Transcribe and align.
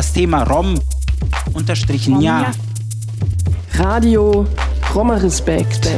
Das 0.00 0.14
Thema 0.14 0.44
Rom 0.44 0.80
unterstrichen 1.52 2.22
ja. 2.22 2.52
Radio 3.74 4.46
Roma 4.94 5.16
Respekt. 5.16 5.90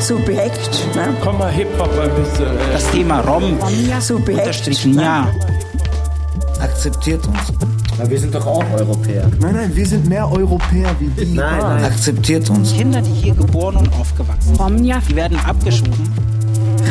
Subjekt, 0.00 0.96
ne? 0.96 1.14
Komm 1.22 1.38
mal 1.38 1.52
Hip-Hop 1.52 1.88
ein 2.00 2.10
bisschen. 2.20 2.46
Äh. 2.46 2.72
Das 2.72 2.90
Thema 2.90 3.20
Rom 3.20 3.56
Subjekt. 4.00 4.40
unterstrichen 4.40 4.98
ja. 4.98 5.28
Akzeptiert 6.60 7.24
uns. 7.28 7.38
Na, 7.96 8.10
wir 8.10 8.18
sind 8.18 8.34
doch 8.34 8.44
auch 8.44 8.64
Europäer. 8.76 9.30
Nein, 9.38 9.54
nein, 9.54 9.76
wir 9.76 9.86
sind 9.86 10.08
mehr 10.08 10.28
Europäer 10.28 10.96
wie 10.98 11.10
die. 11.10 11.32
Nein, 11.32 11.58
nein. 11.60 11.84
Akzeptiert 11.84 12.50
uns. 12.50 12.72
Kinder, 12.72 13.00
die 13.02 13.12
hier 13.12 13.36
geboren 13.36 13.76
und 13.76 13.92
aufgewachsen 13.92 14.56
sind, 14.56 15.08
die 15.08 15.14
werden 15.14 15.38
abgeschoben. 15.46 16.41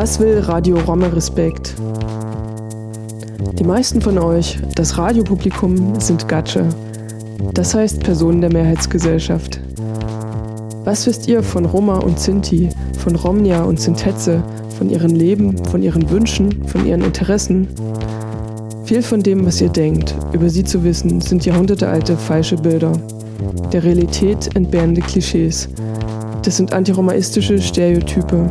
Was 0.00 0.20
will 0.20 0.38
Radio 0.38 0.78
Roma 0.86 1.08
Respekt? 1.08 1.74
Die 3.58 3.64
meisten 3.64 4.00
von 4.00 4.16
euch, 4.16 4.56
das 4.76 4.96
Radiopublikum, 4.96 5.98
sind 5.98 6.28
Gatsche. 6.28 6.68
Das 7.54 7.74
heißt 7.74 8.04
Personen 8.04 8.40
der 8.40 8.52
Mehrheitsgesellschaft. 8.52 9.58
Was 10.84 11.04
wisst 11.08 11.26
ihr 11.26 11.42
von 11.42 11.64
Roma 11.64 11.98
und 11.98 12.20
Sinti, 12.20 12.68
von 13.02 13.16
Romnia 13.16 13.64
und 13.64 13.80
Sintetze, 13.80 14.40
von 14.78 14.88
ihren 14.88 15.16
Leben, 15.16 15.58
von 15.64 15.82
ihren 15.82 16.08
Wünschen, 16.10 16.64
von 16.68 16.86
ihren 16.86 17.02
Interessen? 17.02 17.66
Viel 18.84 19.02
von 19.02 19.20
dem, 19.20 19.44
was 19.44 19.60
ihr 19.60 19.68
denkt, 19.68 20.14
über 20.30 20.48
sie 20.48 20.62
zu 20.62 20.84
wissen, 20.84 21.20
sind 21.20 21.44
jahrhundertealte 21.44 22.16
falsche 22.16 22.54
Bilder. 22.54 22.92
Der 23.72 23.82
Realität 23.82 24.54
entbehrende 24.54 25.00
Klischees. 25.00 25.68
Das 26.44 26.56
sind 26.56 26.72
antiromaistische 26.72 27.60
Stereotype. 27.60 28.48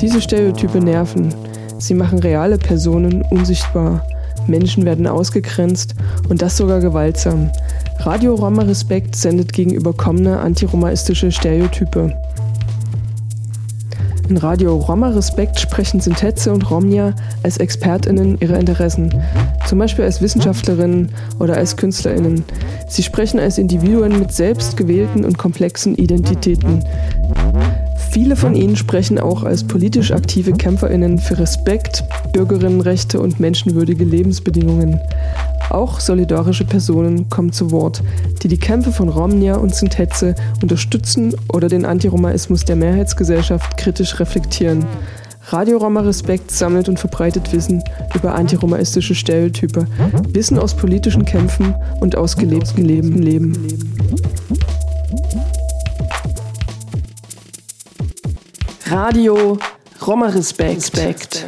Diese 0.00 0.20
Stereotype 0.20 0.80
nerven. 0.80 1.34
Sie 1.78 1.94
machen 1.94 2.20
reale 2.20 2.56
Personen 2.56 3.22
unsichtbar. 3.30 4.06
Menschen 4.46 4.84
werden 4.84 5.08
ausgegrenzt 5.08 5.94
und 6.28 6.40
das 6.40 6.56
sogar 6.56 6.80
gewaltsam. 6.80 7.50
Radio 7.98 8.36
Roma 8.36 8.62
Respekt 8.62 9.16
sendet 9.16 9.52
gegen 9.52 9.74
überkommene 9.74 10.38
antiromaistische 10.38 11.32
Stereotype. 11.32 12.12
In 14.28 14.36
Radio 14.36 14.76
Roma 14.76 15.08
Respekt 15.08 15.58
sprechen 15.58 16.00
Sintetze 16.00 16.52
und 16.52 16.70
Romnia 16.70 17.14
als 17.42 17.56
ExpertInnen 17.56 18.38
ihrer 18.40 18.58
Interessen, 18.58 19.12
zum 19.66 19.78
Beispiel 19.78 20.04
als 20.04 20.20
Wissenschaftlerinnen 20.20 21.08
oder 21.38 21.56
als 21.56 21.76
KünstlerInnen. 21.76 22.44
Sie 22.88 23.02
sprechen 23.02 23.40
als 23.40 23.58
Individuen 23.58 24.18
mit 24.18 24.30
selbst 24.32 24.76
gewählten 24.76 25.24
und 25.24 25.38
komplexen 25.38 25.96
Identitäten. 25.96 26.84
Viele 28.10 28.36
von 28.36 28.54
ihnen 28.54 28.76
sprechen 28.76 29.18
auch 29.18 29.42
als 29.42 29.64
politisch 29.64 30.12
aktive 30.12 30.52
KämpferInnen 30.52 31.18
für 31.18 31.38
Respekt, 31.38 32.04
Bürgerinnenrechte 32.32 33.20
und 33.20 33.38
menschenwürdige 33.38 34.04
Lebensbedingungen. 34.04 35.00
Auch 35.70 36.00
solidarische 36.00 36.64
Personen 36.64 37.28
kommen 37.28 37.52
zu 37.52 37.70
Wort, 37.70 38.02
die 38.42 38.48
die 38.48 38.58
Kämpfe 38.58 38.92
von 38.92 39.08
Romnia 39.08 39.56
und 39.56 39.74
Sintetze 39.74 40.34
unterstützen 40.62 41.34
oder 41.52 41.68
den 41.68 41.84
Antiromaismus 41.84 42.64
der 42.64 42.76
Mehrheitsgesellschaft 42.76 43.76
kritisch 43.76 44.18
reflektieren. 44.18 44.86
Radio 45.50 45.78
Roma 45.78 46.00
Respekt 46.00 46.50
sammelt 46.50 46.88
und 46.88 46.98
verbreitet 46.98 47.52
Wissen 47.52 47.82
über 48.14 48.34
antiromaistische 48.34 49.14
Stereotype, 49.14 49.86
Wissen 50.32 50.58
aus 50.58 50.74
politischen 50.74 51.24
Kämpfen 51.24 51.74
und 52.00 52.16
aus 52.16 52.36
gelebten 52.36 52.84
Leben. 52.84 53.18
Leben. 53.18 53.52
Radio 58.90 59.58
Roma 60.06 60.28
Respekt. 60.28 61.44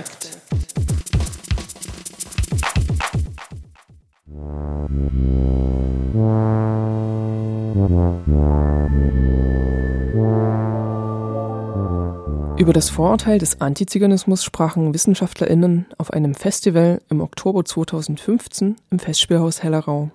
Über 12.59 12.75
das 12.75 12.91
Vorurteil 12.91 13.39
des 13.39 13.63
Antiziganismus 13.63 14.45
sprachen 14.45 14.93
WissenschaftlerInnen 14.93 15.87
auf 15.97 16.13
einem 16.13 16.35
Festival 16.35 17.01
im 17.09 17.23
Oktober 17.23 17.65
2015 17.65 18.77
im 18.91 18.99
Festspielhaus 18.99 19.63
Hellerau. 19.63 20.11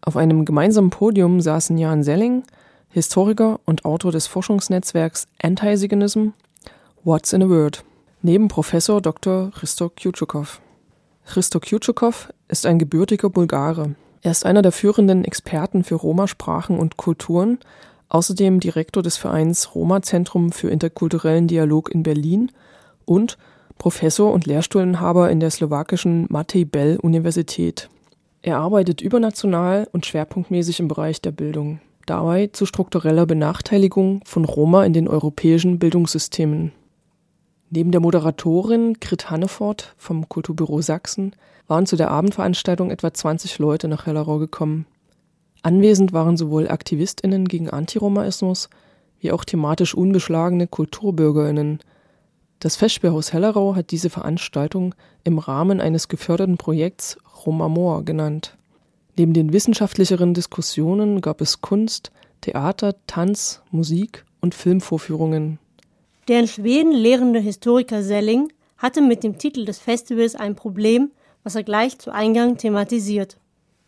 Auf 0.00 0.16
einem 0.16 0.44
gemeinsamen 0.44 0.90
Podium 0.90 1.40
saßen 1.40 1.78
Jan 1.78 2.02
Selling, 2.02 2.42
Historiker 2.92 3.58
und 3.64 3.86
Autor 3.86 4.12
des 4.12 4.26
Forschungsnetzwerks 4.26 5.26
Anti-Ziganism, 5.42 6.28
What's 7.04 7.32
in 7.32 7.42
a 7.42 7.48
Word, 7.48 7.84
neben 8.20 8.48
Professor 8.48 9.00
Dr. 9.00 9.50
Christo 9.50 9.88
Kjutschukow. 9.88 10.60
Christo 11.24 11.58
Kjutschukow 11.58 12.28
ist 12.48 12.66
ein 12.66 12.78
gebürtiger 12.78 13.30
Bulgare. 13.30 13.94
Er 14.20 14.30
ist 14.30 14.44
einer 14.44 14.60
der 14.60 14.72
führenden 14.72 15.24
Experten 15.24 15.84
für 15.84 15.94
Roma-Sprachen 15.94 16.78
und 16.78 16.98
Kulturen, 16.98 17.60
außerdem 18.10 18.60
Direktor 18.60 19.02
des 19.02 19.16
Vereins 19.16 19.74
Roma-Zentrum 19.74 20.52
für 20.52 20.68
interkulturellen 20.68 21.48
Dialog 21.48 21.90
in 21.90 22.02
Berlin 22.02 22.52
und 23.06 23.38
Professor 23.78 24.30
und 24.34 24.44
Lehrstuhlinhaber 24.44 25.30
in 25.30 25.40
der 25.40 25.50
slowakischen 25.50 26.26
Matej 26.28 26.66
Bell 26.66 26.98
Universität. 27.00 27.88
Er 28.42 28.58
arbeitet 28.58 29.00
übernational 29.00 29.88
und 29.92 30.04
schwerpunktmäßig 30.04 30.78
im 30.78 30.88
Bereich 30.88 31.22
der 31.22 31.32
Bildung, 31.32 31.80
dabei 32.06 32.48
zu 32.48 32.66
struktureller 32.66 33.26
Benachteiligung 33.26 34.20
von 34.24 34.44
Roma 34.44 34.84
in 34.84 34.92
den 34.92 35.08
europäischen 35.08 35.78
Bildungssystemen. 35.78 36.72
Neben 37.70 37.90
der 37.90 38.00
Moderatorin 38.00 38.98
Grit 39.00 39.30
Hannefort 39.30 39.94
vom 39.96 40.28
Kulturbüro 40.28 40.82
Sachsen 40.82 41.34
waren 41.66 41.86
zu 41.86 41.96
der 41.96 42.10
Abendveranstaltung 42.10 42.90
etwa 42.90 43.14
20 43.14 43.58
Leute 43.58 43.88
nach 43.88 44.06
Hellerau 44.06 44.38
gekommen. 44.38 44.86
Anwesend 45.62 46.12
waren 46.12 46.36
sowohl 46.36 46.68
AktivistInnen 46.68 47.46
gegen 47.48 47.70
Antiromaismus 47.70 48.68
wie 49.20 49.30
auch 49.30 49.44
thematisch 49.44 49.94
unbeschlagene 49.94 50.66
KulturbürgerInnen. 50.66 51.78
Das 52.58 52.76
Festspielhaus 52.76 53.32
Hellerau 53.32 53.74
hat 53.76 53.90
diese 53.90 54.10
Veranstaltung 54.10 54.94
im 55.24 55.38
Rahmen 55.38 55.80
eines 55.80 56.08
geförderten 56.08 56.58
Projekts 56.58 57.16
Romamor 57.46 58.04
genannt. 58.04 58.56
Neben 59.16 59.34
den 59.34 59.52
wissenschaftlicheren 59.52 60.32
Diskussionen 60.32 61.20
gab 61.20 61.40
es 61.40 61.60
Kunst, 61.60 62.10
Theater, 62.40 62.94
Tanz, 63.06 63.62
Musik 63.70 64.24
und 64.40 64.54
Filmvorführungen. 64.54 65.58
Der 66.28 66.40
in 66.40 66.48
Schweden 66.48 66.92
lehrende 66.92 67.40
Historiker 67.40 68.02
Selling 68.02 68.52
hatte 68.78 69.02
mit 69.02 69.22
dem 69.22 69.38
Titel 69.38 69.64
des 69.64 69.78
Festivals 69.78 70.34
ein 70.34 70.56
Problem, 70.56 71.10
was 71.44 71.54
er 71.54 71.62
gleich 71.62 71.98
zu 71.98 72.10
Eingang 72.10 72.56
thematisiert. 72.56 73.36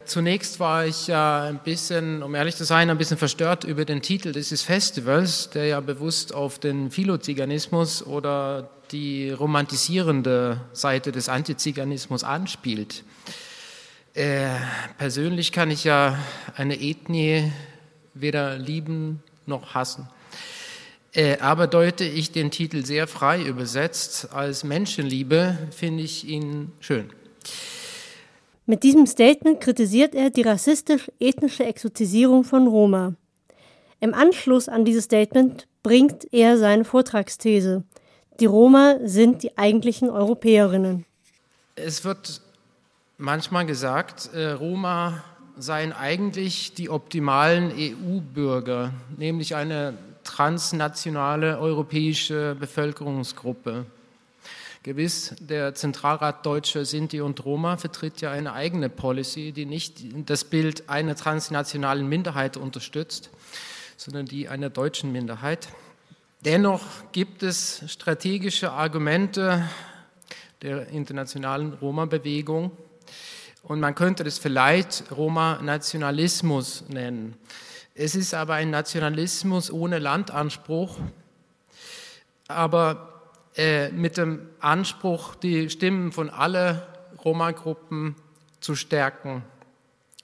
Zunächst 0.05 0.61
war 0.61 0.85
ich 0.85 1.07
ja 1.07 1.45
ein 1.45 1.61
bisschen, 1.65 2.23
um 2.23 2.35
ehrlich 2.35 2.57
zu 2.57 2.65
sein, 2.65 2.91
ein 2.91 2.99
bisschen 2.99 3.17
verstört 3.17 3.65
über 3.65 3.87
den 3.87 4.03
Titel 4.03 4.33
dieses 4.33 4.61
Festivals, 4.61 5.49
der 5.51 5.67
ja 5.67 5.81
bewusst 5.81 6.35
auf 6.35 6.59
den 6.59 6.91
Philoziganismus 6.91 8.07
oder 8.07 8.69
die 8.93 9.31
romantisierende 9.31 10.61
Seite 10.73 11.11
des 11.11 11.31
Antiziganismus 11.31 12.23
anspielt. 12.23 13.03
Äh, 14.15 14.47
persönlich 14.97 15.51
kann 15.51 15.73
ich 15.73 15.83
ja 15.83 16.17
eine 16.57 16.81
Ethnie 16.81 17.51
weder 18.15 18.57
lieben 18.57 19.23
noch 19.45 19.75
hassen. 19.75 20.09
Äh, 21.13 21.39
aber 21.39 21.67
deute 21.67 22.05
ich 22.05 22.31
den 22.31 22.53
Titel 22.53 22.85
sehr 22.85 23.09
frei 23.09 23.43
übersetzt 23.43 24.33
als 24.33 24.63
Menschenliebe, 24.63 25.59
finde 25.73 26.05
ich 26.05 26.29
ihn 26.29 26.71
schön. 26.79 27.11
Mit 28.67 28.85
diesem 28.85 29.07
Statement 29.07 29.61
kritisiert 29.61 30.15
er 30.15 30.31
die 30.31 30.43
rassistisch-ethnische 30.43 31.65
Exotisierung 31.65 32.45
von 32.45 32.69
Roma. 32.69 33.15
Im 33.99 34.15
Anschluss 34.15 34.69
an 34.69 34.85
dieses 34.85 35.05
Statement 35.05 35.67
bringt 35.83 36.33
er 36.33 36.57
seine 36.57 36.85
Vortragsthese. 36.85 37.83
Die 38.39 38.47
Roma 38.47 38.97
sind 39.03 39.43
die 39.43 39.59
eigentlichen 39.59 40.09
Europäerinnen. 40.09 41.05
Es 41.77 42.05
wird 42.05 42.41
manchmal 43.25 43.67
gesagt, 43.67 44.31
äh, 44.35 44.53
Roma 44.53 45.25
seien 45.57 45.93
eigentlich 45.93 46.75
die 46.75 46.91
optimalen 46.91 47.73
EU-Bürger, 47.77 48.93
nämlich 49.17 49.57
eine 49.57 49.97
transnationale 50.25 51.59
europäische 51.59 52.57
Bevölkerungsgruppe. 52.59 53.87
Gewiss, 54.83 55.35
der 55.41 55.75
Zentralrat 55.75 56.45
Deutsche 56.45 56.85
Sinti 56.85 57.23
und 57.23 57.43
Roma 57.45 57.79
vertritt 57.79 58.21
ja 58.21 58.31
eine 58.31 58.53
eigene 58.53 58.91
Policy, 58.91 59.53
die 59.53 59.65
nicht 59.65 60.03
das 60.27 60.45
Bild 60.45 60.91
einer 60.91 61.17
transnationalen 61.17 62.07
Minderheit 62.07 62.59
unterstützt, 62.59 63.31
sondern 63.97 64.27
die 64.27 64.49
einer 64.49 64.69
deutschen 64.69 65.13
Minderheit. 65.13 65.69
Dennoch 66.45 66.83
gibt 67.13 67.43
es 67.43 67.83
strategische 67.87 68.73
Argumente 68.73 69.67
der 70.61 70.89
internationalen 70.89 71.73
Roma-Bewegung 71.73 72.73
und 73.65 73.81
man 73.81 73.95
könnte 73.95 74.25
das 74.25 74.39
vielleicht 74.39 75.11
Roma-Nationalismus 75.11 76.85
nennen. 76.89 77.35
Es 77.95 78.15
ist 78.15 78.35
aber 78.35 78.55
ein 78.55 78.71
Nationalismus 78.71 79.71
ohne 79.71 79.99
Landanspruch, 79.99 80.99
aber 82.47 83.23
äh, 83.57 83.91
mit 83.91 84.17
dem 84.17 84.49
Anspruch, 84.61 85.35
die 85.35 85.71
Stimmen 85.71 86.13
von 86.13 86.29
allen 86.29 86.81
Roma-Gruppen 87.25 88.17
zu 88.61 88.75
stärken 88.75 89.43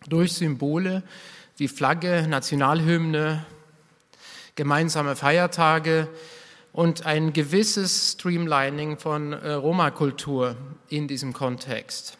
durch 0.07 0.35
Symbole 0.35 1.03
wie 1.57 1.69
Flagge, 1.69 2.27
Nationalhymne, 2.29 3.45
gemeinsame 4.55 5.17
Feiertage 5.17 6.09
und 6.73 7.07
ein 7.07 7.33
gewisses 7.33 8.13
Streamlining 8.13 8.99
von 8.99 9.33
äh, 9.33 9.53
Roma-Kultur 9.53 10.57
in 10.89 11.09
diesem 11.09 11.33
Kontext. 11.33 12.19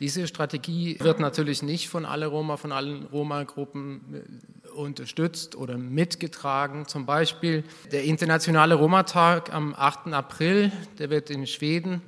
Diese 0.00 0.26
Strategie 0.26 0.98
wird 1.00 1.20
natürlich 1.20 1.62
nicht 1.62 1.88
von 1.88 2.04
allen 2.04 2.28
Roma, 2.28 2.56
von 2.56 2.72
allen 2.72 3.06
Roma-Gruppen 3.06 4.00
äh, 4.14 4.68
unterstützt 4.70 5.56
oder 5.56 5.78
mitgetragen. 5.78 6.86
Zum 6.86 7.06
Beispiel 7.06 7.64
der 7.90 8.04
Internationale 8.04 8.74
Roma-Tag 8.74 9.52
am 9.52 9.74
8. 9.74 10.12
April, 10.12 10.72
der 10.98 11.10
wird 11.10 11.30
in 11.30 11.46
Schweden 11.46 12.02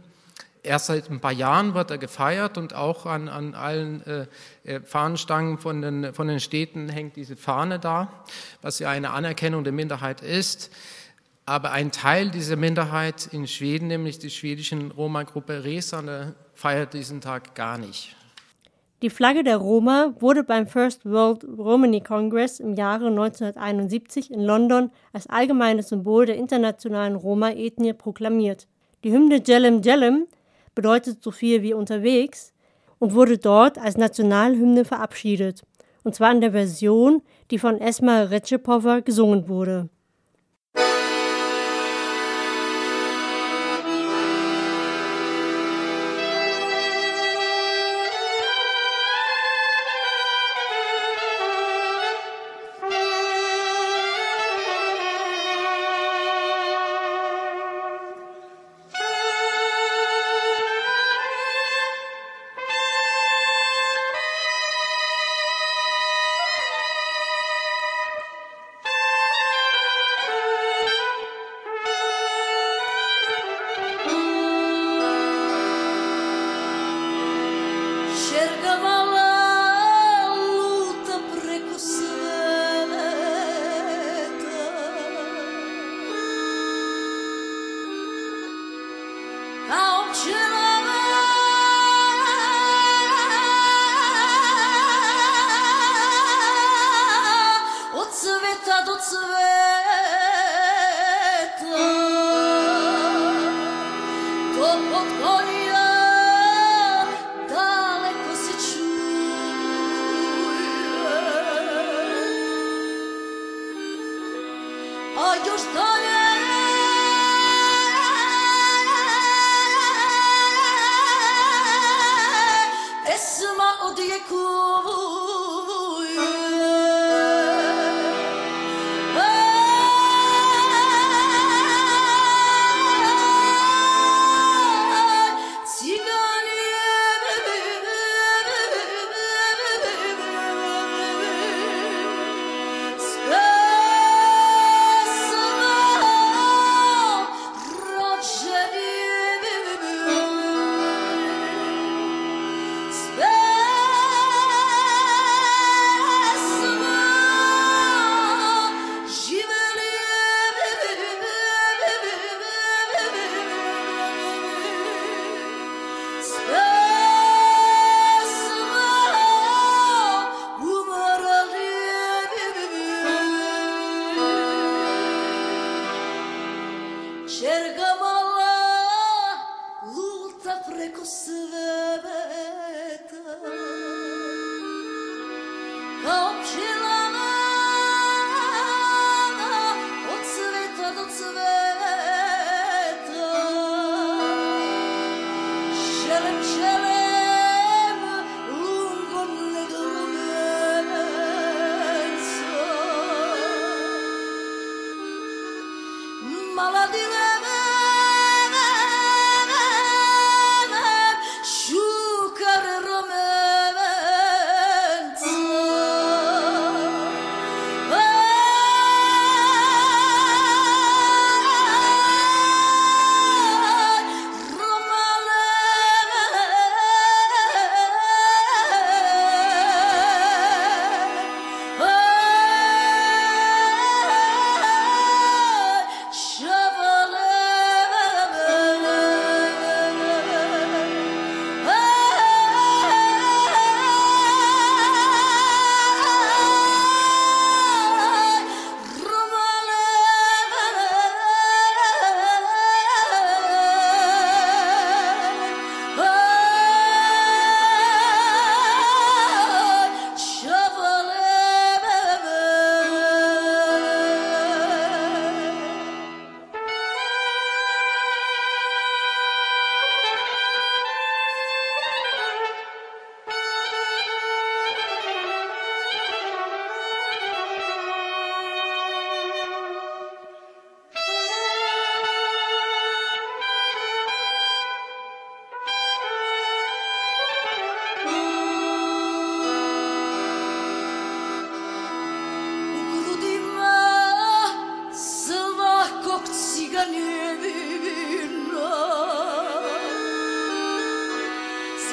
erst 0.64 0.87
seit 0.87 1.11
ein 1.11 1.20
paar 1.20 1.32
Jahren 1.32 1.75
wird 1.75 1.90
er 1.90 1.99
gefeiert 1.99 2.58
und 2.58 2.75
auch 2.75 3.06
an, 3.06 3.28
an 3.28 3.55
allen 3.55 4.05
äh, 4.06 4.26
äh, 4.64 4.81
Fahnenstangen 4.81 5.58
von 5.58 5.82
den, 5.82 6.14
von 6.14 6.26
den 6.26 6.40
Städten 6.40 6.88
hängt 6.88 7.17
diese 7.17 7.37
Fahne 7.37 7.78
da, 7.78 8.25
was 8.62 8.78
ja 8.78 8.90
eine 8.90 9.10
Anerkennung 9.10 9.62
der 9.62 9.72
Minderheit 9.72 10.22
ist. 10.22 10.70
Aber 11.46 11.72
ein 11.72 11.93
Teil 11.93 12.31
dieser 12.31 12.56
Minderheit 12.56 13.28
in 13.31 13.46
Schweden, 13.46 13.88
nämlich 13.88 14.19
die 14.19 14.31
schwedischen 14.31 14.90
Roma-Gruppe 14.90 15.64
Resane, 15.64 16.34
feiert 16.54 16.94
diesen 16.94 17.20
Tag 17.20 17.54
gar 17.54 17.78
nicht. 17.78 18.16
Die 19.02 19.10
Flagge 19.10 19.44
der 19.44 19.58
Roma 19.58 20.14
wurde 20.18 20.44
beim 20.44 20.66
First 20.66 21.04
World 21.04 21.44
Romani 21.44 22.00
Congress 22.00 22.58
im 22.58 22.72
Jahre 22.72 23.08
1971 23.08 24.30
in 24.30 24.40
London 24.40 24.90
als 25.12 25.26
allgemeines 25.26 25.90
Symbol 25.90 26.24
der 26.24 26.36
internationalen 26.36 27.14
Roma-Ethnie 27.14 27.92
proklamiert. 27.92 28.66
Die 29.02 29.12
Hymne 29.12 29.42
Jellem 29.44 29.82
Jellem 29.82 30.26
bedeutet 30.74 31.22
so 31.22 31.30
viel 31.30 31.60
wie 31.60 31.74
unterwegs 31.74 32.54
und 32.98 33.12
wurde 33.14 33.36
dort 33.36 33.76
als 33.76 33.98
Nationalhymne 33.98 34.86
verabschiedet, 34.86 35.64
und 36.02 36.14
zwar 36.14 36.32
in 36.32 36.40
der 36.40 36.52
Version, 36.52 37.20
die 37.50 37.58
von 37.58 37.78
Esma 37.78 38.22
Recepova 38.22 39.00
gesungen 39.00 39.48
wurde. 39.48 39.90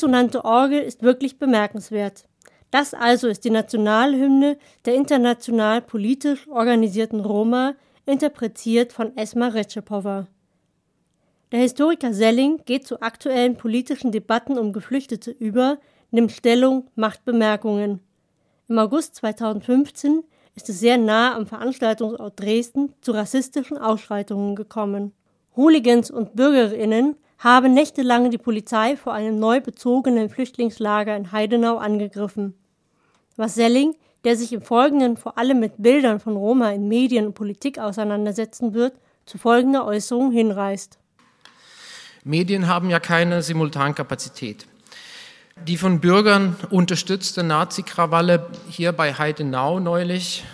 dissonante 0.00 0.46
Orgel 0.46 0.80
ist 0.80 1.02
wirklich 1.02 1.38
bemerkenswert. 1.38 2.24
Das 2.70 2.94
also 2.94 3.28
ist 3.28 3.44
die 3.44 3.50
Nationalhymne 3.50 4.56
der 4.86 4.94
international 4.94 5.82
politisch 5.82 6.48
organisierten 6.48 7.20
Roma, 7.20 7.74
interpretiert 8.06 8.94
von 8.94 9.14
Esma 9.18 9.48
Reczepowa. 9.48 10.26
Der 11.52 11.60
Historiker 11.60 12.14
Selling 12.14 12.62
geht 12.64 12.86
zu 12.86 13.02
aktuellen 13.02 13.56
politischen 13.56 14.10
Debatten 14.10 14.56
um 14.56 14.72
Geflüchtete 14.72 15.32
über, 15.32 15.76
nimmt 16.10 16.32
Stellung, 16.32 16.88
macht 16.94 17.26
Bemerkungen. 17.26 18.00
Im 18.68 18.78
August 18.78 19.16
2015 19.16 20.22
ist 20.54 20.70
es 20.70 20.80
sehr 20.80 20.96
nah 20.96 21.36
am 21.36 21.46
Veranstaltungsort 21.46 22.40
Dresden 22.40 22.94
zu 23.02 23.12
rassistischen 23.12 23.76
Ausschreitungen 23.76 24.56
gekommen. 24.56 25.12
Hooligans 25.56 26.10
und 26.10 26.36
Bürgerinnen 26.36 27.16
haben 27.40 27.72
nächtelang 27.72 28.30
die 28.30 28.38
Polizei 28.38 28.96
vor 28.96 29.14
einem 29.14 29.38
neu 29.38 29.60
bezogenen 29.60 30.28
Flüchtlingslager 30.28 31.16
in 31.16 31.32
Heidenau 31.32 31.78
angegriffen. 31.78 32.54
Was 33.36 33.54
Selling, 33.54 33.94
der 34.24 34.36
sich 34.36 34.52
im 34.52 34.60
Folgenden 34.60 35.16
vor 35.16 35.38
allem 35.38 35.58
mit 35.58 35.72
Bildern 35.78 36.20
von 36.20 36.36
Roma 36.36 36.70
in 36.70 36.86
Medien 36.86 37.26
und 37.26 37.34
Politik 37.34 37.78
auseinandersetzen 37.78 38.74
wird, 38.74 38.92
zu 39.24 39.38
folgender 39.38 39.86
Äußerung 39.86 40.30
hinreißt. 40.30 40.98
Medien 42.24 42.66
haben 42.66 42.90
ja 42.90 43.00
keine 43.00 43.42
Simultankapazität. 43.42 44.66
Die 45.66 45.78
von 45.78 46.00
Bürgern 46.00 46.56
unterstützte 46.68 47.42
Nazi-Krawalle 47.42 48.50
hier 48.68 48.92
bei 48.92 49.14
Heidenau 49.14 49.80
neulich, 49.80 50.44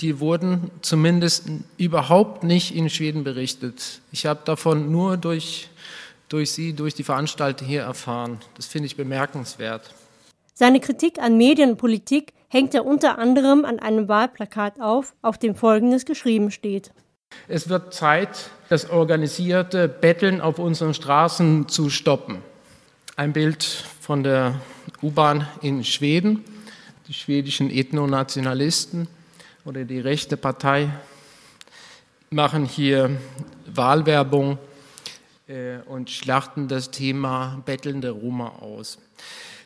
die 0.00 0.18
wurden 0.18 0.72
zumindest 0.82 1.44
überhaupt 1.76 2.42
nicht 2.42 2.74
in 2.74 2.90
Schweden 2.90 3.22
berichtet. 3.22 4.00
Ich 4.10 4.26
habe 4.26 4.40
davon 4.44 4.90
nur 4.90 5.16
durch 5.16 5.68
durch 6.32 6.52
Sie, 6.52 6.72
durch 6.72 6.94
die 6.94 7.04
Veranstaltung 7.04 7.66
hier 7.66 7.82
erfahren. 7.82 8.40
Das 8.56 8.66
finde 8.66 8.86
ich 8.86 8.96
bemerkenswert. 8.96 9.94
Seine 10.54 10.80
Kritik 10.80 11.18
an 11.18 11.36
Medienpolitik 11.36 12.32
hängt 12.48 12.74
er 12.74 12.84
unter 12.84 13.18
anderem 13.18 13.64
an 13.64 13.78
einem 13.78 14.08
Wahlplakat 14.08 14.80
auf, 14.80 15.14
auf 15.22 15.38
dem 15.38 15.54
Folgendes 15.54 16.04
geschrieben 16.04 16.50
steht. 16.50 16.92
Es 17.48 17.68
wird 17.68 17.94
Zeit, 17.94 18.50
das 18.68 18.90
organisierte 18.90 19.88
Betteln 19.88 20.40
auf 20.40 20.58
unseren 20.58 20.94
Straßen 20.94 21.68
zu 21.68 21.90
stoppen. 21.90 22.38
Ein 23.16 23.32
Bild 23.32 23.62
von 23.64 24.22
der 24.22 24.60
U-Bahn 25.02 25.46
in 25.60 25.84
Schweden. 25.84 26.44
Die 27.08 27.14
schwedischen 27.14 27.70
Ethnonationalisten 27.70 29.08
oder 29.64 29.84
die 29.84 30.00
rechte 30.00 30.36
Partei 30.36 30.90
machen 32.30 32.64
hier 32.64 33.10
Wahlwerbung 33.66 34.58
und 35.86 36.08
schlachten 36.08 36.68
das 36.68 36.90
Thema 36.90 37.62
bettelnde 37.66 38.10
Roma 38.10 38.48
aus. 38.60 38.98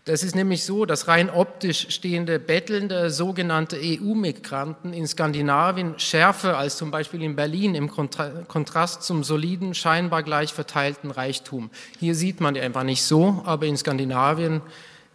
Das 0.07 0.23
ist 0.23 0.37
nämlich 0.37 0.63
so, 0.63 0.85
dass 0.85 1.09
rein 1.09 1.29
optisch 1.29 1.89
stehende 1.91 2.39
bettelnde 2.39 3.11
sogenannte 3.11 3.77
EU-Migranten 3.83 4.93
in 4.93 5.05
Skandinavien 5.05 5.99
schärfer 5.99 6.57
als 6.59 6.77
zum 6.77 6.93
Beispiel 6.93 7.25
in 7.25 7.35
Berlin 7.35 7.75
im 7.75 7.91
Kontrast 7.91 9.03
zum 9.03 9.25
soliden, 9.25 9.75
scheinbar 9.75 10.23
gleich 10.23 10.53
verteilten 10.53 11.11
Reichtum. 11.11 11.71
Hier 11.99 12.15
sieht 12.15 12.41
man 12.41 12.55
die 12.55 12.61
einfach 12.61 12.85
nicht 12.85 13.03
so, 13.03 13.43
aber 13.45 13.67
in 13.67 13.77
Skandinavien 13.77 14.63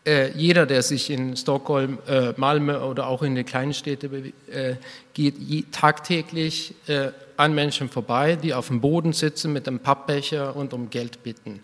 äh, 0.05 0.31
jeder, 0.31 0.65
der 0.65 0.81
sich 0.81 1.09
in 1.09 1.37
Stockholm, 1.37 1.99
äh, 2.07 2.33
Malmö 2.35 2.79
oder 2.79 3.07
auch 3.07 3.21
in 3.21 3.35
den 3.35 3.45
kleinen 3.45 3.73
Städten 3.73 4.33
äh, 4.51 4.75
geht, 5.13 5.37
je, 5.37 5.63
tagtäglich 5.71 6.73
äh, 6.87 7.11
an 7.41 7.53
Menschen 7.53 7.89
vorbei, 7.89 8.35
die 8.35 8.53
auf 8.53 8.67
dem 8.67 8.81
Boden 8.81 9.13
sitzen 9.13 9.51
mit 9.51 9.67
einem 9.67 9.79
Pappbecher 9.79 10.55
und 10.55 10.73
um 10.73 10.89
Geld 10.89 11.23
bitten. 11.23 11.61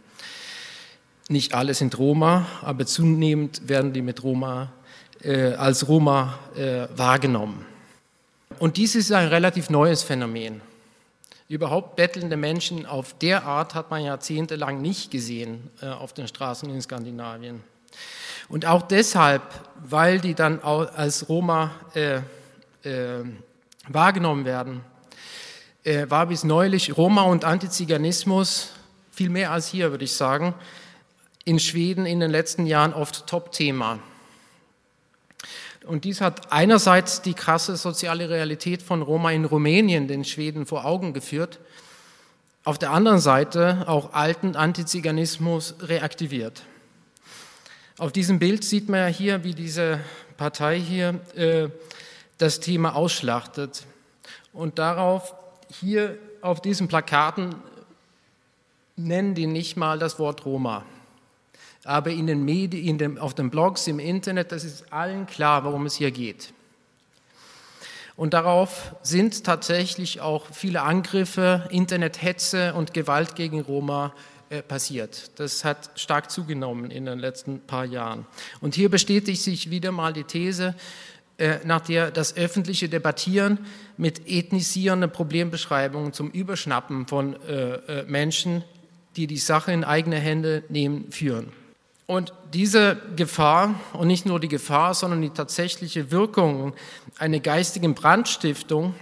Nicht 1.29 1.53
alle 1.53 1.74
sind 1.74 1.98
Roma, 1.98 2.46
aber 2.62 2.86
zunehmend 2.86 3.67
werden 3.67 3.93
die 3.93 4.01
mit 4.01 4.24
Roma 4.24 4.72
äh, 5.22 5.53
als 5.53 5.88
Roma 5.88 6.39
äh, 6.55 6.88
wahrgenommen. 6.96 7.65
Und 8.60 8.77
dies 8.77 8.96
ist 8.96 9.12
ein 9.12 9.27
relativ 9.27 9.69
neues 9.69 10.03
Phänomen. 10.03 10.62
Überhaupt 11.50 11.96
bettelnde 11.96 12.38
Menschen 12.38 12.86
auf 12.86 13.13
der 13.19 13.46
Art 13.46 13.75
hat 13.75 13.89
man 13.89 14.03
jahrzehntelang 14.03 14.81
nicht 14.81 15.12
gesehen 15.12 15.69
auf 15.81 16.12
den 16.12 16.27
Straßen 16.27 16.69
in 16.69 16.81
Skandinavien. 16.81 17.62
Und 18.50 18.65
auch 18.65 18.81
deshalb, 18.81 19.41
weil 19.84 20.19
die 20.19 20.34
dann 20.34 20.60
als 20.62 21.27
Roma 21.29 21.72
äh, 21.93 22.22
äh, 22.84 23.24
wahrgenommen 23.88 24.46
werden, 24.46 24.81
äh, 25.88 26.10
war 26.10 26.25
bis 26.25 26.44
neulich 26.44 26.98
Roma 26.98 27.24
und 27.24 27.46
Antiziganismus, 27.46 28.74
viel 29.10 29.29
mehr 29.29 29.51
als 29.51 29.67
hier, 29.70 29.91
würde 29.91 30.03
ich 30.03 30.13
sagen, 30.13 30.53
in 31.46 31.60
Schweden 31.60 32.06
in 32.06 32.20
den 32.20 32.29
letzten 32.29 32.65
Jahren 32.65 32.94
oft 32.94 33.25
Top-Thema. 33.25 34.00
Und 35.86 36.03
dies 36.03 36.20
hat 36.20 36.51
einerseits 36.51 37.22
die 37.22 37.34
krasse 37.34 37.77
soziale 37.77 38.29
Realität 38.29 38.82
von 38.82 39.01
Roma 39.01 39.32
in 39.32 39.46
Rumänien, 39.46 40.10
den 40.10 40.25
Schweden, 40.25 40.65
vor 40.65 40.84
Augen 40.84 41.13
geführt, 41.13 41.60
auf 42.65 42.77
der 42.77 42.91
anderen 42.91 43.20
Seite 43.20 43.86
auch 43.88 44.12
alten 44.12 44.58
Antiziganismus 44.58 45.75
reaktiviert. 45.79 46.63
Auf 47.98 48.12
diesem 48.12 48.39
Bild 48.39 48.65
sieht 48.65 48.89
man 48.89 49.00
ja 49.00 49.08
hier, 49.08 49.46
wie 49.46 49.53
diese 49.53 50.01
Partei 50.36 50.77
hier 50.77 51.22
äh, 51.36 51.70
das 52.38 52.60
Thema 52.60 52.94
ausschlachtet. 52.94 53.86
Und 54.51 54.79
darauf, 54.79 55.34
hier 55.69 56.17
auf 56.41 56.62
diesen 56.62 56.88
Plakaten, 56.88 57.55
nennen 58.95 59.36
die 59.36 59.47
nicht 59.47 59.77
mal 59.77 60.00
das 60.00 60.19
Wort 60.19 60.45
Roma. 60.45 60.83
Aber 61.83 62.12
in 62.12 62.27
den 62.27 62.43
Medien, 62.43 62.86
in 62.86 62.97
dem, 62.97 63.17
auf 63.17 63.33
den 63.33 63.50
Blogs, 63.50 63.88
im 63.88 64.00
Internet, 64.00 64.51
das 64.51 64.63
ist 64.63 64.91
allen 64.91 65.25
klar, 65.25 65.63
worum 65.63 65.86
es 65.86 65.95
hier 65.95 66.12
geht. 66.12 66.53
Und 68.15 68.33
darauf 68.33 68.95
sind 69.03 69.43
tatsächlich 69.43 70.21
auch 70.21 70.47
viele 70.51 70.81
Angriffe, 70.81 71.67
Internethetze 71.69 72.74
und 72.74 72.93
Gewalt 72.93 73.36
gegen 73.36 73.62
Roma 73.62 74.12
äh, 74.50 74.63
passiert. 74.63 75.39
Das 75.39 75.63
hat 75.63 75.91
stark 75.95 76.31
zugenommen 76.31 76.89
in 76.89 77.05
den 77.05 77.19
letzten 77.19 77.59
paar 77.59 77.86
Jahren. 77.86 78.25
Und 78.59 78.74
hier 78.74 78.89
bestätigt 78.89 79.43
sich 79.43 79.69
wieder 79.69 79.91
mal 79.91 80.13
die 80.13 80.24
These, 80.24 80.74
nach 81.65 81.82
der 81.82 82.10
das 82.10 82.36
öffentliche 82.36 82.89
Debattieren 82.89 83.60
mit 83.96 84.27
ethnisierenden 84.27 85.12
Problembeschreibungen 85.12 86.12
zum 86.13 86.32
Überschnappen 86.32 87.08
von 87.08 87.36
äh, 87.44 88.03
Menschen, 88.08 88.63
die 89.15 89.27
die 89.27 89.38
Sache 89.38 89.72
in 89.72 89.84
eigene 89.84 90.17
Hände 90.17 90.63
nehmen, 90.70 91.12
führen. 91.12 91.51
Und 92.08 92.34
diese 92.53 92.98
Gefahr, 93.17 93.75
und 93.94 94.08
nicht 94.08 94.25
nur 94.25 94.39
die 94.39 94.48
Gefahr, 94.48 94.94
sondern 94.94 95.22
die 95.22 95.29
tatsächliche 95.29 96.10
Wirkung 96.10 96.74
einer 97.17 97.39
geistigen 97.39 97.96
Brandstiftung, 97.96 98.96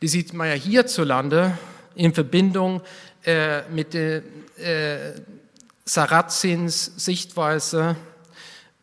die 0.00 0.08
sieht 0.08 0.32
man 0.32 0.48
ja 0.48 0.54
hierzulande 0.54 1.58
in 1.96 2.14
Verbindung 2.14 2.80
äh, 3.24 3.62
mit 3.70 3.94
der 3.94 4.22
äh, 4.58 5.14
Sarazins 5.84 6.92
Sichtweise 6.96 7.96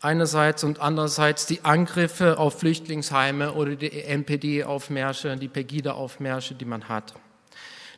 einerseits 0.01 0.63
und 0.63 0.79
andererseits 0.79 1.46
die 1.46 1.63
Angriffe 1.63 2.38
auf 2.38 2.60
Flüchtlingsheime 2.60 3.53
oder 3.53 3.75
die 3.75 4.03
NPD-Aufmärsche, 4.03 5.38
die 5.38 5.48
Pegida-Aufmärsche, 5.48 6.55
die 6.55 6.65
man 6.65 6.89
hat, 6.89 7.13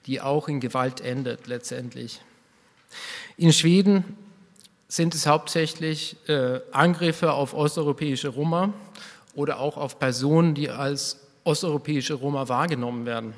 die 0.06 0.22
auch 0.22 0.48
in 0.48 0.60
Gewalt 0.60 1.02
endet 1.02 1.48
letztendlich. 1.48 2.22
In 3.38 3.54
Schweden 3.54 4.18
sind 4.88 5.16
es 5.16 5.26
hauptsächlich 5.26 6.18
äh, 6.28 6.60
Angriffe 6.72 7.34
auf 7.34 7.54
osteuropäische 7.54 8.28
Roma 8.28 8.74
oder 9.34 9.60
auch 9.60 9.78
auf 9.78 9.98
Personen, 9.98 10.54
die 10.54 10.70
als 10.70 11.20
osteuropäische 11.44 12.14
Roma 12.14 12.48
wahrgenommen 12.48 13.06
werden 13.06 13.34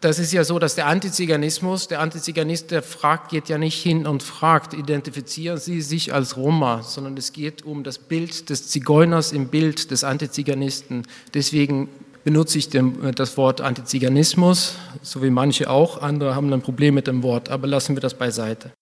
das 0.00 0.18
ist 0.18 0.32
ja 0.32 0.44
so, 0.44 0.58
dass 0.58 0.74
der 0.74 0.86
Antiziganismus, 0.86 1.88
der 1.88 2.00
Antiziganist, 2.00 2.70
der 2.70 2.82
fragt, 2.82 3.30
geht 3.30 3.48
ja 3.48 3.58
nicht 3.58 3.82
hin 3.82 4.06
und 4.06 4.22
fragt, 4.22 4.72
identifizieren 4.72 5.58
Sie 5.58 5.82
sich 5.82 6.14
als 6.14 6.36
Roma, 6.36 6.82
sondern 6.82 7.16
es 7.16 7.32
geht 7.32 7.64
um 7.64 7.84
das 7.84 7.98
Bild 7.98 8.48
des 8.48 8.68
Zigeuners 8.68 9.32
im 9.32 9.48
Bild 9.48 9.90
des 9.90 10.02
Antiziganisten. 10.02 11.02
Deswegen 11.34 11.88
benutze 12.24 12.58
ich 12.58 12.70
den, 12.70 13.12
das 13.14 13.36
Wort 13.36 13.60
Antiziganismus, 13.60 14.76
so 15.02 15.22
wie 15.22 15.30
manche 15.30 15.68
auch. 15.68 16.00
Andere 16.00 16.34
haben 16.34 16.52
ein 16.52 16.62
Problem 16.62 16.94
mit 16.94 17.06
dem 17.06 17.22
Wort, 17.22 17.50
aber 17.50 17.66
lassen 17.66 17.94
wir 17.94 18.00
das 18.00 18.14
beiseite. 18.14 18.72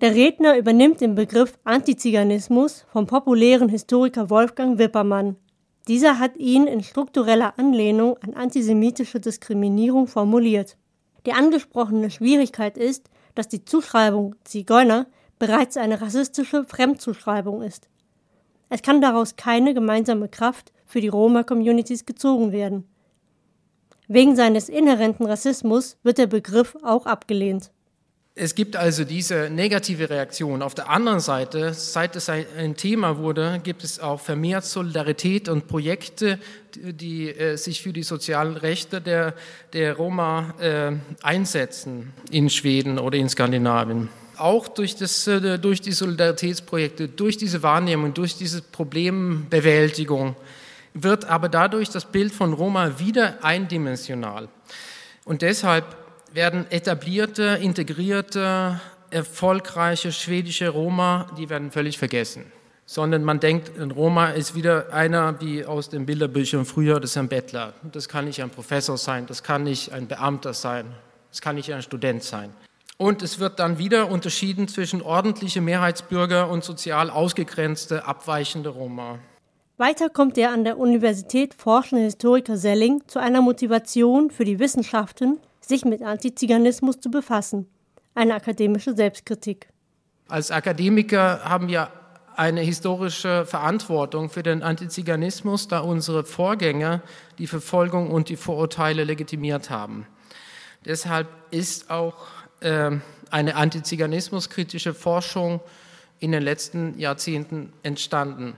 Der 0.00 0.14
Redner 0.14 0.56
übernimmt 0.56 1.00
den 1.00 1.14
Begriff 1.14 1.58
Antiziganismus 1.64 2.86
vom 2.92 3.06
populären 3.06 3.68
Historiker 3.68 4.30
Wolfgang 4.30 4.78
Wippermann. 4.78 5.36
Dieser 5.88 6.18
hat 6.18 6.36
ihn 6.36 6.66
in 6.66 6.82
struktureller 6.82 7.58
Anlehnung 7.58 8.16
an 8.18 8.34
antisemitische 8.34 9.18
Diskriminierung 9.18 10.06
formuliert. 10.06 10.76
Die 11.26 11.32
angesprochene 11.32 12.10
Schwierigkeit 12.10 12.78
ist, 12.78 13.10
dass 13.34 13.48
die 13.48 13.64
Zuschreibung 13.64 14.36
Zigeuner 14.44 15.06
bereits 15.38 15.76
eine 15.76 16.00
rassistische 16.00 16.64
Fremdzuschreibung 16.64 17.62
ist. 17.62 17.88
Es 18.68 18.82
kann 18.82 19.00
daraus 19.00 19.36
keine 19.36 19.74
gemeinsame 19.74 20.28
Kraft 20.28 20.72
für 20.86 21.00
die 21.00 21.08
Roma-Communities 21.08 22.06
gezogen 22.06 22.52
werden. 22.52 22.84
Wegen 24.08 24.36
seines 24.36 24.68
inhärenten 24.68 25.26
Rassismus 25.26 25.96
wird 26.02 26.18
der 26.18 26.26
Begriff 26.26 26.76
auch 26.82 27.06
abgelehnt. 27.06 27.72
Es 28.34 28.54
gibt 28.54 28.76
also 28.76 29.04
diese 29.04 29.50
negative 29.50 30.08
Reaktion. 30.08 30.62
Auf 30.62 30.74
der 30.74 30.88
anderen 30.88 31.20
Seite, 31.20 31.74
seit 31.74 32.16
es 32.16 32.30
ein 32.30 32.76
Thema 32.76 33.18
wurde, 33.18 33.60
gibt 33.62 33.84
es 33.84 34.00
auch 34.00 34.20
vermehrt 34.20 34.64
Solidarität 34.64 35.50
und 35.50 35.66
Projekte, 35.66 36.38
die 36.74 37.28
äh, 37.28 37.56
sich 37.56 37.82
für 37.82 37.92
die 37.92 38.02
sozialen 38.02 38.56
Rechte 38.56 39.02
der, 39.02 39.34
der 39.74 39.96
Roma 39.96 40.54
äh, 40.60 40.92
einsetzen 41.22 42.14
in 42.30 42.48
Schweden 42.48 42.98
oder 42.98 43.18
in 43.18 43.28
Skandinavien. 43.28 44.08
Auch 44.38 44.66
durch, 44.68 44.96
das, 44.96 45.26
äh, 45.26 45.58
durch 45.58 45.82
die 45.82 45.92
Solidaritätsprojekte, 45.92 47.08
durch 47.08 47.36
diese 47.36 47.62
Wahrnehmung, 47.62 48.14
durch 48.14 48.36
diese 48.36 48.62
Problembewältigung 48.62 50.36
wird 50.94 51.26
aber 51.26 51.50
dadurch 51.50 51.90
das 51.90 52.06
Bild 52.06 52.32
von 52.32 52.54
Roma 52.54 52.98
wieder 52.98 53.44
eindimensional. 53.44 54.48
Und 55.24 55.42
deshalb 55.42 55.84
werden 56.34 56.70
etablierte, 56.70 57.58
integrierte, 57.60 58.80
erfolgreiche 59.10 60.12
schwedische 60.12 60.68
Roma, 60.70 61.26
die 61.36 61.50
werden 61.50 61.70
völlig 61.70 61.98
vergessen. 61.98 62.50
Sondern 62.86 63.24
man 63.24 63.40
denkt, 63.40 63.78
ein 63.78 63.90
Roma 63.90 64.30
ist 64.30 64.54
wieder 64.54 64.92
einer 64.92 65.40
wie 65.40 65.64
aus 65.64 65.88
den 65.88 66.06
Bilderbüchern 66.06 66.64
früher, 66.64 67.00
das 67.00 67.10
ist 67.10 67.16
ein 67.16 67.28
Bettler. 67.28 67.74
Das 67.92 68.08
kann 68.08 68.24
nicht 68.24 68.42
ein 68.42 68.50
Professor 68.50 68.98
sein, 68.98 69.26
das 69.26 69.42
kann 69.42 69.64
nicht 69.64 69.92
ein 69.92 70.08
Beamter 70.08 70.52
sein, 70.54 70.86
das 71.30 71.40
kann 71.40 71.56
nicht 71.56 71.72
ein 71.72 71.82
Student 71.82 72.22
sein. 72.22 72.50
Und 72.96 73.22
es 73.22 73.38
wird 73.38 73.58
dann 73.58 73.78
wieder 73.78 74.10
unterschieden 74.10 74.68
zwischen 74.68 75.02
ordentliche 75.02 75.60
Mehrheitsbürger 75.60 76.48
und 76.48 76.64
sozial 76.64 77.10
ausgegrenzte, 77.10 78.06
abweichende 78.06 78.68
Roma. 78.68 79.18
Weiter 79.78 80.10
kommt 80.10 80.36
der 80.36 80.52
an 80.52 80.64
der 80.64 80.78
Universität 80.78 81.54
forschende 81.54 82.04
Historiker 82.04 82.56
Selling 82.56 83.02
zu 83.08 83.18
einer 83.18 83.40
Motivation 83.40 84.30
für 84.30 84.44
die 84.44 84.58
Wissenschaften 84.58 85.38
sich 85.64 85.84
mit 85.84 86.02
Antiziganismus 86.02 87.00
zu 87.00 87.10
befassen. 87.10 87.66
Eine 88.14 88.34
akademische 88.34 88.94
Selbstkritik. 88.94 89.68
Als 90.28 90.50
Akademiker 90.50 91.44
haben 91.44 91.68
wir 91.68 91.90
eine 92.36 92.60
historische 92.60 93.44
Verantwortung 93.46 94.30
für 94.30 94.42
den 94.42 94.62
Antiziganismus, 94.62 95.68
da 95.68 95.80
unsere 95.80 96.24
Vorgänger 96.24 97.02
die 97.38 97.46
Verfolgung 97.46 98.10
und 98.10 98.28
die 98.28 98.36
Vorurteile 98.36 99.04
legitimiert 99.04 99.70
haben. 99.70 100.06
Deshalb 100.84 101.28
ist 101.50 101.90
auch 101.90 102.26
äh, 102.60 102.90
eine 103.30 103.56
antiziganismuskritische 103.56 104.94
Forschung 104.94 105.60
in 106.20 106.32
den 106.32 106.42
letzten 106.42 106.98
Jahrzehnten 106.98 107.72
entstanden. 107.82 108.54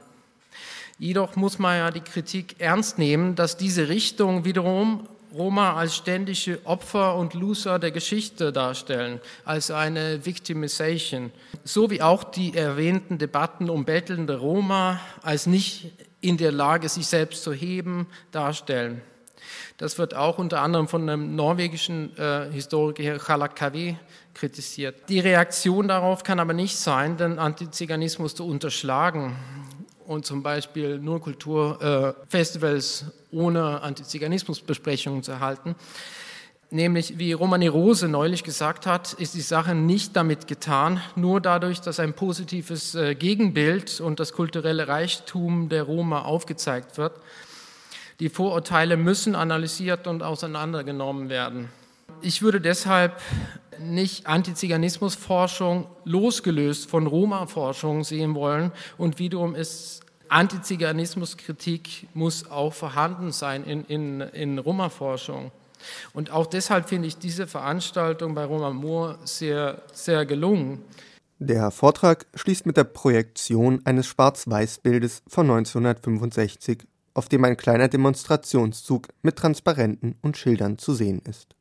Jedoch 0.99 1.35
muss 1.37 1.59
man 1.59 1.77
ja 1.77 1.91
die 1.91 2.01
Kritik 2.01 2.57
ernst 2.61 2.99
nehmen, 2.99 3.35
dass 3.35 3.57
diese 3.57 3.89
Richtung 3.89 4.45
wiederum 4.45 5.09
Roma 5.35 5.75
als 5.75 5.97
ständige 5.97 6.61
Opfer 6.65 7.17
und 7.17 7.35
Loser 7.35 7.81
der 7.81 7.91
Geschichte 7.91 8.53
darstellen, 8.53 9.21
als 9.45 9.71
eine 9.71 10.25
Victimization, 10.25 11.33
so 11.65 11.91
wie 11.91 12.03
auch 12.03 12.23
die 12.23 12.57
erwähnten 12.57 13.19
Debatten 13.19 13.69
um 13.69 13.85
bettelnde 13.85 14.39
Roma 14.39 15.01
als 15.23 15.47
nicht 15.47 15.93
in 16.21 16.37
der 16.37 16.53
Lage, 16.53 16.89
sich 16.89 17.07
selbst 17.07 17.43
zu 17.43 17.53
heben, 17.53 18.07
darstellen. 18.31 19.03
Das 19.77 19.99
wird 19.99 20.15
auch 20.15 20.39
unter 20.39 20.63
anderem 20.63 20.87
von 20.87 21.03
einem 21.03 21.35
norwegischen 21.35 22.17
äh, 22.17 22.51
Historiker 22.53 23.19
Chalakavi 23.19 23.97
kritisiert. 24.35 25.09
Die 25.09 25.19
Reaktion 25.19 25.89
darauf 25.89 26.23
kann 26.23 26.39
aber 26.39 26.53
nicht 26.53 26.77
sein, 26.77 27.17
den 27.17 27.41
Antiziganismus 27.41 28.37
zu 28.37 28.47
unterschlagen 28.47 29.37
und 30.07 30.27
zum 30.27 30.43
Beispiel 30.43 30.99
nur 30.99 31.21
Kulturfestivals 31.21 33.03
äh, 33.03 33.24
ohne 33.35 33.83
Antiziganismusbesprechungen 33.83 35.23
zu 35.23 35.41
halten. 35.41 35.75
Nämlich, 36.71 37.19
wie 37.19 37.33
Romani 37.33 37.69
Rose 37.69 38.09
neulich 38.09 38.43
gesagt 38.43 38.87
hat, 38.87 39.13
ist 39.13 39.35
die 39.35 39.43
Sache 39.43 39.75
nicht 39.75 40.17
damit 40.17 40.49
getan, 40.49 41.01
nur 41.15 41.41
dadurch, 41.41 41.81
dass 41.81 42.01
ein 42.01 42.15
positives 42.15 42.95
äh, 42.95 43.15
Gegenbild 43.15 44.01
und 44.01 44.19
das 44.19 44.33
kulturelle 44.33 44.89
Reichtum 44.89 45.69
der 45.69 45.85
Roma 45.85 46.23
aufgezeigt 46.23 46.99
wird. 46.99 47.13
Die 48.19 48.29
Vorurteile 48.29 48.97
müssen 48.97 49.35
analysiert 49.35 50.07
und 50.07 50.23
auseinandergenommen 50.23 51.29
werden. 51.29 51.69
Ich 52.23 52.43
würde 52.43 52.61
deshalb 52.61 53.21
nicht 53.81 54.27
Antiziganismusforschung 54.27 55.87
losgelöst 56.05 56.89
von 56.89 57.07
Roma-Forschung 57.07 58.05
sehen 58.05 58.35
wollen 58.35 58.73
und 58.99 59.19
wiederum 59.19 59.55
ist 59.55 60.04
Antiziganismuskritik 60.35 62.09
muss 62.13 62.51
auch 62.51 62.75
vorhanden 62.75 63.31
sein 63.31 63.63
in, 63.63 63.85
in, 63.85 64.21
in 64.21 64.59
Roma-Forschung. 64.59 65.53
Und 66.13 66.31
auch 66.33 66.47
deshalb 66.47 66.89
finde 66.89 67.07
ich 67.07 67.19
diese 67.19 67.47
Veranstaltung 67.47 68.35
bei 68.35 68.45
Roma 68.45 68.71
Moor 68.71 69.19
sehr, 69.25 69.83
sehr 69.93 70.27
gelungen. 70.27 70.83
Der 71.39 71.71
Vortrag 71.71 72.27
schließt 72.35 72.67
mit 72.67 72.77
der 72.77 72.85
Projektion 72.85 73.81
eines 73.85 74.09
Schwarz-Weiß-Bildes 74.09 75.23
von 75.29 75.51
1965, 75.51 76.85
auf 77.13 77.29
dem 77.29 77.45
ein 77.45 77.57
kleiner 77.57 77.87
Demonstrationszug 77.87 79.09
mit 79.23 79.37
Transparenten 79.37 80.17
und 80.21 80.37
Schildern 80.37 80.79
zu 80.79 80.95
sehen 80.95 81.23
ist. 81.29 81.55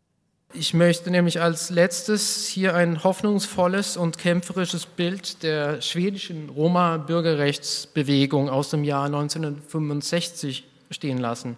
Ich 0.55 0.75
möchte 0.75 1.09
nämlich 1.09 1.41
als 1.41 1.71
letztes 1.71 2.45
hier 2.45 2.75
ein 2.75 3.03
hoffnungsvolles 3.03 3.97
und 3.97 4.19
kämpferisches 4.19 4.85
Bild 4.85 5.41
der 5.41 5.81
schwedischen 5.81 6.49
Roma-Bürgerrechtsbewegung 6.49 8.51
aus 8.51 8.69
dem 8.69 8.83
Jahr 8.83 9.05
1965 9.05 10.63
stehen 10.91 11.17
lassen. 11.17 11.57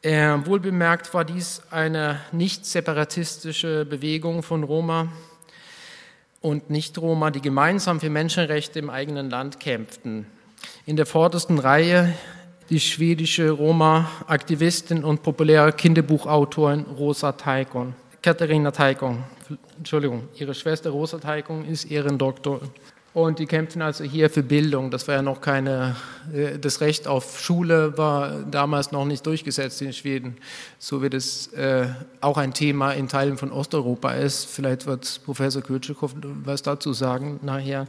Äh, 0.00 0.38
wohlbemerkt 0.44 1.12
war 1.12 1.24
dies 1.24 1.62
eine 1.72 2.20
nicht 2.30 2.66
separatistische 2.66 3.84
Bewegung 3.84 4.44
von 4.44 4.62
Roma 4.62 5.08
und 6.40 6.70
Nicht-Roma, 6.70 7.32
die 7.32 7.42
gemeinsam 7.42 7.98
für 7.98 8.10
Menschenrechte 8.10 8.78
im 8.78 8.90
eigenen 8.90 9.28
Land 9.28 9.58
kämpften. 9.58 10.26
In 10.86 10.94
der 10.94 11.06
vordersten 11.06 11.58
Reihe 11.58 12.14
die 12.72 12.80
schwedische 12.80 13.50
Roma-Aktivistin 13.50 15.04
und 15.04 15.22
populäre 15.22 15.74
Kinderbuchautorin 15.74 16.86
Rosa 16.96 17.32
Taikon. 17.32 17.92
Katharina 18.22 18.70
Taikon, 18.70 19.24
Entschuldigung, 19.76 20.22
ihre 20.36 20.54
Schwester 20.54 20.88
Rosa 20.88 21.18
Taikon 21.18 21.66
ist 21.66 21.90
Ehrendoktor. 21.90 22.62
Und 23.12 23.38
die 23.38 23.44
kämpfen 23.44 23.82
also 23.82 24.04
hier 24.04 24.30
für 24.30 24.42
Bildung. 24.42 24.90
Das 24.90 25.06
war 25.06 25.16
ja 25.16 25.20
noch 25.20 25.42
keine, 25.42 25.96
äh, 26.32 26.58
das 26.58 26.80
Recht 26.80 27.06
auf 27.06 27.38
Schule 27.38 27.98
war 27.98 28.42
damals 28.50 28.90
noch 28.90 29.04
nicht 29.04 29.26
durchgesetzt 29.26 29.82
in 29.82 29.92
Schweden, 29.92 30.38
so 30.78 31.02
wie 31.02 31.10
das 31.10 31.48
äh, 31.48 31.88
auch 32.22 32.38
ein 32.38 32.54
Thema 32.54 32.92
in 32.92 33.06
Teilen 33.06 33.36
von 33.36 33.52
Osteuropa 33.52 34.12
ist. 34.12 34.46
Vielleicht 34.46 34.86
wird 34.86 35.20
Professor 35.26 35.60
Kürtschikow 35.60 36.14
was 36.42 36.62
dazu 36.62 36.94
sagen 36.94 37.38
nachher. 37.42 37.86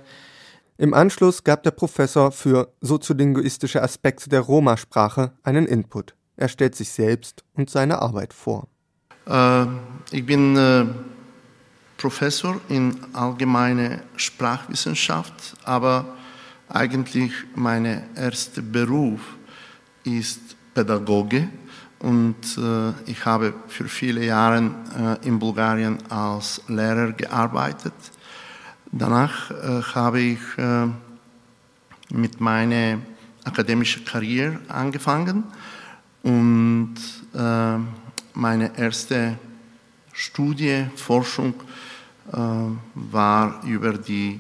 Im 0.78 0.94
Anschluss 0.94 1.44
gab 1.44 1.64
der 1.64 1.72
Professor 1.72 2.32
für 2.32 2.74
soziolinguistische 2.82 3.84
Aspekte 3.84 4.30
der 4.30 4.42
Roma-Sprache 4.42 5.32
einen 5.44 5.68
Input. 5.68 6.16
Er 6.36 6.50
stellt 6.50 6.76
sich 6.76 6.90
selbst 6.90 7.44
und 7.54 7.70
seine 7.70 8.02
Arbeit 8.02 8.34
vor. 8.34 8.68
Äh, 9.28 9.66
ich 10.12 10.26
bin 10.26 10.56
äh, 10.58 10.86
Professor 11.98 12.60
in 12.70 12.98
allgemeine 13.14 14.02
Sprachwissenschaft, 14.16 15.56
aber 15.64 16.06
eigentlich 16.70 17.32
mein 17.56 17.86
erster 18.16 18.62
Beruf 18.62 19.22
ist 20.04 20.42
Pädagoge 20.74 21.50
und 22.00 22.36
äh, 22.58 22.92
ich 23.10 23.24
habe 23.26 23.54
für 23.68 23.88
viele 23.88 24.26
Jahre 24.26 24.72
äh, 25.24 25.28
in 25.28 25.40
Bulgarien 25.40 25.98
als 26.10 26.62
Lehrer 26.68 27.14
gearbeitet. 27.14 27.94
Danach 28.96 29.50
äh, 29.50 29.82
habe 29.96 30.22
ich 30.22 30.40
äh, 30.56 30.86
mit 32.12 32.40
meiner 32.40 33.00
akademischen 33.44 34.06
Karriere 34.06 34.60
angefangen 34.68 35.46
und 36.22 36.94
äh, 37.34 37.78
meine 38.36 38.78
erste 38.78 39.40
Studie, 40.14 40.86
Forschung 40.96 41.56
war 42.94 43.62
über 43.64 43.94
die 43.94 44.40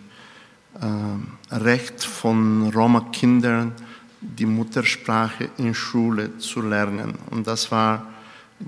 Recht 1.51 2.03
von 2.03 2.71
Roma-Kindern 2.73 3.73
die 4.21 4.45
Muttersprache 4.45 5.49
in 5.57 5.73
Schule 5.73 6.37
zu 6.37 6.61
lernen. 6.61 7.15
Und 7.29 7.45
das 7.45 7.69
war 7.71 8.07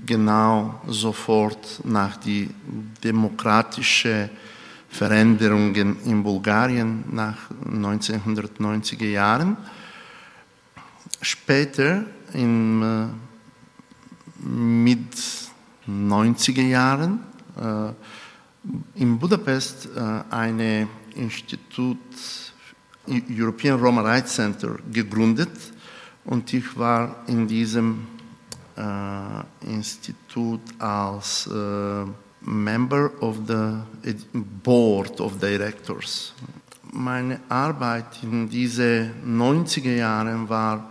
genau 0.04 0.80
sofort 0.86 1.80
nach 1.84 2.18
die 2.18 2.50
demokratische 3.02 4.28
Veränderungen 4.96 5.96
in 6.04 6.22
Bulgarien 6.22 7.04
nach 7.12 7.50
1990er 7.64 9.06
Jahren. 9.06 9.56
Später 11.20 12.04
in 12.32 12.82
mit 14.40 15.14
90er 15.88 16.62
Jahren 16.62 17.20
äh, 17.56 19.00
in 19.00 19.18
Budapest 19.18 19.88
äh, 19.94 20.00
ein 20.30 20.88
Institut 21.14 21.98
European 23.30 23.78
Roma 23.78 24.02
Rights 24.02 24.34
Center 24.34 24.76
gegründet 24.92 25.52
und 26.24 26.52
ich 26.52 26.76
war 26.76 27.22
in 27.28 27.46
diesem 27.46 28.06
äh, 28.76 29.70
Institut 29.72 30.60
als 30.78 31.48
Member 32.46 33.10
of 33.20 33.38
the 33.46 33.82
Board 34.62 35.20
of 35.20 35.38
Directors. 35.40 36.32
Meine 36.92 37.40
Arbeit 37.48 38.22
in 38.22 38.48
diese 38.48 39.10
90er 39.26 39.96
Jahren 39.96 40.48
war 40.48 40.88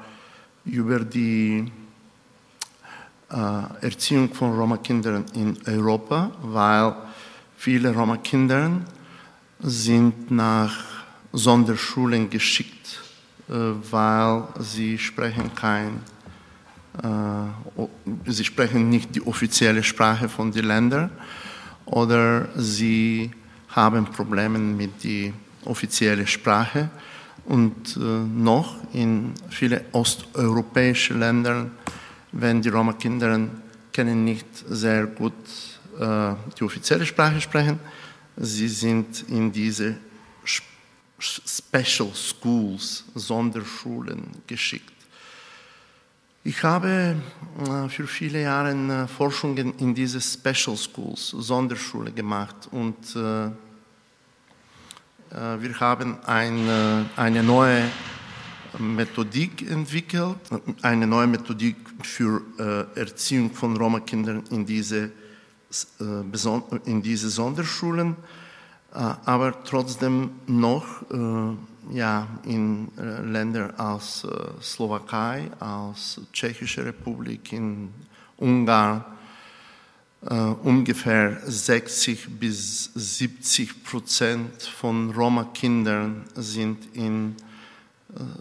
über 0.65 0.99
die 0.99 1.71
äh, 3.31 3.85
Erziehung 3.85 4.33
von 4.33 4.53
Roma-Kindern 4.53 5.25
in 5.33 5.57
Europa, 5.65 6.31
weil 6.41 6.95
viele 7.55 7.93
Roma-Kinder 7.93 8.81
sind 9.59 10.29
nach 10.31 10.75
Sonderschulen 11.31 12.29
geschickt, 12.29 13.01
äh, 13.47 13.53
weil 13.89 14.43
sie 14.59 14.97
sprechen 14.97 15.55
kein, 15.55 16.01
äh, 17.01 18.29
sie 18.31 18.43
sprechen 18.43 18.89
nicht 18.89 19.15
die 19.15 19.25
offizielle 19.25 19.83
Sprache 19.83 20.27
von 20.27 20.51
den 20.51 20.65
Ländern 20.65 21.09
oder 21.85 22.47
sie 22.55 23.31
haben 23.69 24.05
Probleme 24.05 24.57
mit 24.57 25.03
der 25.03 25.33
offiziellen 25.65 26.27
Sprache 26.27 26.89
und 27.45 27.97
äh, 27.97 27.99
noch 27.99 28.77
in 28.93 29.33
vielen 29.49 29.81
osteuropäischen 29.91 31.19
Ländern, 31.19 31.71
wenn 32.31 32.61
die 32.61 32.69
Roma-Kinder 32.69 33.37
nicht 33.97 34.47
sehr 34.67 35.05
gut 35.07 35.33
die 35.97 36.63
offizielle 36.65 37.05
Sprache 37.05 37.39
sprechen, 37.39 37.79
sie 38.35 38.67
sind 38.67 39.23
in 39.29 39.49
diese 39.49 39.95
Special 41.17 42.09
Schools, 42.13 43.05
Sonderschulen 43.15 44.25
geschickt. 44.45 44.94
Ich 46.47 46.61
habe 46.61 47.15
äh, 47.57 47.89
für 47.89 48.05
viele 48.05 48.43
Jahre 48.43 48.69
äh, 48.69 49.07
Forschungen 49.07 49.73
in 49.79 49.95
diese 49.95 50.21
Special 50.21 50.77
Schools, 50.77 51.29
Sonderschule 51.29 52.11
gemacht 52.11 52.69
und 52.69 53.15
äh, 53.15 53.49
wir 55.31 55.79
haben 55.79 56.19
eine, 56.23 57.09
eine 57.15 57.41
neue 57.41 57.81
Methodik 58.77 59.67
entwickelt, 59.69 60.37
eine 60.83 61.07
neue 61.07 61.27
Methodik 61.27 61.75
für 62.03 62.41
Erziehung 62.95 63.51
von 63.51 63.75
Roma-Kindern 63.75 64.43
in 64.51 64.65
diese, 64.65 65.11
in 66.85 67.01
diese 67.01 67.29
Sonderschulen. 67.29 68.15
Aber 68.91 69.61
trotzdem 69.63 70.29
noch 70.47 70.85
ja, 71.91 72.27
in 72.43 72.89
äh, 72.97 73.21
Ländern 73.21 73.71
als 73.77 74.27
Slowakei, 74.61 75.51
als 75.59 76.21
Tschechische 76.33 76.85
Republik, 76.85 77.53
in 77.53 77.89
Ungarn 78.37 79.03
ungefähr 80.63 81.39
60 81.45 82.39
bis 82.39 82.85
70 82.95 83.83
Prozent 83.83 84.63
von 84.63 85.11
Roma-Kindern 85.11 86.25
sind 86.33 86.95
in 86.95 87.35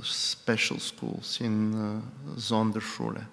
Special 0.03 0.81
Schools, 0.81 1.41
in 1.41 2.03
Sonderschule. 2.37 3.27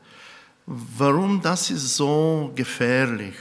Warum 0.65 1.41
das 1.41 1.69
ist 1.69 1.95
so 1.95 2.51
gefährlich? 2.55 3.35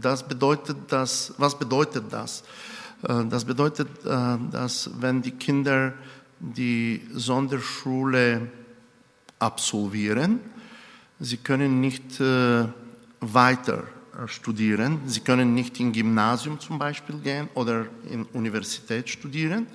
Das 0.00 0.26
bedeutet 0.26 0.76
das, 0.88 1.34
was 1.38 1.58
bedeutet 1.58 2.04
das? 2.10 2.42
Äh, 3.02 3.24
das 3.26 3.44
bedeutet, 3.44 3.88
äh, 4.04 4.36
dass 4.50 4.90
wenn 5.00 5.22
die 5.22 5.32
Kinder 5.32 5.94
die 6.40 7.02
Sonderschule 7.12 8.48
absolvieren, 9.38 10.40
sie 11.20 11.38
können 11.38 11.80
nicht 11.80 12.20
äh, 12.20 12.66
weiter 13.20 13.84
studieren, 14.26 15.00
sie 15.06 15.20
können 15.20 15.54
nicht 15.54 15.78
in 15.78 15.92
Gymnasium 15.92 16.58
zum 16.58 16.78
Beispiel 16.78 17.18
gehen 17.18 17.48
oder 17.54 17.86
in 18.10 18.24
Universität 18.32 19.08
studieren. 19.08 19.66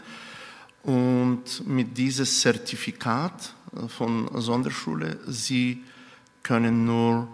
Und 0.84 1.66
mit 1.66 1.98
diesem 1.98 2.26
Zertifikat 2.26 3.54
von 3.88 4.30
Sonderschule, 4.42 5.18
sie 5.28 5.82
können 6.42 6.84
nur 6.84 7.30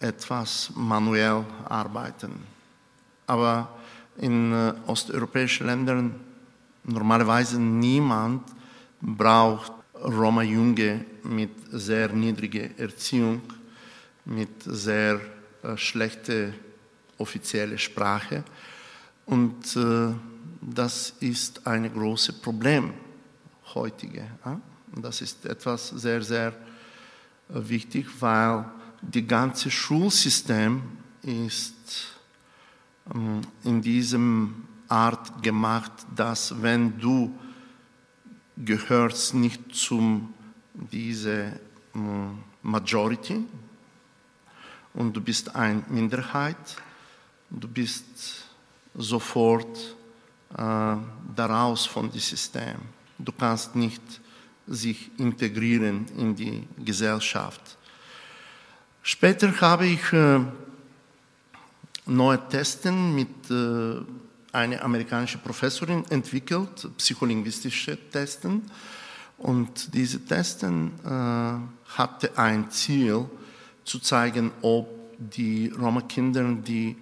etwas 0.00 0.72
manuell 0.74 1.44
arbeiten. 1.68 2.32
Aber 3.28 3.76
in 4.18 4.52
äh, 4.52 4.74
osteuropäischen 4.86 5.66
Ländern 5.66 6.14
normalerweise 6.84 7.60
niemand 7.60 8.42
braucht 9.00 9.72
Roma-Junge 9.94 11.04
mit 11.24 11.50
sehr 11.72 12.08
niedriger 12.08 12.78
Erziehung, 12.78 13.40
mit 14.24 14.62
sehr 14.64 15.20
äh, 15.62 15.76
schlechter 15.76 16.52
offizieller 17.18 17.78
Sprache. 17.78 18.44
Und 19.24 19.76
äh, 19.76 20.14
das 20.60 21.14
ist 21.20 21.66
ein 21.66 21.92
großes 21.92 22.40
Problem 22.40 22.92
heutige. 23.74 24.26
Ja? 24.44 24.60
Das 24.96 25.20
ist 25.20 25.44
etwas 25.46 25.88
sehr, 25.88 26.22
sehr 26.22 26.48
äh, 26.48 26.52
wichtig, 27.48 28.06
weil 28.20 28.64
die 29.00 29.26
ganze 29.26 29.70
Schulsystem 29.70 30.82
ist 31.22 32.15
in 33.64 33.82
diesem 33.82 34.66
Art 34.88 35.42
gemacht, 35.42 35.92
dass 36.14 36.62
wenn 36.62 36.98
du 36.98 37.36
gehörst 38.56 39.34
nicht 39.34 39.74
zum 39.74 40.32
diese 40.74 41.58
ähm, 41.94 42.38
Majority 42.62 43.44
und 44.94 45.14
du 45.14 45.20
bist 45.20 45.54
eine 45.54 45.82
Minderheit, 45.88 46.76
du 47.50 47.68
bist 47.68 48.46
sofort 48.94 49.96
äh, 50.56 50.96
daraus 51.34 51.86
von 51.86 52.10
dem 52.10 52.20
System. 52.20 52.76
Du 53.18 53.32
kannst 53.32 53.74
nicht 53.76 54.02
sich 54.66 55.10
integrieren 55.18 56.06
in 56.16 56.34
die 56.34 56.66
Gesellschaft. 56.84 57.78
Später 59.02 59.60
habe 59.60 59.86
ich 59.86 60.12
äh, 60.12 60.40
neue 62.06 62.48
Testen 62.48 63.14
mit 63.14 63.50
äh, 63.50 64.00
einer 64.52 64.82
amerikanischen 64.82 65.40
Professorin 65.40 66.04
entwickelt, 66.10 66.88
psycholinguistische 66.96 67.98
Testen. 68.10 68.62
Und 69.38 69.92
diese 69.92 70.24
Testen 70.24 70.92
äh, 71.04 71.96
hatte 71.98 72.36
ein 72.36 72.70
Ziel, 72.70 73.26
zu 73.86 74.00
zeigen, 74.00 74.50
ob 74.62 74.88
die 75.18 75.68
Roma-Kinder 75.68 76.44
die 76.54 76.96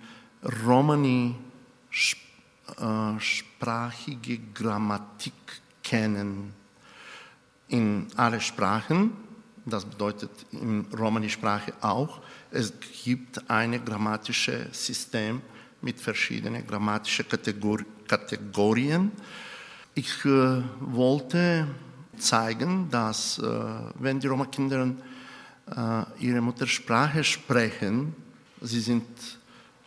Romani 0.67 1.35
äh, 2.79 4.39
Grammatik 4.53 5.33
kennen 5.83 6.53
in 7.69 8.07
alle 8.17 8.41
Sprachen. 8.41 9.13
Das 9.67 9.85
bedeutet 9.85 10.31
in 10.53 10.87
Romani-Sprache 10.97 11.73
auch. 11.81 12.21
Es 12.51 12.73
gibt 13.05 13.51
ein 13.51 13.83
grammatisches 13.83 14.87
System 14.87 15.41
mit 15.81 15.99
verschiedenen 15.99 16.67
grammatischen 16.67 17.27
Kategorien. 18.07 19.11
Ich 19.95 20.25
äh, 20.25 20.63
wollte 20.81 21.67
zeigen, 22.19 22.91
dass 22.91 23.39
äh, 23.39 23.45
wenn 23.99 24.21
die 24.21 24.27
Roma-Kinder 24.27 24.91
äh, 25.71 26.25
ihre 26.25 26.41
Muttersprache 26.43 27.25
sprechen, 27.25 28.15
sie 28.61 28.81
sind 28.81 29.07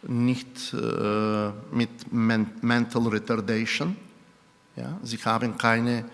nicht 0.03 0.73
äh, 0.73 1.49
mit 1.71 2.11
Men 2.11 2.49
Mental 2.61 3.07
Retardation, 3.07 3.95
ja? 4.75 4.97
sie 5.03 5.17
haben 5.17 5.57
keine 5.57 6.05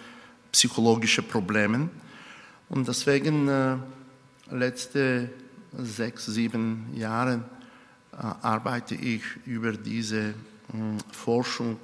psychologischen 0.51 1.25
Probleme 1.27 1.89
und 2.73 2.87
deswegen 2.87 3.47
äh, 3.47 3.75
letzte 4.49 5.29
sechs, 5.77 6.25
sieben 6.25 6.87
Jahre 6.95 7.43
äh, 8.13 8.15
arbeite 8.41 8.95
ich 8.95 9.21
über 9.45 9.73
diese 9.73 10.33
mh, 10.73 10.97
Forschung 11.11 11.77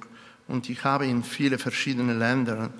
und 0.48 0.68
ich 0.68 0.82
habe 0.82 1.06
in 1.06 1.22
viele 1.22 1.58
verschiedene 1.58 2.12
Länder 2.14 2.70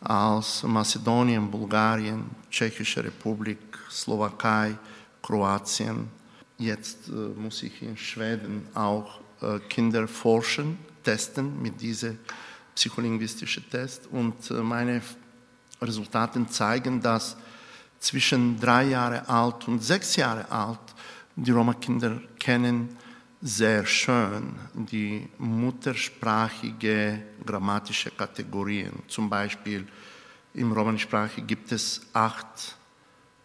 aus 0.00 0.62
Mazedonien, 0.62 1.50
Bulgarien, 1.50 2.24
Tschechische 2.50 3.04
Republik, 3.04 3.58
Slowakei, 3.90 4.78
Kroatien. 5.22 6.08
Jetzt 6.56 7.08
äh, 7.08 7.12
muss 7.12 7.62
ich 7.62 7.82
in 7.82 7.94
Schweden 7.94 8.66
auch 8.72 9.20
äh, 9.42 9.58
Kinder 9.68 10.08
forschen, 10.08 10.78
testen 11.04 11.60
mit 11.60 11.78
diesem 11.78 12.18
psycholinguistischen 12.74 13.68
Test. 13.68 14.06
Und 14.10 14.50
äh, 14.50 14.54
meine 14.54 15.02
Resultate 15.82 16.46
zeigen, 16.46 17.02
dass 17.02 17.36
zwischen 18.00 18.58
drei 18.58 18.84
Jahre 18.84 19.28
alt 19.28 19.68
und 19.68 19.82
sechs 19.84 20.16
Jahre 20.16 20.50
alt 20.50 20.80
die 21.36 21.52
Roma-Kinder 21.52 22.20
kennen 22.38 22.96
sehr 23.40 23.86
schön 23.86 24.54
die 24.74 25.28
muttersprachige 25.38 27.22
grammatische 27.46 28.10
Kategorien. 28.10 28.92
Zum 29.08 29.30
Beispiel 29.30 29.86
im 30.52 30.72
Romanischsprache 30.72 31.40
gibt 31.42 31.72
es 31.72 32.02
acht 32.12 32.76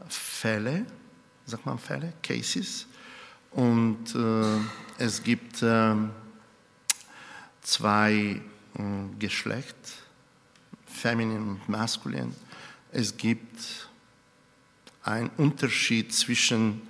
Fälle, 0.09 0.85
sagt 1.45 1.65
man 1.65 1.77
Fälle, 1.79 2.13
Cases, 2.21 2.87
und 3.51 4.13
äh, 4.15 4.59
es 4.97 5.23
gibt 5.23 5.61
äh, 5.61 5.95
zwei 7.61 8.13
äh, 8.13 8.81
Geschlecht, 9.17 9.77
feminin 10.85 11.47
und 11.47 11.69
maskulin. 11.69 12.35
Es 12.91 13.15
gibt 13.15 13.84
einen 15.05 15.29
Unterschied 15.37 16.13
zwischen 16.13 16.81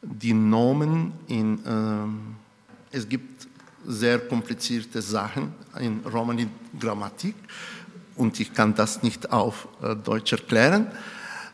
die 0.00 0.32
Nomen 0.32 1.12
in, 1.28 1.64
äh, 1.64 2.96
es 2.96 3.08
gibt 3.08 3.46
sehr 3.86 4.18
komplizierte 4.18 5.02
Sachen 5.02 5.52
in 5.78 6.00
Romani-Grammatik 6.00 7.34
und 8.16 8.38
ich 8.40 8.52
kann 8.52 8.74
das 8.74 9.02
nicht 9.02 9.30
auf 9.30 9.68
äh, 9.82 9.94
Deutsch 9.94 10.32
erklären, 10.32 10.90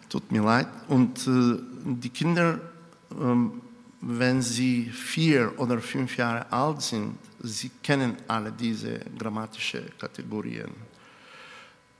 tut 0.08 0.30
mir 0.30 0.42
leid. 0.42 0.68
Und 0.88 1.26
äh, 1.26 1.58
die 1.84 2.10
Kinder, 2.10 2.60
ähm, 3.20 3.60
wenn 4.00 4.40
sie 4.40 4.84
vier 4.84 5.52
oder 5.58 5.80
fünf 5.80 6.16
Jahre 6.16 6.50
alt 6.52 6.82
sind, 6.82 7.16
sie 7.42 7.70
kennen 7.82 8.16
alle 8.28 8.52
diese 8.52 9.00
grammatischen 9.18 9.84
Kategorien. 9.98 10.70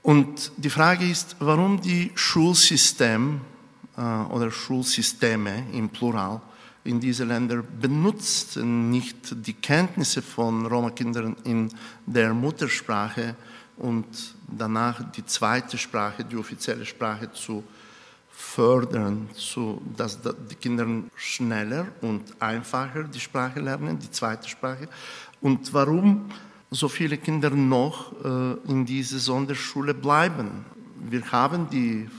Und 0.01 0.51
die 0.57 0.69
Frage 0.69 1.05
ist, 1.09 1.35
warum 1.39 1.81
die 1.81 2.11
Schulsystem 2.15 3.35
äh, 3.35 3.58
oder 3.99 4.49
Schulsysteme 4.49 5.65
im 5.73 5.89
Plural 5.89 6.41
in 6.83 6.99
diesen 6.99 7.27
Ländern 7.27 7.63
benutzen 7.79 8.89
nicht 8.89 9.45
die 9.45 9.53
Kenntnisse 9.53 10.21
von 10.21 10.65
Roma-Kindern 10.65 11.35
in 11.43 11.69
der 12.05 12.33
Muttersprache 12.33 13.35
und 13.77 14.05
danach 14.47 15.11
die 15.11 15.25
zweite 15.25 15.77
Sprache, 15.77 16.23
die 16.23 16.37
offizielle 16.37 16.85
Sprache 16.85 17.31
zu 17.31 17.63
fördern, 18.31 19.29
so 19.33 19.81
dass 19.95 20.19
die 20.21 20.55
Kinder 20.55 20.87
schneller 21.15 21.87
und 22.01 22.41
einfacher 22.41 23.03
die 23.03 23.19
Sprache 23.19 23.59
lernen, 23.59 23.99
die 23.99 24.09
zweite 24.09 24.47
Sprache. 24.47 24.87
Und 25.41 25.73
warum 25.73 26.31
so 26.71 26.87
viele 26.87 27.17
Kinder 27.17 27.49
noch 27.49 28.13
äh, 28.23 28.71
in 28.71 28.85
dieser 28.85 29.19
Sonderschule 29.19 29.93
bleiben? 29.93 30.65
Wir 31.09 31.29
haben 31.31 31.69
die 31.69 32.09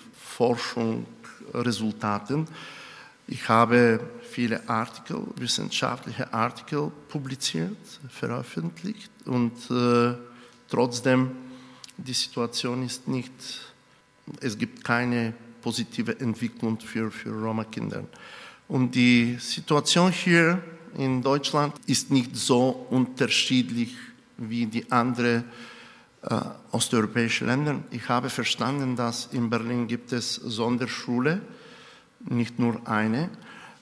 Forschungsresultate. 1.51 2.45
Ich 3.27 3.49
habe 3.49 4.01
viele 4.31 4.69
Artikel, 4.69 5.23
wissenschaftliche 5.37 6.33
Artikel 6.33 6.91
publiziert, 7.09 7.77
veröffentlicht 8.09 9.11
und 9.25 9.53
äh, 9.71 10.15
trotzdem 10.69 11.31
die 11.97 12.13
Situation 12.13 12.85
ist 12.85 13.07
nicht, 13.07 13.33
es 14.41 14.57
gibt 14.57 14.83
keine 14.83 15.35
positive 15.63 16.19
Entwicklung 16.19 16.81
für, 16.81 17.11
für 17.11 17.31
Roma-Kinder. 17.31 18.05
Und 18.69 18.95
die 18.95 19.37
Situation 19.39 20.11
hier 20.11 20.63
in 20.97 21.23
Deutschland 21.23 21.75
ist 21.87 22.11
nicht 22.11 22.35
so 22.35 22.87
unterschiedlich 22.91 23.95
wie 24.39 24.67
die 24.67 24.91
anderen 24.91 25.45
äh, 26.23 26.41
osteuropäischen 26.73 27.47
Länder. 27.47 27.77
Ich 27.91 28.09
habe 28.09 28.31
verstanden, 28.31 28.97
dass 28.97 29.29
in 29.33 29.49
Berlin 29.49 29.87
gibt 29.87 30.13
es 30.13 30.35
Sonderschule, 30.35 31.41
nicht 32.29 32.59
nur 32.59 32.87
eine, 32.87 33.31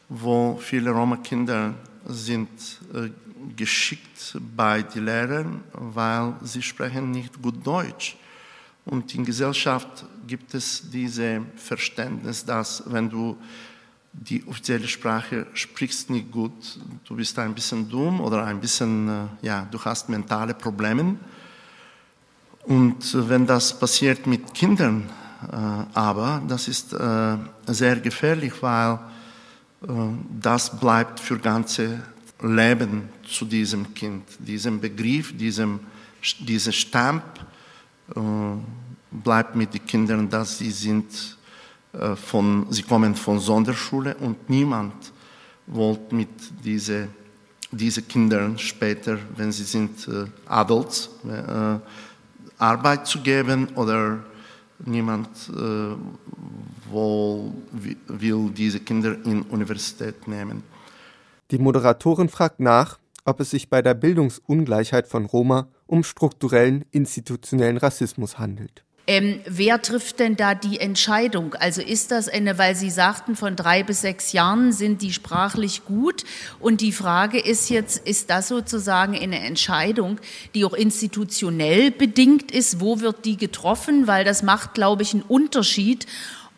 wo 0.09 0.57
viele 0.57 0.91
Roma-Kinder 0.91 1.75
sind 2.07 2.49
äh, 2.95 3.11
geschickt 3.57 4.37
bei 4.57 4.83
den 4.83 5.05
Lehrern, 5.05 5.65
weil 5.73 6.35
sie 6.43 6.63
sprechen 6.63 7.11
nicht 7.11 7.43
gut 7.43 7.67
Deutsch. 7.67 8.17
Und 8.85 9.15
in 9.15 9.25
Gesellschaft 9.25 10.07
gibt 10.27 10.55
es 10.55 10.91
dieses 10.91 11.43
Verständnis, 11.57 12.45
dass 12.45 12.83
wenn 12.87 13.11
du 13.11 13.37
die 14.13 14.47
offizielle 14.47 14.89
Sprache 14.89 15.47
sprichst 15.53 16.11
nicht 16.11 16.31
gut, 16.31 16.79
du 17.05 17.17
bist 17.17 17.39
ein 17.39 17.55
bisschen 17.55 17.89
dumm 17.89 18.21
oder 18.21 18.45
ein 18.45 18.61
bisschen, 18.61 19.09
äh, 19.09 19.27
ja, 19.43 19.69
du 19.71 19.79
hast 19.85 20.09
mentale 20.09 20.55
Probleme. 20.55 21.17
Und 22.69 23.29
wenn 23.29 23.47
das 23.47 23.79
passiert 23.79 24.27
mit 24.27 24.53
Kindern, 24.55 25.09
äh, 25.51 25.57
aber 25.95 26.43
das 26.47 26.69
ist 26.69 26.93
äh, 26.93 27.37
sehr 27.67 27.97
gefährlich, 27.97 28.53
weil 28.61 28.99
das 30.41 30.77
bleibt 30.81 31.21
für 31.21 31.39
ganze 31.39 32.03
Leben 32.43 33.11
zu 33.25 33.45
diesem 33.45 33.95
Kind, 33.95 34.25
diesem 34.41 34.81
Begriff, 34.81 35.37
diesem, 35.37 35.79
dieser 36.41 36.73
Stamp 36.73 37.23
bleibt 39.13 39.55
mit 39.55 39.75
den 39.75 39.87
Kindern, 39.87 40.29
dass 40.29 40.59
sie 40.59 40.73
sind 40.73 41.39
von, 42.17 42.67
sie 42.71 42.83
kommen 42.83 43.15
von 43.15 43.39
Sonderschule 43.39 44.17
und 44.17 44.51
niemand 44.51 45.13
wollte 45.69 46.13
mit 46.13 46.29
diesen 46.65 47.11
diese 47.71 48.03
Kindern 48.03 48.59
später, 48.59 49.19
wenn 49.37 49.53
sie 49.53 49.65
sind 49.65 50.09
äh, 50.09 50.25
Adults, 50.47 51.11
äh, 51.27 51.79
Arbeit 52.59 53.07
zu 53.07 53.21
geben 53.21 53.69
oder 53.75 54.19
niemand 54.85 55.29
äh, 55.49 55.97
will, 56.93 57.97
will 58.07 58.51
diese 58.51 58.81
Kinder 58.81 59.17
in 59.25 59.43
Universität 59.43 60.27
nehmen. 60.27 60.63
Die 61.51 61.59
Moderatorin 61.59 62.29
fragt 62.29 62.61
nach, 62.61 62.99
ob 63.25 63.41
es 63.41 63.51
sich 63.51 63.69
bei 63.69 63.83
der 63.83 63.95
Bildungsungleichheit 63.95 65.07
von 65.07 65.27
Roma 65.27 65.69
um 65.87 66.03
strukturellen 66.03 66.85
institutionellen 66.91 67.77
Rassismus 67.77 68.39
handelt. 68.39 68.85
Ähm, 69.11 69.41
wer 69.47 69.81
trifft 69.81 70.21
denn 70.21 70.37
da 70.37 70.55
die 70.55 70.79
Entscheidung? 70.81 71.55
Also 71.55 71.81
ist 71.81 72.11
das 72.11 72.29
eine, 72.29 72.59
weil 72.59 72.77
Sie 72.77 72.91
sagten, 72.91 73.37
von 73.37 73.57
drei 73.57 73.83
bis 73.83 74.03
sechs 74.03 74.33
Jahren 74.33 74.71
sind 74.71 75.01
die 75.01 75.15
sprachlich 75.15 75.87
gut. 75.87 76.25
Und 76.61 76.83
die 76.83 76.93
Frage 76.93 77.41
ist 77.41 77.71
jetzt, 77.71 78.07
ist 78.07 78.29
das 78.29 78.49
sozusagen 78.49 79.19
eine 79.19 79.41
Entscheidung, 79.41 80.21
die 80.55 80.67
auch 80.67 80.75
institutionell 80.75 81.91
bedingt 81.91 82.51
ist? 82.51 82.81
Wo 82.81 83.01
wird 83.01 83.25
die 83.25 83.39
getroffen? 83.39 84.07
Weil 84.07 84.27
das 84.27 84.43
macht, 84.43 84.75
glaube 84.75 85.03
ich, 85.05 85.15
einen 85.15 85.23
Unterschied, 85.23 86.05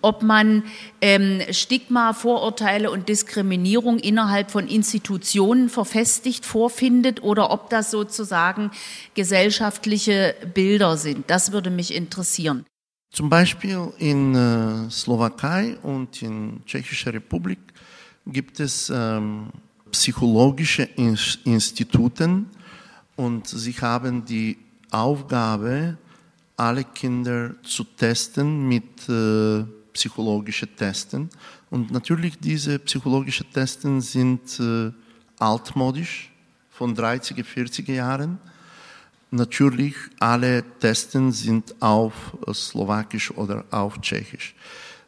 ob 0.02 0.22
man 0.22 0.64
ähm, 1.00 1.40
Stigma, 1.50 2.12
Vorurteile 2.12 2.90
und 2.90 3.08
Diskriminierung 3.08 3.98
innerhalb 3.98 4.50
von 4.50 4.68
Institutionen 4.68 5.68
verfestigt 5.68 6.46
vorfindet 6.46 7.22
oder 7.22 7.50
ob 7.50 7.70
das 7.70 7.90
sozusagen 7.90 8.70
gesellschaftliche 9.14 10.34
Bilder 10.54 10.96
sind. 10.96 11.30
Das 11.30 11.52
würde 11.52 11.70
mich 11.70 11.94
interessieren. 11.94 12.64
Zum 13.12 13.28
Beispiel 13.28 13.92
in 13.98 14.34
äh, 14.34 14.90
Slowakei 14.90 15.76
und 15.82 16.22
in 16.22 16.62
Tschechischer 16.64 17.12
Republik 17.12 17.58
gibt 18.26 18.60
es 18.60 18.90
ähm, 18.94 19.48
psychologische 19.90 20.84
Institute 21.44 22.44
und 23.16 23.46
sie 23.48 23.72
haben 23.72 24.24
die 24.24 24.58
Aufgabe, 24.90 25.96
alle 26.56 26.84
Kinder 26.84 27.54
zu 27.62 27.84
testen 27.84 28.68
mit 28.68 29.08
äh, 29.08 29.64
psychologischen 29.92 30.74
Testen. 30.76 31.28
Und 31.70 31.90
natürlich 31.90 32.38
diese 32.38 32.78
psychologischen 32.78 33.50
Testen 33.52 34.00
sind 34.00 34.58
äh, 34.60 34.90
altmodisch 35.38 36.30
von 36.70 36.96
30er, 36.96 37.44
40er 37.44 37.92
Jahren. 37.92 38.38
Natürlich, 39.30 39.94
alle 40.18 40.64
Testen 40.80 41.30
sind 41.30 41.74
auf 41.80 42.14
Slowakisch 42.52 43.30
oder 43.32 43.64
auf 43.70 44.00
Tschechisch. 44.00 44.54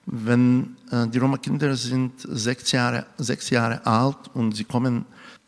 Wenn 0.07 0.77
äh, 0.91 1.07
die 1.09 1.19
Roma-Kinder 1.19 1.75
sind 1.77 2.13
sechs 2.21 2.73
Jahre, 2.73 3.07
sechs 3.19 3.51
Jahre 3.51 3.85
alt 3.87 4.19
und 4.35 4.53
sie 4.53 4.65
kommen 4.65 5.05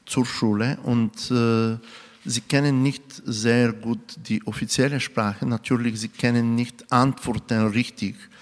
zur 0.07 0.27
Schule 0.27 0.79
und 0.83 1.31
äh, 1.31 1.77
sie 2.25 2.41
kennen 2.41 2.83
nicht 2.83 3.03
sehr 3.25 3.73
gut 3.73 4.17
die 4.29 4.45
offizielle 4.47 5.01
Sprache. 5.01 5.47
Natürlich, 5.47 6.01
sie 6.01 6.09
kennen 6.09 6.55
nicht 6.55 6.91
Antworten 6.93 7.67
richtig, 7.69 8.17
äh, 8.17 8.35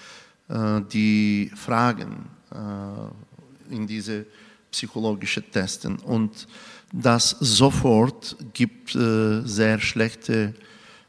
die 0.49 1.51
Fragen 1.55 2.29
äh, 2.53 3.73
in 3.73 3.87
diese 3.87 4.25
psychologischen 4.71 5.43
Testen. 5.51 5.97
Und 5.97 6.47
das 6.91 7.35
sofort 7.39 8.35
gibt 8.53 8.95
äh, 8.95 9.41
sehr 9.41 9.79
schlechte 9.79 10.53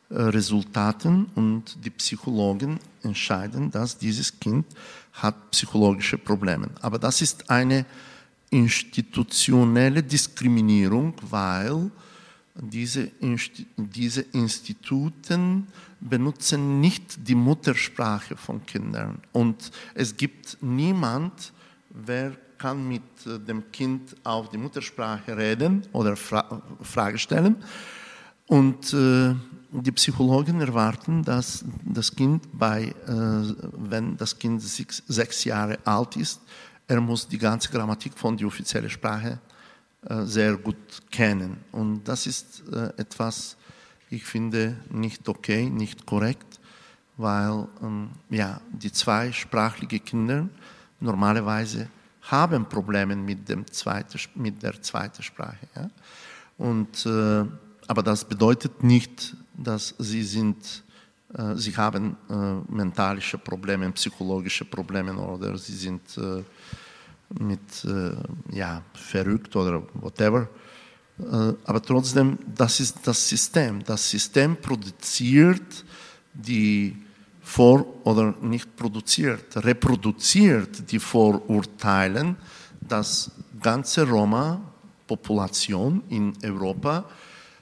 äh, 0.08 0.14
Resultate 0.14 1.26
und 1.34 1.76
die 1.84 1.90
Psychologen 1.90 2.78
entscheiden, 3.02 3.70
dass 3.70 3.98
dieses 3.98 4.38
Kind 4.38 4.66
hat 5.12 5.50
psychologische 5.50 6.18
Probleme. 6.18 6.68
Aber 6.80 6.98
das 6.98 7.20
ist 7.20 7.50
eine 7.50 7.84
institutionelle 8.50 10.02
Diskriminierung, 10.02 11.14
weil 11.22 11.90
diese, 12.54 13.10
diese 13.76 14.22
Instituten 14.32 15.66
benutzen 16.04 16.80
nicht 16.80 17.26
die 17.26 17.34
Muttersprache 17.34 18.36
von 18.36 18.64
Kindern. 18.66 19.20
Und 19.32 19.72
es 19.94 20.16
gibt 20.16 20.58
niemand, 20.60 21.52
wer 21.90 22.32
kann 22.58 22.86
mit 22.86 23.02
äh, 23.26 23.38
dem 23.38 23.72
Kind 23.72 24.14
auf 24.22 24.50
die 24.50 24.58
Muttersprache 24.58 25.36
reden 25.36 25.86
oder 25.92 26.14
Fra 26.16 26.62
Frage 26.82 27.18
stellen. 27.18 27.56
Und 28.46 28.92
äh, 28.92 29.34
die 29.70 29.92
Psychologen 29.92 30.60
erwarten, 30.60 31.22
dass 31.22 31.64
das 31.84 32.14
Kind 32.14 32.46
bei, 32.52 32.84
äh, 32.84 33.54
wenn 33.76 34.16
das 34.16 34.38
Kind 34.38 34.62
sechs, 34.62 35.02
sechs, 35.08 35.44
Jahre 35.44 35.78
alt 35.84 36.16
ist, 36.16 36.40
er 36.86 37.00
muss 37.00 37.26
die 37.26 37.38
ganze 37.38 37.70
Grammatik 37.70 38.16
von 38.16 38.36
der 38.36 38.46
offiziellen 38.46 38.90
Sprache 38.90 39.38
äh, 40.06 40.24
sehr 40.24 40.56
gut 40.56 40.76
kennen. 41.10 41.56
Und 41.72 42.04
das 42.04 42.26
ist 42.26 42.62
äh, 42.70 42.92
etwas, 42.98 43.56
ich 44.14 44.24
finde, 44.24 44.76
nicht 44.90 45.28
okay, 45.28 45.68
nicht 45.68 46.06
korrekt, 46.06 46.60
weil 47.16 47.66
ähm, 47.82 48.10
ja, 48.30 48.60
die 48.70 48.92
zweisprachigen 48.92 50.04
Kinder 50.04 50.48
normalerweise 51.00 51.88
haben 52.22 52.66
Probleme 52.66 53.16
mit, 53.16 53.48
dem 53.48 53.66
zweite, 53.70 54.18
mit 54.34 54.62
der 54.62 54.80
zweiten 54.80 55.22
Sprache. 55.22 55.66
Ja? 55.76 55.90
Und, 56.58 57.06
äh, 57.06 57.44
aber 57.86 58.02
das 58.02 58.24
bedeutet 58.24 58.82
nicht, 58.82 59.36
dass 59.56 59.94
sie 59.98 60.22
sind, 60.22 60.84
äh, 61.34 61.54
sie 61.56 61.76
haben 61.76 62.16
äh, 62.30 62.72
mentalische 62.72 63.38
Probleme, 63.38 63.90
psychologische 63.92 64.64
Probleme 64.64 65.14
oder 65.16 65.58
sie 65.58 65.74
sind 65.74 66.16
äh, 66.16 66.42
mit 67.42 67.84
äh, 67.84 68.14
ja, 68.56 68.82
verrückt 68.94 69.54
oder 69.56 69.82
whatever. 69.94 70.48
Äh, 71.18 71.52
aber 71.64 71.82
trotzdem, 71.82 72.38
das 72.54 72.80
ist 72.80 72.98
das 73.04 73.28
System. 73.28 73.82
Das 73.84 74.10
System 74.10 74.56
produziert 74.56 75.84
die 76.32 76.96
vor 77.40 77.84
oder 78.04 78.34
nicht 78.40 78.74
produziert, 78.74 79.56
reproduziert 79.64 80.90
die 80.90 80.98
Vorurteile, 80.98 82.34
dass 82.80 83.30
ganze 83.60 84.08
Roma-Population 84.08 86.02
in 86.08 86.32
Europa 86.42 87.04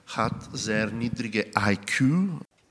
hat 0.06 0.48
sehr 0.52 0.90
niedrige 0.90 1.46
IQ. 1.58 2.04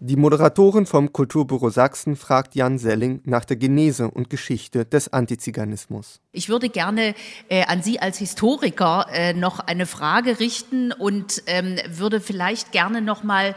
Die 0.04 0.16
Moderatorin 0.16 0.88
vom 0.88 1.14
Kulturbüro 1.14 1.70
Sachsen 1.70 2.16
fragt 2.16 2.56
Jan 2.56 2.80
Selling 2.80 3.22
nach 3.24 3.46
der 3.46 3.56
Genese 3.56 4.10
und 4.10 4.32
Geschichte 4.32 4.84
des 4.84 5.14
Antiziganismus. 5.14 6.22
Ich 6.32 6.50
würde 6.50 6.70
gerne 6.70 7.14
äh, 7.50 7.66
an 7.66 7.84
Sie 7.84 8.00
als 8.00 8.18
Historiker 8.18 9.06
äh, 9.14 9.34
noch 9.34 9.60
eine 9.60 9.86
Frage 9.86 10.40
richten 10.40 10.92
und 10.92 11.44
ähm, 11.46 11.76
würde 11.88 12.20
vielleicht 12.20 12.72
gerne 12.72 13.04
noch 13.04 13.22
mal 13.22 13.54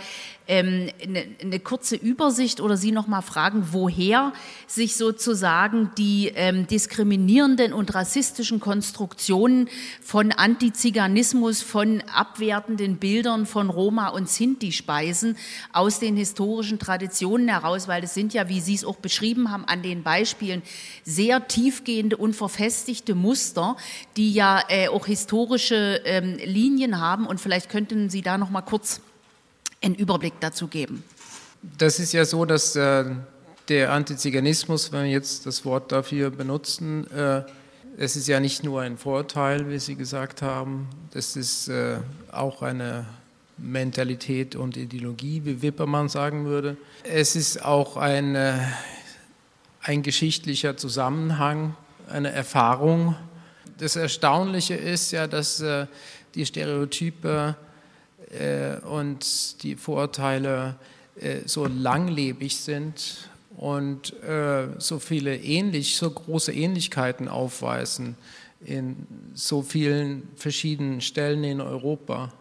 ähm, 0.47 0.91
eine, 1.03 1.25
eine, 1.41 1.61
kurze 1.61 1.97
Übersicht 1.97 2.61
oder 2.61 2.77
Sie 2.77 2.93
noch 2.93 3.07
mal 3.07 3.23
fragen, 3.23 3.69
woher 3.73 4.35
sich 4.67 4.97
sozusagen 4.97 5.93
die 5.97 6.33
ähm, 6.35 6.67
diskriminierenden 6.67 7.73
und 7.73 7.95
rassistischen 7.95 8.61
Konstruktionen 8.61 9.71
von 10.03 10.33
Antiziganismus, 10.33 11.63
von 11.63 12.03
abwertenden 12.13 12.99
Bildern 12.99 13.47
von 13.47 13.71
Roma 13.71 14.09
und 14.09 14.29
Sinti 14.29 14.73
speisen 14.73 15.39
aus 15.73 15.99
den 16.01 16.17
historischen 16.17 16.34
Traditionen 16.35 17.49
heraus, 17.49 17.89
weil 17.89 18.05
es 18.05 18.15
sind 18.15 18.35
ja, 18.35 18.49
wie 18.49 18.61
Sie 18.61 18.75
es 18.75 18.85
auch 18.85 18.97
beschrieben 18.97 19.51
haben, 19.51 19.65
an 19.65 19.83
den 19.83 20.03
Beispielen 20.03 20.63
sehr 21.05 21.49
tiefgehende 21.49 22.17
und 22.17 22.35
verfestigte 22.35 23.15
Muster, 23.15 23.77
die 24.17 24.33
ja 24.33 24.63
äh, 24.69 24.89
auch 24.89 25.07
historische 25.07 26.01
ähm, 26.05 26.37
Linien 26.45 27.01
haben. 27.01 27.27
Und 27.27 27.41
vielleicht 27.41 27.71
könnten 27.71 28.11
Sie 28.11 28.23
da 28.23 28.39
noch 28.39 28.51
mal 28.51 28.63
kurz 28.63 29.01
einen 29.83 29.95
Überblick 29.95 30.35
dazu 30.41 30.69
geben? 30.69 31.05
Das 31.79 31.99
ist 31.99 32.13
ja 32.13 32.25
so, 32.25 32.45
dass 32.45 32.77
äh, 32.77 33.05
der 33.69 33.93
Antiziganismus, 33.93 34.93
wenn 34.93 35.05
wir 35.05 35.11
jetzt 35.11 35.47
das 35.47 35.65
Wort 35.65 35.93
dafür 35.93 36.31
benutzen, 36.31 37.11
äh, 37.11 37.43
es 37.97 38.17
ist 38.17 38.27
ja 38.27 38.41
nicht 38.41 38.65
nur 38.65 38.81
ein 38.81 38.99
Vorteil, 38.99 39.71
wie 39.71 39.79
Sie 39.79 39.95
gesagt 39.95 40.43
haben, 40.43 40.89
das 41.13 41.37
ist 41.37 41.69
äh, 41.69 41.99
auch 42.33 42.63
eine 42.63 43.07
Mentalität 43.57 44.57
und 44.57 44.77
Ideologie, 44.77 45.43
wie 45.45 45.63
Wippermann 45.63 46.09
sagen 46.09 46.45
würde. 46.45 46.77
Es 47.05 47.37
ist 47.37 47.65
auch 47.65 47.97
ein, 47.97 48.35
äh, 48.35 48.59
ein 49.81 50.03
geschichtlicher 50.03 50.77
Zusammenhang, 50.77 51.77
eine 52.09 52.31
Erfahrung. 52.33 53.15
Das 53.79 53.97
Erstaunliche 53.97 54.75
ist 54.75 55.13
ja, 55.13 55.27
dass 55.27 55.61
äh, 55.61 55.87
die 56.35 56.47
Stereotype 56.47 57.57
äh, 58.31 58.77
und 58.87 59.63
die 59.63 59.77
Vorurteile 59.77 60.77
so 61.45 61.67
langlebig 61.67 62.57
sind 62.57 63.29
und 63.57 64.15
so 64.79 64.99
viele 64.99 65.37
ähnlich, 65.37 65.95
so 65.95 66.11
große 66.11 66.53
Ähnlichkeiten 66.53 67.29
aufweisen 67.29 68.17
in 68.65 69.07
so 69.33 69.63
vielen 69.63 70.29
verschiedenen 70.35 71.01
Stellen 71.01 71.45
in 71.45 71.61
Europa, 71.61 72.33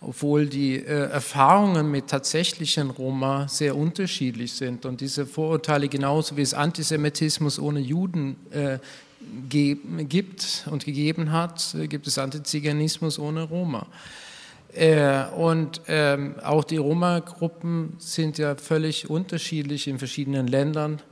obwohl 0.00 0.46
die 0.46 0.76
äh, 0.76 1.10
Erfahrungen 1.10 1.90
mit 1.90 2.08
tatsächlichen 2.08 2.90
Roma 2.90 3.48
sehr 3.48 3.76
unterschiedlich 3.76 4.52
sind 4.52 4.86
und 4.86 5.00
diese 5.00 5.26
Vorurteile 5.26 5.88
genauso 5.88 6.36
wie 6.36 6.42
es 6.42 6.54
Antisemitismus 6.54 7.58
ohne 7.58 7.80
Juden 7.80 8.36
äh, 8.50 8.78
gibt 9.48 10.66
und 10.70 10.84
gegeben 10.84 11.32
hat, 11.32 11.74
äh, 11.74 11.86
gibt 11.86 12.06
es 12.06 12.18
Antiziganismus 12.18 13.18
ohne 13.18 13.42
Roma. 13.42 13.86
Äh, 14.72 15.24
und 15.36 15.82
ähm, 15.88 16.36
auch 16.42 16.64
die 16.64 16.76
Roma-Gruppen 16.76 17.94
sind 17.98 18.38
ja 18.38 18.54
völlig 18.54 19.10
unterschiedlich 19.10 19.88
in 19.88 19.98
verschiedenen 19.98 20.46
Ländern. 20.46 21.02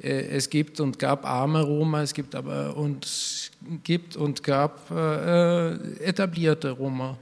Äh, 0.00 0.28
es 0.28 0.50
gibt 0.50 0.80
und 0.80 0.98
gab 0.98 1.24
arme 1.24 1.62
Roma, 1.62 2.02
es 2.02 2.14
gibt 2.14 2.34
aber 2.34 2.76
und 2.76 3.50
gibt 3.84 4.16
und 4.16 4.42
gab 4.42 4.90
äh, 4.90 5.72
etablierte 6.02 6.70
Roma. 6.70 7.18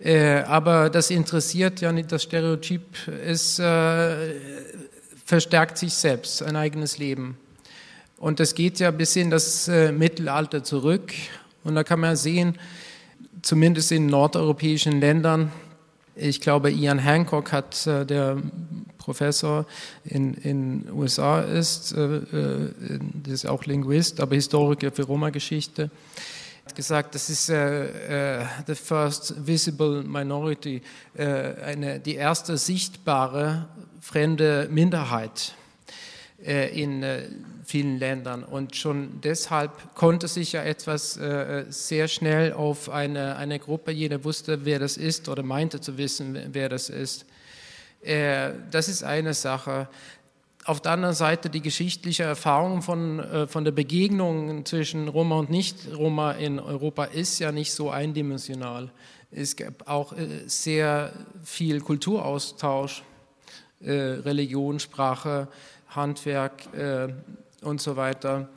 Äh, 0.00 0.42
aber 0.42 0.90
das 0.90 1.10
interessiert 1.10 1.80
ja 1.80 1.92
nicht 1.92 2.12
das 2.12 2.22
Stereotyp, 2.22 2.82
es 3.24 3.58
äh, 3.58 4.34
verstärkt 5.24 5.76
sich 5.78 5.94
selbst, 5.94 6.42
ein 6.42 6.56
eigenes 6.56 6.98
Leben. 6.98 7.36
Und 8.16 8.40
das 8.40 8.54
geht 8.54 8.78
ja 8.78 8.90
bis 8.90 9.16
in 9.16 9.30
das 9.30 9.68
äh, 9.68 9.92
Mittelalter 9.92 10.62
zurück. 10.64 11.12
Und 11.64 11.74
da 11.74 11.84
kann 11.84 12.00
man 12.00 12.16
sehen, 12.16 12.58
zumindest 13.42 13.92
in 13.92 14.06
nordeuropäischen 14.06 15.00
Ländern. 15.00 15.52
Ich 16.14 16.40
glaube, 16.40 16.70
Ian 16.70 16.98
Hancock 16.98 17.52
hat, 17.52 17.86
äh, 17.86 18.06
der 18.06 18.38
Professor 18.98 19.66
in 20.04 20.34
den 20.34 20.88
USA 20.92 21.40
ist, 21.40 21.92
äh, 21.92 22.20
ist 23.26 23.46
auch 23.46 23.64
Linguist, 23.64 24.20
aber 24.20 24.34
Historiker 24.34 24.90
für 24.92 25.04
Roma-Geschichte, 25.04 25.90
gesagt, 26.74 27.14
das 27.14 27.30
ist 27.30 27.48
äh, 27.48 28.44
the 28.66 28.74
first 28.74 29.34
visible 29.46 30.02
minority, 30.02 30.82
eine, 31.16 32.00
die 32.00 32.14
erste 32.14 32.56
sichtbare 32.56 33.68
fremde 34.00 34.68
Minderheit. 34.70 35.54
äh, 36.44 36.68
in 36.80 37.02
äh, 37.02 37.22
vielen 37.64 37.98
Ländern. 37.98 38.44
Und 38.44 38.76
schon 38.76 39.20
deshalb 39.22 39.94
konnte 39.94 40.28
sich 40.28 40.52
ja 40.52 40.62
etwas 40.62 41.16
äh, 41.16 41.64
sehr 41.68 42.08
schnell 42.08 42.52
auf 42.52 42.90
eine, 42.90 43.36
eine 43.36 43.58
Gruppe, 43.58 43.90
jeder 43.90 44.24
wusste, 44.24 44.64
wer 44.64 44.78
das 44.78 44.96
ist 44.96 45.28
oder 45.28 45.42
meinte 45.42 45.80
zu 45.80 45.98
wissen, 45.98 46.38
wer 46.52 46.68
das 46.68 46.88
ist. 46.88 47.26
Äh, 48.02 48.52
das 48.70 48.88
ist 48.88 49.02
eine 49.02 49.34
Sache. 49.34 49.88
Auf 50.68 50.82
der 50.82 50.92
anderen 50.92 51.14
Seite 51.14 51.48
die 51.48 51.62
geschichtliche 51.62 52.24
Erfahrung 52.24 52.82
von, 52.82 53.20
äh, 53.20 53.46
von 53.46 53.64
der 53.64 53.72
Begegnung 53.72 54.66
zwischen 54.66 55.08
Roma 55.08 55.36
und 55.36 55.48
Nicht-Roma 55.48 56.32
in 56.32 56.60
Europa 56.60 57.04
ist 57.04 57.38
ja 57.38 57.52
nicht 57.52 57.72
so 57.72 57.88
eindimensional. 57.88 58.90
Es 59.30 59.56
gab 59.56 59.88
auch 59.88 60.12
äh, 60.12 60.26
sehr 60.44 61.14
viel 61.42 61.80
Kulturaustausch, 61.80 63.02
Religion, 63.80 64.78
Sprache, 64.78 65.48
Handwerk 65.88 66.64
und 67.62 67.80
so 67.80 67.96
weiter. 67.96 68.48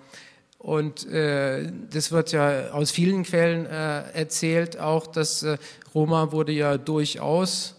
Und 0.57 1.07
äh, 1.07 1.72
das 1.91 2.12
wird 2.12 2.34
ja 2.34 2.72
aus 2.72 2.91
vielen 2.91 3.24
Quellen 3.24 3.68
äh, 3.68 4.01
erzählt, 4.12 4.80
auch 4.80 5.07
dass 5.07 5.43
äh, 5.43 5.57
Roma 5.93 6.32
wurde 6.32 6.51
ja 6.51 6.78
durchaus 6.78 7.76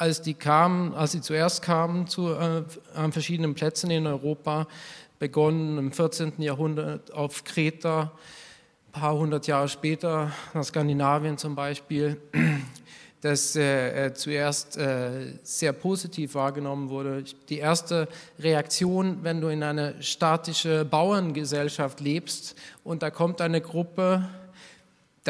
als 0.00 0.22
die 0.22 0.32
kamen, 0.32 0.94
als 0.94 1.12
sie 1.12 1.20
zuerst 1.20 1.60
kamen 1.60 2.06
zu 2.06 2.32
äh, 2.32 2.62
an 2.94 3.12
verschiedenen 3.12 3.54
Plätzen 3.54 3.90
in 3.90 4.06
Europa, 4.06 4.66
begonnen 5.18 5.76
im 5.76 5.92
14. 5.92 6.32
Jahrhundert 6.38 7.12
auf 7.12 7.44
Kreta, 7.44 8.10
ein 8.88 9.00
paar 9.00 9.14
hundert 9.14 9.46
Jahre 9.46 9.68
später 9.68 10.32
nach 10.54 10.64
Skandinavien 10.64 11.36
zum 11.36 11.54
Beispiel, 11.54 12.16
das 13.20 13.54
äh, 13.56 14.06
äh, 14.06 14.14
zuerst 14.14 14.78
äh, 14.78 15.34
sehr 15.42 15.74
positiv 15.74 16.34
wahrgenommen 16.34 16.88
wurde. 16.88 17.22
Die 17.50 17.58
erste 17.58 18.08
Reaktion, 18.38 19.18
wenn 19.22 19.42
du 19.42 19.48
in 19.48 19.62
einer 19.62 20.00
statische 20.00 20.86
Bauerngesellschaft 20.86 22.00
lebst 22.00 22.56
und 22.84 23.02
da 23.02 23.10
kommt 23.10 23.42
eine 23.42 23.60
Gruppe, 23.60 24.26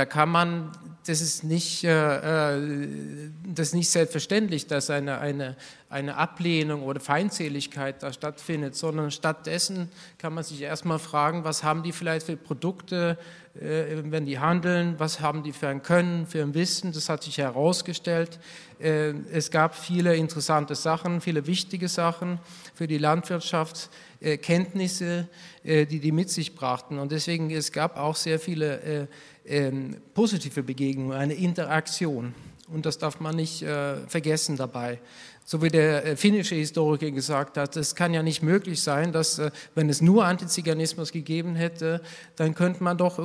da 0.00 0.06
kann 0.06 0.30
man 0.30 0.72
das 1.06 1.20
ist 1.20 1.44
nicht, 1.44 1.84
äh, 1.84 2.54
äh, 2.54 3.30
das 3.44 3.68
ist 3.68 3.74
nicht 3.74 3.90
selbstverständlich, 3.90 4.66
dass 4.66 4.90
eine, 4.90 5.18
eine, 5.18 5.56
eine 5.88 6.16
Ablehnung 6.16 6.82
oder 6.82 7.00
Feindseligkeit 7.00 8.02
da 8.02 8.12
stattfindet, 8.12 8.76
sondern 8.76 9.10
stattdessen 9.10 9.90
kann 10.18 10.34
man 10.34 10.44
sich 10.44 10.60
erstmal 10.60 10.98
fragen, 10.98 11.42
was 11.44 11.64
haben 11.64 11.82
die 11.82 11.92
vielleicht 11.92 12.26
für 12.26 12.36
Produkte, 12.36 13.18
äh, 13.54 14.02
wenn 14.04 14.26
die 14.26 14.38
handeln, 14.38 14.94
was 14.98 15.20
haben 15.20 15.42
die 15.42 15.52
für 15.52 15.68
ein 15.68 15.82
Können, 15.82 16.26
für 16.26 16.42
ein 16.42 16.54
Wissen, 16.54 16.92
das 16.92 17.08
hat 17.08 17.22
sich 17.22 17.38
herausgestellt. 17.38 18.38
Äh, 18.78 19.14
es 19.32 19.50
gab 19.50 19.74
viele 19.74 20.14
interessante 20.16 20.74
Sachen, 20.74 21.20
viele 21.20 21.46
wichtige 21.46 21.88
Sachen 21.88 22.38
für 22.74 22.86
die 22.86 22.98
Landwirtschaft, 22.98 23.88
äh, 24.20 24.36
Kenntnisse, 24.36 25.28
äh, 25.64 25.86
die 25.86 25.98
die 25.98 26.12
mit 26.12 26.30
sich 26.30 26.54
brachten 26.54 26.98
und 26.98 27.10
deswegen 27.10 27.50
es 27.50 27.72
gab 27.72 27.96
auch 27.96 28.16
sehr 28.16 28.38
viele 28.38 29.08
ähm, 29.50 29.96
positive 30.14 30.62
Begegnung, 30.62 31.12
eine 31.12 31.34
Interaktion. 31.34 32.34
Und 32.72 32.86
das 32.86 32.98
darf 32.98 33.18
man 33.20 33.34
nicht 33.34 33.62
äh, 33.62 33.96
vergessen 34.06 34.56
dabei. 34.56 35.00
So 35.44 35.60
wie 35.62 35.68
der 35.68 36.06
äh, 36.06 36.16
finnische 36.16 36.54
Historiker 36.54 37.10
gesagt 37.10 37.56
hat, 37.56 37.76
es 37.76 37.96
kann 37.96 38.14
ja 38.14 38.22
nicht 38.22 38.42
möglich 38.42 38.80
sein, 38.80 39.10
dass, 39.10 39.40
äh, 39.40 39.50
wenn 39.74 39.88
es 39.88 40.00
nur 40.00 40.24
Antiziganismus 40.24 41.10
gegeben 41.10 41.56
hätte, 41.56 42.00
dann 42.36 42.54
könnte 42.54 42.84
man 42.84 42.96
doch 42.96 43.18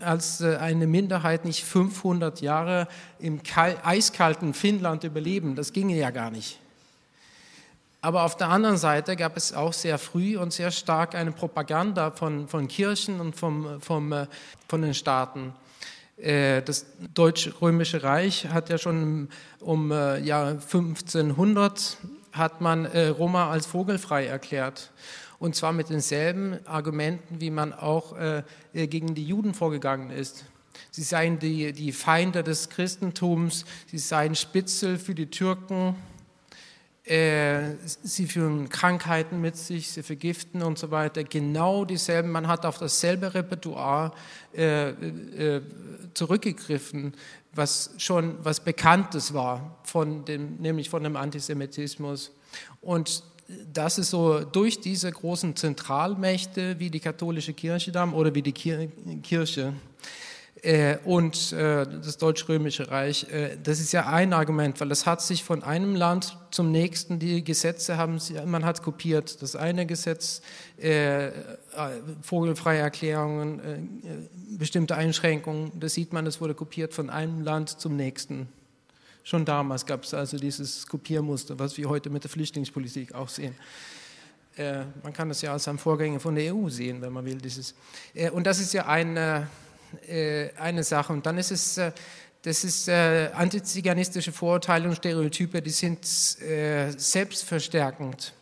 als 0.00 0.40
äh, 0.40 0.56
eine 0.56 0.86
Minderheit 0.86 1.44
nicht 1.44 1.64
500 1.64 2.40
Jahre 2.40 2.88
im 3.18 3.40
eiskalten 3.84 4.54
Finnland 4.54 5.04
überleben. 5.04 5.54
Das 5.54 5.74
ginge 5.74 5.96
ja 5.96 6.08
gar 6.10 6.30
nicht. 6.30 6.58
Aber 8.00 8.22
auf 8.22 8.36
der 8.36 8.48
anderen 8.48 8.78
Seite 8.78 9.16
gab 9.16 9.36
es 9.36 9.52
auch 9.52 9.74
sehr 9.74 9.98
früh 9.98 10.38
und 10.38 10.54
sehr 10.54 10.70
stark 10.70 11.14
eine 11.14 11.32
Propaganda 11.32 12.12
von, 12.12 12.48
von 12.48 12.68
Kirchen 12.68 13.20
und 13.20 13.36
vom, 13.36 13.80
vom, 13.82 14.26
von 14.68 14.80
den 14.80 14.94
Staaten. 14.94 15.52
Äh, 16.16 16.62
das 16.62 16.86
Deutsch-Römische 17.14 18.02
Reich 18.02 18.48
hat 18.48 18.70
ja 18.70 18.78
schon 18.78 19.28
um 19.60 19.92
äh, 19.92 20.18
Jahr 20.20 20.48
1500 20.52 21.98
hat 22.32 22.60
man 22.60 22.84
äh, 22.86 23.08
Roma 23.08 23.50
als 23.50 23.66
vogelfrei 23.66 24.26
erklärt. 24.26 24.92
Und 25.38 25.54
zwar 25.54 25.72
mit 25.72 25.90
denselben 25.90 26.58
Argumenten, 26.66 27.42
wie 27.42 27.50
man 27.50 27.74
auch 27.74 28.14
gegen 28.72 29.14
die 29.14 29.24
Juden 29.26 29.52
vorgegangen 29.52 30.08
ist. 30.08 30.46
Sie 30.90 31.02
seien 31.02 31.38
die, 31.38 31.74
die 31.74 31.92
Feinde 31.92 32.42
des 32.42 32.70
Christentums, 32.70 33.66
sie 33.86 33.98
seien 33.98 34.34
Spitzel 34.34 34.98
für 34.98 35.14
die 35.14 35.26
Türken, 35.26 35.94
sie 38.02 38.26
führen 38.26 38.68
Krankheiten 38.68 39.40
mit 39.40 39.56
sich, 39.56 39.92
sie 39.92 40.02
vergiften 40.02 40.62
und 40.62 40.76
so 40.76 40.90
weiter. 40.90 41.22
Genau 41.22 41.84
dieselben, 41.84 42.32
man 42.32 42.48
hat 42.48 42.66
auf 42.66 42.78
dasselbe 42.78 43.32
Repertoire 43.32 44.12
äh, 44.52 44.88
äh, 44.88 45.62
zurückgegriffen, 46.14 47.14
was 47.54 47.90
schon 47.98 48.36
was 48.42 48.58
Bekanntes 48.58 49.32
war, 49.32 49.78
von 49.84 50.24
dem, 50.24 50.56
nämlich 50.56 50.90
von 50.90 51.04
dem 51.04 51.16
Antisemitismus. 51.16 52.32
Und 52.80 53.22
das 53.72 53.98
ist 53.98 54.10
so 54.10 54.40
durch 54.40 54.80
diese 54.80 55.10
großen 55.10 55.54
Zentralmächte 55.54 56.80
wie 56.80 56.90
die 56.90 56.98
katholische 56.98 57.52
Kirche 57.52 57.92
oder 58.12 58.34
wie 58.34 58.42
die 58.42 58.52
Kirche 58.52 59.68
äh, 59.68 59.72
und 61.04 61.52
äh, 61.52 61.86
das 61.86 62.16
Deutsch-Römische 62.16 62.90
Reich. 62.90 63.30
Äh, 63.30 63.58
das 63.62 63.78
ist 63.78 63.92
ja 63.92 64.06
ein 64.06 64.32
Argument, 64.32 64.80
weil 64.80 64.88
das 64.88 65.04
hat 65.04 65.20
sich 65.20 65.44
von 65.44 65.62
einem 65.62 65.94
Land 65.94 66.38
zum 66.50 66.72
nächsten, 66.72 67.18
die 67.18 67.44
Gesetze 67.44 67.98
haben, 67.98 68.18
man 68.46 68.64
hat 68.64 68.82
kopiert. 68.82 69.42
Das 69.42 69.54
eine 69.54 69.84
Gesetz, 69.84 70.40
äh, 70.80 71.26
äh, 71.26 71.32
vogelfreie 72.22 72.80
Erklärungen, 72.80 73.60
äh, 73.60 74.58
bestimmte 74.58 74.96
Einschränkungen, 74.96 75.72
das 75.78 75.94
sieht 75.94 76.12
man, 76.12 76.24
das 76.24 76.40
wurde 76.40 76.54
kopiert 76.54 76.94
von 76.94 77.10
einem 77.10 77.42
Land 77.42 77.78
zum 77.78 77.94
nächsten. 77.94 78.48
Schon 79.24 79.44
damals 79.44 79.84
gab 79.84 80.04
es 80.04 80.14
also 80.14 80.38
dieses 80.38 80.86
Kopiermuster, 80.86 81.58
was 81.58 81.76
wir 81.76 81.88
heute 81.88 82.08
mit 82.10 82.24
der 82.24 82.30
Flüchtlingspolitik 82.30 83.14
auch 83.14 83.28
sehen 83.28 83.54
man 85.02 85.12
kann 85.12 85.28
das 85.28 85.42
ja 85.42 85.52
als 85.52 85.68
ein 85.68 85.76
Vorgänger 85.76 86.18
von 86.18 86.34
der 86.34 86.54
EU 86.54 86.70
sehen, 86.70 87.02
wenn 87.02 87.12
man 87.12 87.26
will. 87.26 87.36
Dieses. 87.36 87.74
und 88.32 88.46
das 88.46 88.58
ist 88.58 88.72
ja 88.72 88.86
ein, 88.86 89.18
äh, 89.18 89.42
eine 90.58 90.84
Sache. 90.84 91.12
Und 91.12 91.26
dann 91.26 91.38
ist 91.38 91.50
es, 91.50 91.78
äh, 91.78 91.92
das 92.42 92.64
ist 92.64 92.88
äh, 92.88 93.30
antiziganistische 93.34 94.32
Vorurteile 94.32 94.88
und 94.88 94.96
Stereotype, 94.96 95.60
die 95.62 95.70
sind 95.70 95.98
äh, 96.40 96.90
selbstverstärkend. 96.96 98.32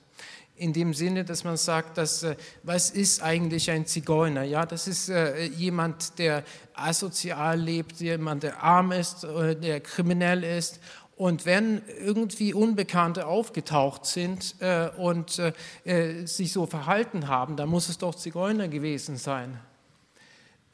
In 0.56 0.72
dem 0.72 0.94
Sinne, 0.94 1.24
dass 1.24 1.42
man 1.42 1.56
sagt, 1.56 1.98
dass, 1.98 2.22
äh, 2.22 2.36
was 2.62 2.90
ist 2.90 3.22
eigentlich 3.22 3.70
ein 3.70 3.86
Zigeuner? 3.86 4.42
Ja, 4.42 4.66
das 4.66 4.86
ist 4.86 5.08
äh, 5.08 5.44
jemand, 5.46 6.18
der 6.18 6.44
asozial 6.74 7.58
lebt, 7.58 8.00
jemand, 8.00 8.42
der 8.42 8.62
arm 8.62 8.92
ist, 8.92 9.22
der 9.22 9.80
kriminell 9.80 10.44
ist 10.44 10.80
und 11.16 11.46
wenn 11.46 11.82
irgendwie 12.00 12.54
Unbekannte 12.54 13.26
aufgetaucht 13.26 14.04
sind 14.06 14.56
äh, 14.60 14.88
und 14.96 15.40
äh, 15.84 16.26
sich 16.26 16.52
so 16.52 16.66
verhalten 16.66 17.28
haben, 17.28 17.56
dann 17.56 17.68
muss 17.68 17.88
es 17.88 17.98
doch 17.98 18.14
Zigeuner 18.14 18.68
gewesen 18.68 19.16
sein. 19.16 19.60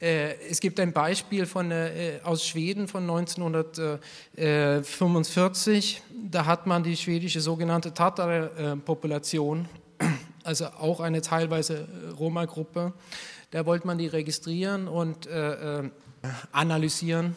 Äh, 0.01 0.33
es 0.49 0.59
gibt 0.59 0.79
ein 0.79 0.93
Beispiel 0.93 1.45
von, 1.45 1.69
äh, 1.69 2.19
aus 2.23 2.43
Schweden 2.45 2.87
von 2.87 3.03
1945. 3.03 6.01
Da 6.31 6.47
hat 6.47 6.65
man 6.65 6.81
die 6.83 6.97
schwedische 6.97 7.39
sogenannte 7.39 7.93
Tatar-Population, 7.93 9.69
also 10.43 10.65
auch 10.79 11.01
eine 11.01 11.21
teilweise 11.21 11.87
Roma-Gruppe. 12.17 12.93
Da 13.51 13.67
wollte 13.67 13.85
man 13.85 13.99
die 13.99 14.07
registrieren 14.07 14.87
und 14.87 15.27
äh, 15.27 15.83
analysieren. 16.51 17.35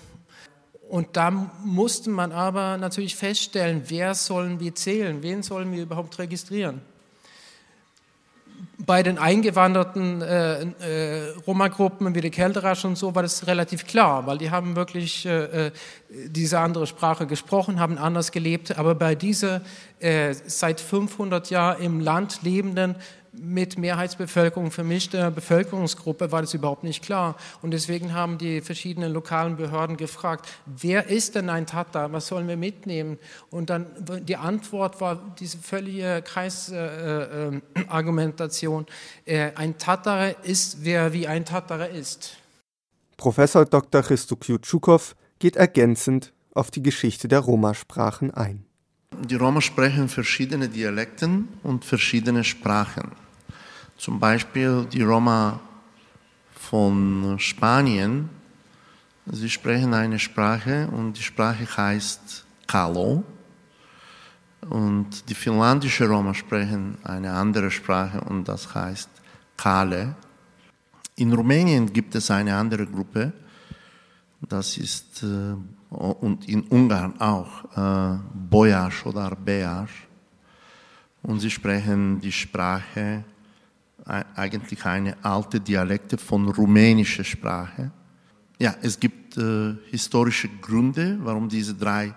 Und 0.88 1.16
da 1.16 1.30
musste 1.30 2.08
man 2.10 2.32
aber 2.32 2.78
natürlich 2.78 3.14
feststellen, 3.16 3.82
wer 3.88 4.14
sollen 4.14 4.60
wir 4.60 4.74
zählen, 4.74 5.22
wen 5.22 5.42
sollen 5.42 5.70
wir 5.72 5.82
überhaupt 5.82 6.18
registrieren 6.18 6.80
bei 8.78 9.02
den 9.02 9.18
eingewanderten 9.18 10.22
äh, 10.22 10.62
äh, 10.62 11.30
Roma-Gruppen 11.46 12.14
wie 12.14 12.20
die 12.20 12.30
Kelterasch 12.30 12.84
und 12.84 12.96
so 12.96 13.14
war 13.14 13.22
das 13.22 13.46
relativ 13.46 13.86
klar, 13.86 14.26
weil 14.26 14.38
die 14.38 14.50
haben 14.50 14.76
wirklich 14.76 15.26
äh, 15.26 15.66
äh 15.66 15.70
diese 16.28 16.60
andere 16.60 16.86
Sprache 16.86 17.26
gesprochen, 17.26 17.80
haben 17.80 17.98
anders 17.98 18.30
gelebt. 18.30 18.78
Aber 18.78 18.94
bei 18.94 19.16
dieser 19.16 19.62
äh, 19.98 20.32
seit 20.46 20.80
500 20.80 21.50
Jahren 21.50 21.82
im 21.82 21.98
Land 21.98 22.42
lebenden 22.42 22.94
mit 23.40 23.78
Mehrheitsbevölkerung 23.78 24.70
vermischter 24.70 25.30
Bevölkerungsgruppe 25.30 26.32
war 26.32 26.40
das 26.40 26.54
überhaupt 26.54 26.84
nicht 26.84 27.02
klar. 27.02 27.36
Und 27.62 27.72
deswegen 27.72 28.14
haben 28.14 28.38
die 28.38 28.60
verschiedenen 28.60 29.12
lokalen 29.12 29.56
Behörden 29.56 29.96
gefragt, 29.96 30.48
wer 30.66 31.08
ist 31.08 31.34
denn 31.34 31.50
ein 31.50 31.66
Tatar, 31.66 32.12
was 32.12 32.26
sollen 32.26 32.48
wir 32.48 32.56
mitnehmen? 32.56 33.18
Und 33.50 33.70
dann 33.70 33.86
die 34.22 34.36
Antwort 34.36 35.00
war 35.00 35.20
diese 35.38 35.58
völlige 35.58 36.22
Kreisargumentation. 36.22 38.86
Äh, 39.26 39.48
äh, 39.48 39.52
ein 39.54 39.78
Tatar 39.78 40.44
ist, 40.44 40.78
wer 40.82 41.12
wie 41.12 41.26
ein 41.26 41.44
Tatar 41.44 41.88
ist. 41.88 42.36
Professor 43.16 43.64
Dr. 43.64 44.02
Christo 44.02 44.36
Kjutschukow 44.36 45.14
geht 45.38 45.56
ergänzend 45.56 46.32
auf 46.54 46.70
die 46.70 46.82
Geschichte 46.82 47.28
der 47.28 47.40
Roma-Sprachen 47.40 48.32
ein. 48.32 48.64
Die 49.22 49.36
Roma 49.36 49.60
sprechen 49.60 50.08
verschiedene 50.08 50.68
Dialekten 50.68 51.48
und 51.62 51.84
verschiedene 51.84 52.44
Sprachen. 52.44 53.12
Zum 54.04 54.20
Beispiel 54.20 54.86
die 54.92 55.00
Roma 55.00 55.60
von 56.52 57.38
Spanien, 57.38 58.28
sie 59.24 59.48
sprechen 59.48 59.94
eine 59.94 60.18
Sprache 60.18 60.88
und 60.88 61.14
die 61.14 61.22
Sprache 61.22 61.64
heißt 61.64 62.44
Kalo. 62.66 63.24
Und 64.68 65.26
die 65.30 65.34
finlandische 65.34 66.06
Roma 66.06 66.34
sprechen 66.34 66.98
eine 67.02 67.32
andere 67.32 67.70
Sprache 67.70 68.20
und 68.20 68.46
das 68.46 68.74
heißt 68.74 69.08
Kale. 69.56 70.14
In 71.16 71.32
Rumänien 71.32 71.90
gibt 71.90 72.14
es 72.14 72.30
eine 72.30 72.54
andere 72.54 72.86
Gruppe, 72.86 73.32
das 74.42 74.76
ist, 74.76 75.22
äh, 75.22 75.54
und 75.88 76.46
in 76.46 76.60
Ungarn 76.64 77.18
auch, 77.22 77.64
äh, 77.74 78.18
Boyasch 78.34 79.06
oder 79.06 79.34
Beasch. 79.34 80.06
Und 81.22 81.40
sie 81.40 81.50
sprechen 81.50 82.20
die 82.20 82.32
Sprache, 82.32 83.24
eigentlich 84.06 84.84
eine 84.84 85.16
alte 85.24 85.60
Dialekte 85.60 86.18
von 86.18 86.48
rumänischer 86.48 87.24
Sprache. 87.24 87.90
Ja, 88.58 88.74
es 88.82 89.00
gibt 89.00 89.36
äh, 89.36 89.74
historische 89.90 90.48
Gründe, 90.60 91.18
warum 91.22 91.48
diese 91.48 91.74
drei 91.74 92.14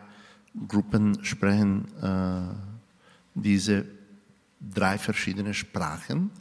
Gruppen 0.67 1.23
sprechen 1.23 1.85
äh, 2.01 2.53
diese 3.33 3.85
drei 4.59 4.97
verschiedene 4.97 5.53
Sprachen. 5.53 6.31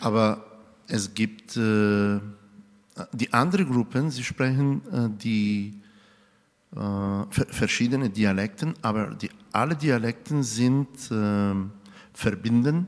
Aber 0.00 0.44
es 0.88 1.14
gibt 1.14 1.56
äh, 1.56 2.20
die 3.12 3.32
anderen 3.32 3.70
Gruppen, 3.70 4.10
sie 4.10 4.24
sprechen 4.24 4.82
äh, 4.92 5.08
die 5.22 5.80
äh, 6.76 7.24
verschiedene 7.30 8.10
Dialekten, 8.10 8.74
aber 8.82 9.14
die, 9.14 9.30
alle 9.52 9.76
Dialekten 9.76 10.42
sind 10.42 10.88
äh, 11.10 11.54
verbinden 12.12 12.86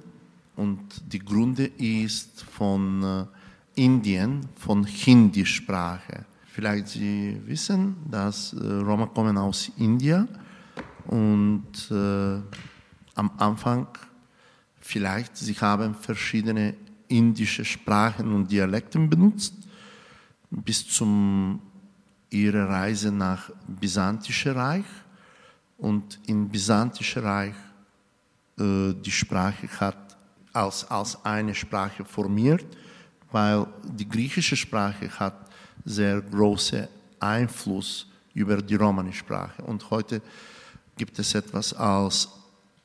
und 0.57 0.81
die 1.13 1.19
Gründe 1.19 1.67
ist 1.67 2.43
von 2.43 3.03
äh, 3.03 3.81
Indien, 3.81 4.41
von 4.57 4.85
Hindi-Sprache. 4.85 6.25
Vielleicht 6.47 6.89
Sie 6.89 7.41
wissen, 7.45 7.97
dass 8.11 8.55
äh, 8.55 8.57
Roma 8.57 9.07
kommen 9.07 9.37
aus 9.37 9.71
Indien 9.77 10.29
und 11.07 11.91
äh, 11.91 12.41
am 13.15 13.31
Anfang 13.39 13.87
vielleicht 14.81 15.37
sie 15.37 15.55
haben 15.55 15.95
verschiedene 15.95 16.75
indische 17.09 17.65
Sprachen 17.65 18.33
und 18.33 18.51
Dialekten 18.51 19.09
benutzt 19.09 19.55
bis 20.51 20.87
zum 20.87 21.61
ihrer 22.31 22.69
Reise 22.69 23.13
nach 23.13 23.51
Byzantische 23.69 24.55
Reich 24.55 24.85
und 25.79 26.19
im 26.27 26.49
Byzantische 26.49 27.23
Reich 27.23 27.55
äh, 28.59 28.93
die 28.95 29.11
Sprache 29.11 29.69
hat 29.81 30.06
als, 30.57 30.91
als 30.91 31.23
eine 31.25 31.55
Sprache 31.55 32.05
formiert, 32.05 32.65
weil 33.31 33.67
die 33.85 34.09
griechische 34.09 34.57
Sprache 34.57 35.11
hat 35.11 35.35
sehr 35.85 36.21
großen 36.21 36.89
Einfluss 37.21 38.07
über 38.35 38.61
die 38.63 38.75
Romani-Sprache. 38.75 39.63
Und 39.63 39.91
heute 39.91 40.23
gibt 40.97 41.19
es 41.19 41.35
etwas 41.35 41.75
als 41.75 42.29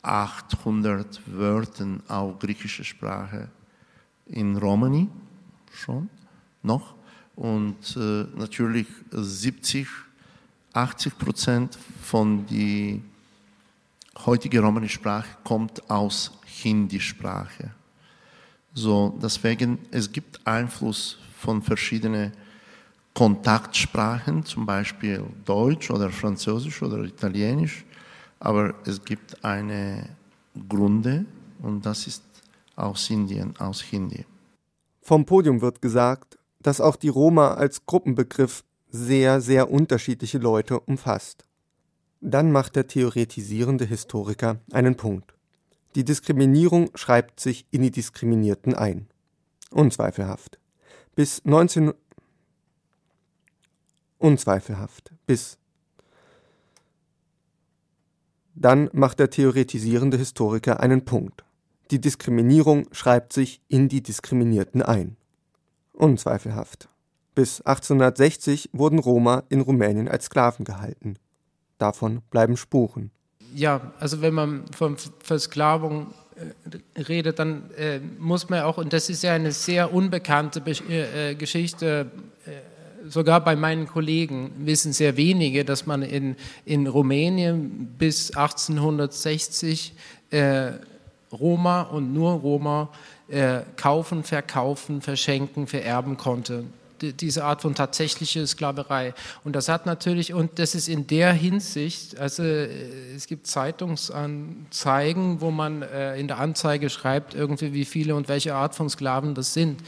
800 0.02 1.22
Wörter 1.28 1.88
auf 2.08 2.40
griechische 2.40 2.84
Sprache 2.84 3.50
in 4.26 4.58
Romani 4.58 5.08
schon 5.72 6.10
noch. 6.64 6.96
Und 7.36 7.96
äh, 7.96 8.26
natürlich 8.36 8.88
70, 9.12 9.88
80 10.74 11.18
Prozent 11.18 11.78
von 12.02 12.46
der 14.16 14.26
heutigen 14.26 14.64
Romani-Sprache 14.64 15.38
kommt 15.44 15.90
aus 15.90 16.32
Hindi-Sprache. 16.46 17.72
So, 18.74 19.18
deswegen, 19.22 19.80
es 19.92 20.12
gibt 20.12 20.46
Einfluss 20.46 21.18
von 21.38 21.62
verschiedenen 21.62 22.32
Kontaktsprachen, 23.14 24.46
zum 24.46 24.66
Beispiel 24.66 25.24
Deutsch 25.44 25.92
oder 25.92 26.10
Französisch 26.10 26.82
oder 26.82 27.04
Italienisch, 27.04 27.84
aber 28.40 28.74
es 28.86 29.04
gibt 29.04 29.44
eine 29.44 30.08
Gründe 30.70 31.26
und 31.62 31.86
das 31.86 32.08
ist 32.08 32.24
aus 32.76 33.10
Indien, 33.10 33.54
aus 33.58 33.82
Hindi. 33.82 34.26
Vom 35.02 35.26
Podium 35.26 35.62
wird 35.62 35.82
gesagt, 35.82 36.38
dass 36.60 36.80
auch 36.80 36.96
die 36.96 37.10
Roma 37.10 37.56
als 37.56 37.86
Gruppenbegriff 37.86 38.64
sehr, 38.90 39.42
sehr 39.42 39.70
unterschiedliche 39.70 40.38
Leute 40.38 40.80
umfasst. 40.80 41.46
Dann 42.22 42.52
macht 42.52 42.76
der 42.76 42.88
theoretisierende 42.88 43.86
Historiker 43.86 44.62
einen 44.72 44.96
Punkt. 44.96 45.34
Die 45.96 46.06
Diskriminierung 46.06 46.90
schreibt 46.96 47.40
sich 47.40 47.66
in 47.72 47.82
die 47.82 47.92
Diskriminierten 47.92 48.76
ein. 48.76 49.08
Unzweifelhaft. 49.72 50.60
Bis 51.16 51.44
19 51.44 51.94
Unzweifelhaft. 54.20 55.12
Bis 55.26 55.58
dann 58.54 58.90
macht 58.94 59.18
der 59.20 59.32
theoretisierende 59.32 60.18
Historiker 60.18 60.80
einen 60.80 61.04
Punkt. 61.04 61.44
Die 61.90 62.00
Diskriminierung 62.00 62.86
schreibt 62.92 63.34
sich 63.34 63.62
in 63.68 63.90
die 63.90 64.04
Diskriminierten 64.04 64.84
ein. 64.84 65.18
Unzweifelhaft. 65.94 66.88
Bis 67.34 67.62
1860 67.62 68.70
wurden 68.74 69.00
Roma 69.00 69.44
in 69.50 69.62
Rumänien 69.62 70.08
als 70.08 70.26
Sklaven 70.26 70.66
gehalten. 70.66 71.18
Davon 71.82 72.22
bleiben 72.30 72.58
Spuren. 72.58 73.10
Ja, 73.56 73.92
also 74.00 74.22
wenn 74.22 74.36
man 74.36 74.64
von 74.68 74.98
Versklavung 75.24 76.14
äh, 76.36 77.02
redet, 77.02 77.40
dann 77.40 77.72
äh, 77.72 78.00
muss 78.20 78.50
man 78.50 78.62
auch, 78.62 78.78
und 78.78 78.94
das 78.94 79.10
ist 79.10 79.24
ja 79.24 79.34
eine 79.34 79.52
sehr 79.52 79.92
unbekannte 79.92 80.62
Be 80.62 80.72
äh, 80.72 81.34
Geschichte, 81.34 82.12
äh, 82.46 83.10
sogar 83.10 83.44
bei 83.44 83.56
meinen 83.56 83.88
Kollegen 83.88 84.52
wissen 84.60 84.94
sehr 84.94 85.18
wenige, 85.18 85.66
dass 85.66 85.88
man 85.88 86.04
in, 86.04 86.36
in 86.66 86.86
Rumänien 86.86 87.96
bis 87.98 88.30
1860 88.30 89.94
äh, 90.30 90.74
Roma 91.32 91.82
und 91.82 92.14
nur 92.14 92.34
Roma 92.34 92.90
äh, 93.28 93.62
kaufen, 93.76 94.24
verkaufen, 94.24 95.02
verschenken, 95.02 95.66
vererben 95.66 96.16
konnte. 96.18 96.66
Die, 97.02 97.14
diese 97.14 97.44
Art 97.44 97.62
von 97.62 97.76
tatsächlicher 97.76 98.46
Sklaverei. 98.46 99.14
Und 99.44 99.56
das 99.56 99.70
hat 99.70 99.86
natürlich, 99.86 100.34
und 100.34 100.60
das 100.60 100.76
ist 100.76 100.88
in 100.88 101.08
der 101.08 101.34
Hinsicht, 101.34 102.20
also 102.20 102.44
äh, 102.44 103.14
es 103.16 103.28
gibt 103.28 103.48
Zeitungsanzeigen, 103.48 105.42
wo 105.42 105.52
man 105.52 105.82
äh, 105.82 106.20
in 106.20 106.28
der 106.28 106.40
Anzeige 106.40 106.90
schreibt, 106.90 107.34
irgendwie 107.34 107.74
wie 107.74 107.86
viele 107.86 108.16
und 108.16 108.30
welche 108.30 108.54
Art 108.56 108.76
von 108.76 108.90
Sklaven 108.90 109.36
das 109.36 109.54
sind. 109.54 109.82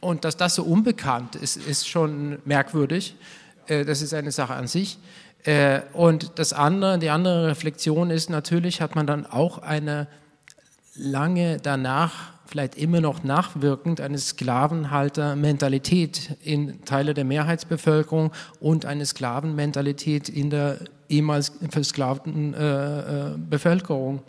Und 0.00 0.24
dass 0.24 0.36
das 0.36 0.56
so 0.56 0.64
unbekannt 0.64 1.36
ist, 1.36 1.56
ist 1.56 1.88
schon 1.88 2.38
merkwürdig. 2.44 3.14
Äh, 3.66 3.84
das 3.84 4.02
ist 4.02 4.12
eine 4.14 4.32
Sache 4.32 4.54
an 4.54 4.66
sich. 4.66 4.98
Und 5.92 6.38
das 6.38 6.52
andere, 6.52 7.00
die 7.00 7.10
andere 7.10 7.48
Reflexion 7.48 8.10
ist 8.10 8.30
natürlich, 8.30 8.80
hat 8.80 8.94
man 8.94 9.08
dann 9.08 9.26
auch 9.26 9.58
eine 9.58 10.06
lange 10.94 11.58
danach, 11.62 12.32
vielleicht 12.46 12.76
immer 12.76 13.00
noch 13.00 13.24
nachwirkend, 13.24 14.00
eine 14.00 14.18
Sklavenhalter-Mentalität 14.18 16.36
in 16.42 16.84
Teile 16.84 17.14
der 17.14 17.24
Mehrheitsbevölkerung 17.24 18.30
und 18.60 18.84
eine 18.84 19.06
Sklavenmentalität 19.06 20.28
in 20.28 20.50
der 20.50 20.76
ehemals 21.08 21.52
versklavten 21.70 22.52
äh, 22.54 23.32
äh, 23.32 23.38
Bevölkerung. 23.38 24.22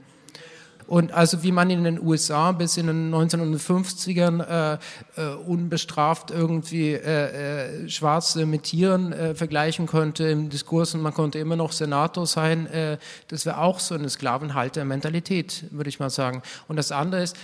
Und 0.88 1.12
also 1.12 1.44
wie 1.44 1.52
man 1.52 1.70
in 1.70 1.84
den 1.84 2.00
USA 2.02 2.52
bis 2.52 2.78
in 2.78 2.88
den 2.88 3.14
1950ern 3.14 4.42
äh, 4.42 4.78
äh, 5.16 5.36
unbestraft 5.36 6.32
irgendwie 6.32 6.94
äh, 6.94 7.84
äh, 7.86 7.90
Schwarze 7.90 8.46
mit 8.46 8.64
Tieren 8.64 9.14
äh, 9.14 9.36
vergleichen 9.36 9.88
könnte 9.88 10.26
im 10.26 10.50
Diskurs 10.50 10.94
und 10.94 11.02
man 11.02 11.14
konnte 11.14 11.40
immer 11.40 11.56
noch 11.56 11.72
Senator 11.72 12.28
sein, 12.28 12.68
äh, 12.68 12.98
das 13.28 13.46
wäre 13.46 13.60
auch 13.60 13.80
so 13.80 13.96
eine 13.96 14.10
Sklavenhalter-Mentalität, 14.10 15.66
würde 15.72 15.90
ich 15.90 16.00
mal 16.00 16.10
sagen. 16.10 16.42
Und 16.68 16.76
das 16.76 16.92
andere 16.92 17.24
ist, 17.24 17.38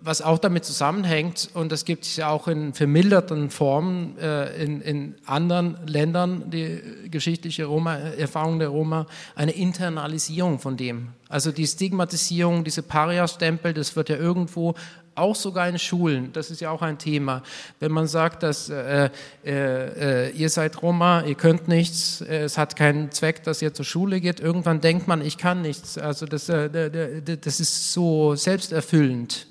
was 0.00 0.22
auch 0.22 0.38
damit 0.38 0.64
zusammenhängt, 0.64 1.50
und 1.54 1.72
das 1.72 1.84
gibt 1.84 2.04
es 2.04 2.16
ja 2.16 2.28
auch 2.28 2.48
in 2.48 2.74
vermilderten 2.74 3.50
Formen 3.50 4.16
äh, 4.18 4.62
in, 4.62 4.80
in, 4.80 5.14
anderen 5.24 5.78
Ländern, 5.86 6.50
die 6.50 6.80
geschichtliche 7.10 7.64
Roma, 7.64 7.96
Erfahrung 7.96 8.58
der 8.58 8.68
Roma, 8.68 9.06
eine 9.34 9.52
Internalisierung 9.52 10.58
von 10.58 10.76
dem. 10.76 11.08
Also 11.28 11.50
die 11.50 11.66
Stigmatisierung, 11.66 12.62
diese 12.62 12.82
Paria-Stempel, 12.82 13.74
das 13.74 13.96
wird 13.96 14.08
ja 14.08 14.16
irgendwo 14.16 14.74
auch 15.16 15.34
sogar 15.34 15.68
in 15.68 15.78
Schulen, 15.78 16.30
das 16.34 16.50
ist 16.50 16.60
ja 16.60 16.70
auch 16.70 16.82
ein 16.82 16.98
Thema. 16.98 17.42
Wenn 17.80 17.90
man 17.90 18.06
sagt, 18.06 18.42
dass 18.42 18.68
äh, 18.68 19.08
äh, 19.44 20.30
ihr 20.30 20.50
seid 20.50 20.82
Roma, 20.82 21.22
ihr 21.22 21.34
könnt 21.34 21.68
nichts, 21.68 22.20
es 22.20 22.58
hat 22.58 22.76
keinen 22.76 23.10
Zweck, 23.10 23.42
dass 23.42 23.62
ihr 23.62 23.72
zur 23.72 23.86
Schule 23.86 24.20
geht, 24.20 24.40
irgendwann 24.40 24.82
denkt 24.82 25.08
man, 25.08 25.22
ich 25.22 25.38
kann 25.38 25.62
nichts. 25.62 25.96
Also 25.96 26.26
das, 26.26 26.48
äh, 26.50 27.22
das 27.22 27.60
ist 27.60 27.92
so 27.92 28.34
selbsterfüllend. 28.34 29.46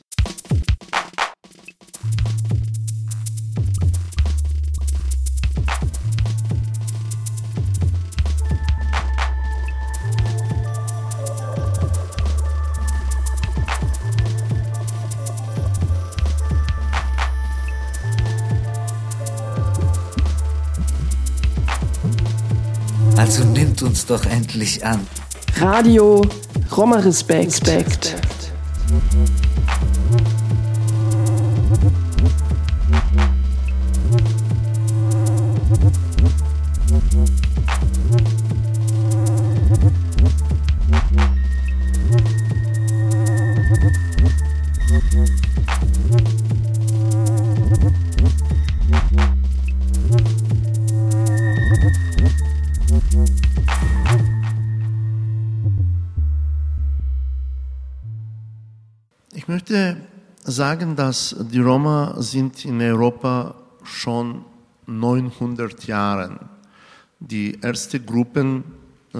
Also 23.18 23.44
nimmt 23.44 23.82
uns 23.82 24.06
doch 24.06 24.26
endlich 24.26 24.86
an. 24.86 25.00
Radio 25.58 26.22
Roma 26.76 26.98
Respekt. 26.98 27.68
Respekt. 27.68 28.16
Möchte 59.70 59.98
sagen, 60.44 60.96
dass 60.96 61.36
die 61.40 61.60
Roma 61.60 62.16
sind 62.20 62.66
in 62.66 62.80
Europa 62.82 63.56
schon 63.84 64.46
900 64.86 65.88
Jahre 65.88 66.40
die 67.20 67.60
erste 67.62 68.00
Gruppen 68.00 68.64
äh, 69.14 69.18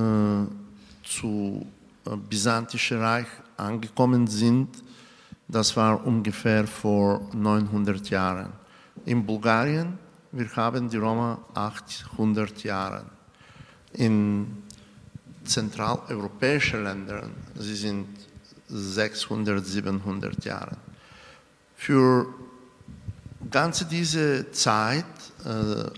zu 1.04 1.66
äh, 2.06 2.16
Byzantischen 2.30 3.00
Reich 3.00 3.26
angekommen 3.58 4.28
sind. 4.28 4.70
Das 5.48 5.76
war 5.76 6.06
ungefähr 6.06 6.68
vor 6.68 7.28
900 7.34 8.10
Jahren. 8.12 8.52
In 9.06 9.26
Bulgarien, 9.26 9.98
wir 10.32 10.56
haben 10.56 10.90
die 10.90 10.98
Roma 10.98 11.40
800 11.56 12.64
Jahre. 12.64 13.04
In 13.94 14.64
zentraleuropäischen 15.44 16.84
Ländern, 16.84 17.32
sie 17.56 17.76
sind 17.76 18.25
600, 18.68 19.66
700 19.66 20.44
Jahre. 20.46 20.78
Für 21.76 22.28
ganze 23.52 23.86
diese 23.86 24.52
Zeit, 24.52 25.06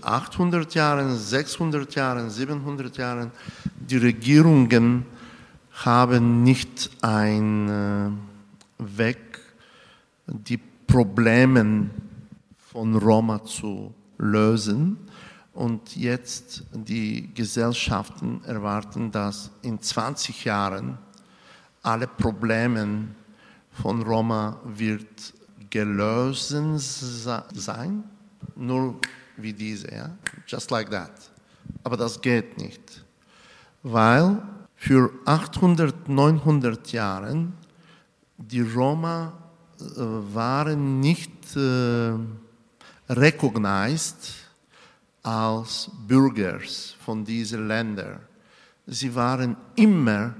800 0.02 0.74
Jahre, 0.74 1.16
600 1.16 1.94
Jahre, 1.94 2.28
700 2.28 2.96
Jahre, 2.96 3.30
die 3.80 3.96
Regierungen 3.96 5.06
haben 5.84 6.42
nicht 6.42 6.90
einen 7.02 8.18
Weg, 8.78 9.18
die 10.26 10.58
Probleme 10.86 11.90
von 12.58 12.96
Roma 12.96 13.44
zu 13.44 13.94
lösen. 14.18 14.98
Und 15.54 15.96
jetzt 15.96 16.64
die 16.72 17.32
Gesellschaften 17.34 18.42
erwarten, 18.44 19.10
dass 19.10 19.50
in 19.62 19.80
20 19.80 20.44
Jahren 20.44 20.98
alle 21.88 22.06
Probleme 22.06 23.08
von 23.82 24.02
Roma 24.02 24.60
wird 24.64 25.32
gelöst 25.70 26.54
sein, 27.54 28.04
nur 28.56 28.96
wie 29.38 29.54
diese, 29.54 29.90
ja? 29.94 30.10
just 30.46 30.70
like 30.70 30.90
that. 30.90 31.30
Aber 31.84 31.96
das 31.96 32.20
geht 32.20 32.58
nicht, 32.58 33.04
weil 33.82 34.36
für 34.76 35.10
800, 35.24 36.08
900 36.08 36.92
Jahre 36.92 37.46
die 38.36 38.60
Roma 38.60 39.32
äh, 39.80 39.84
waren 40.34 41.00
nicht 41.00 41.56
äh, 41.56 42.12
recognized 43.08 44.34
als 45.22 45.90
Bürger 46.06 46.60
von 47.04 47.24
diesen 47.24 47.66
Ländern. 47.66 48.20
Sie 48.86 49.14
waren 49.14 49.56
immer 49.74 50.34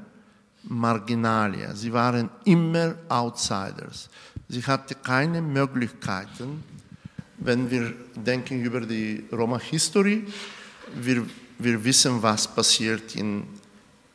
Marginalia. 0.64 1.74
Sie 1.74 1.92
waren 1.92 2.28
immer 2.44 2.94
Outsiders. 3.08 4.08
Sie 4.48 4.62
hatten 4.64 4.94
keine 5.02 5.40
Möglichkeiten, 5.40 6.62
wenn 7.38 7.70
wir 7.70 7.94
denken 8.14 8.64
über 8.64 8.80
die 8.80 9.24
Roma-History, 9.30 10.26
wir, 10.94 11.24
wir 11.58 11.84
wissen, 11.84 12.22
was 12.22 12.48
passiert 12.48 13.14
in, 13.14 13.44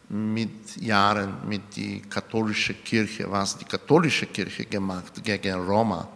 mit 0.09 0.77
Jahren 0.81 1.47
mit 1.47 1.77
der 1.77 2.01
katholischen 2.09 2.83
Kirche, 2.83 3.29
was 3.29 3.57
die 3.57 3.65
katholische 3.65 4.25
Kirche 4.25 4.65
gemacht 4.65 5.23
gegen 5.23 5.53
Roma. 5.55 6.07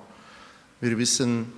Wir 0.81 0.97
wissen, 0.97 1.53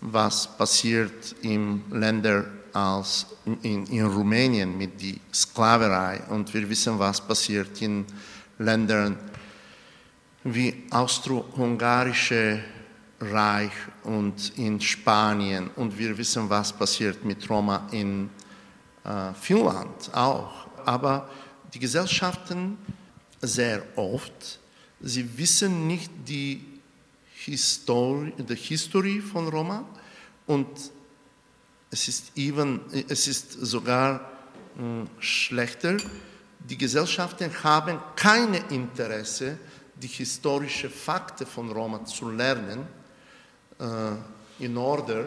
was 0.00 0.56
passiert 0.56 1.34
in 1.42 1.82
Ländern 1.90 2.46
als 2.72 3.26
in, 3.62 3.86
in 3.86 4.06
Rumänien 4.06 4.76
mit 4.76 5.00
der 5.00 5.14
Sklaverei 5.32 6.20
und 6.28 6.52
wir 6.52 6.68
wissen, 6.68 6.98
was 6.98 7.20
passiert 7.20 7.80
in 7.80 8.04
Ländern 8.58 9.16
wie 10.44 10.84
Austro-Hungarische 10.90 12.62
Reich 13.20 13.72
und 14.04 14.52
in 14.58 14.80
Spanien 14.80 15.70
und 15.76 15.96
wir 15.98 16.16
wissen, 16.18 16.50
was 16.50 16.72
passiert 16.72 17.24
mit 17.24 17.48
Roma 17.48 17.88
in 17.90 18.28
äh, 19.04 19.32
Finnland 19.40 20.12
auch. 20.12 20.66
Aber 20.84 21.28
die 21.72 21.78
Gesellschaften 21.78 22.76
sehr 23.40 23.82
oft, 23.96 24.58
sie 25.00 25.38
wissen 25.38 25.86
nicht 25.86 26.10
die 26.26 26.62
History, 27.34 28.32
die 28.36 28.54
History 28.54 29.20
von 29.20 29.48
Roma 29.48 29.84
und 30.46 30.66
es 31.90 32.08
ist, 32.08 32.32
even, 32.36 32.80
es 33.08 33.28
ist 33.28 33.52
sogar 33.52 34.32
mh, 34.76 35.06
schlechter. 35.18 35.96
Die 36.58 36.76
Gesellschaften 36.76 37.50
haben 37.62 38.00
kein 38.16 38.54
Interesse, 38.70 39.58
die 39.94 40.08
historischen 40.08 40.90
Fakten 40.90 41.46
von 41.46 41.70
Roma 41.70 42.04
zu 42.04 42.30
lernen, 42.30 42.86
äh, 43.78 44.64
in 44.64 44.76
order 44.76 45.26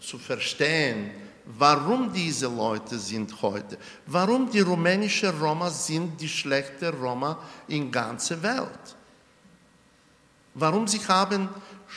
zu 0.00 0.18
verstehen, 0.18 1.10
warum 1.58 2.12
diese 2.12 2.46
Leute 2.46 2.98
sind 2.98 3.42
heute, 3.42 3.78
warum 4.06 4.50
die 4.50 4.60
rumänischen 4.60 5.30
Roma 5.38 5.68
sind 5.70 6.20
die 6.20 6.28
schlechten 6.28 6.94
Roma 6.94 7.38
in 7.68 7.90
ganzer 7.90 8.42
Welt. 8.42 8.96
Warum 10.54 10.88
sie 10.88 11.06
haben 11.06 11.48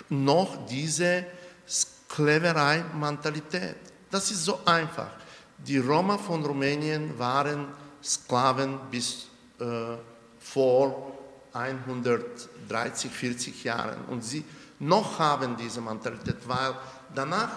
noch 0.09 0.67
diese 0.67 1.25
Sklaverei-Mentalität. 1.67 3.92
Das 4.13 4.29
ist 4.29 4.45
so 4.45 4.59
einfach. 4.63 5.09
Die 5.57 5.79
Roma 5.79 6.19
von 6.19 6.45
Rumänien 6.45 7.17
waren 7.17 7.65
Sklaven 8.03 8.77
bis 8.91 9.25
äh, 9.59 9.97
vor 10.39 11.17
130, 11.51 13.09
40 13.09 13.63
Jahren. 13.63 14.05
Und 14.05 14.23
sie 14.23 14.45
noch 14.77 15.17
haben 15.17 15.57
diese 15.57 15.81
Mentalität, 15.81 16.47
weil 16.47 16.75
danach, 17.15 17.49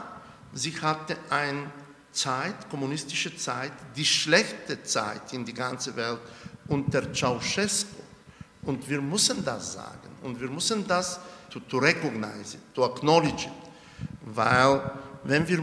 sie 0.54 0.72
hatte 0.80 1.18
eine 1.28 1.70
Zeit, 2.10 2.70
kommunistische 2.70 3.36
Zeit, 3.36 3.72
die 3.94 4.06
schlechte 4.06 4.82
Zeit 4.82 5.34
in 5.34 5.44
die 5.44 5.52
ganze 5.52 5.94
Welt 5.94 6.20
unter 6.68 7.12
Ceausescu. 7.12 8.02
Und 8.62 8.88
wir 8.88 9.02
müssen 9.02 9.44
das 9.44 9.74
sagen. 9.74 10.08
Und 10.22 10.40
wir 10.40 10.48
müssen 10.48 10.86
das 10.86 11.20
to, 11.50 11.60
to 11.60 11.76
recognize 11.76 12.56
it, 12.56 12.74
to 12.74 12.82
acknowledge 12.82 13.44
it. 13.44 13.52
Weil 14.24 14.80
wenn 15.28 15.46
wir 15.48 15.60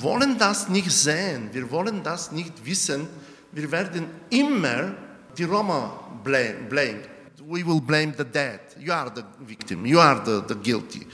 wollen 0.00 0.38
das 0.38 0.68
nicht 0.68 0.90
sehen, 0.90 1.48
wir 1.52 1.70
wollen 1.70 2.02
das 2.02 2.32
nicht 2.32 2.64
wissen, 2.64 3.08
wir 3.52 3.70
werden 3.70 4.06
immer 4.30 4.94
die 5.36 5.44
Roma 5.44 5.92
blame, 6.22 6.68
blame. 6.68 7.02
We 7.48 7.64
will 7.64 7.80
blame 7.80 8.12
the 8.16 8.24
dead. 8.24 8.60
You 8.78 8.92
are 8.92 9.10
the 9.14 9.22
victim. 9.46 9.86
You 9.86 10.00
are 10.00 10.20
the, 10.24 10.42
the 10.48 10.54
guilty. 10.54 11.06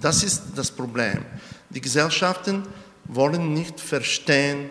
Das 0.00 0.22
ist 0.22 0.42
das 0.54 0.70
Problem. 0.70 1.24
Die 1.70 1.80
Gesellschaften 1.80 2.64
wollen 3.04 3.54
nicht 3.54 3.80
verstehen, 3.80 4.70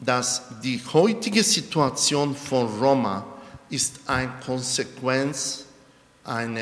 dass 0.00 0.42
die 0.62 0.80
heutige 0.92 1.42
Situation 1.42 2.36
von 2.36 2.66
Roma 2.78 3.24
ist 3.70 4.00
eine 4.06 4.32
Konsequenz, 4.44 5.64
ein 6.24 6.56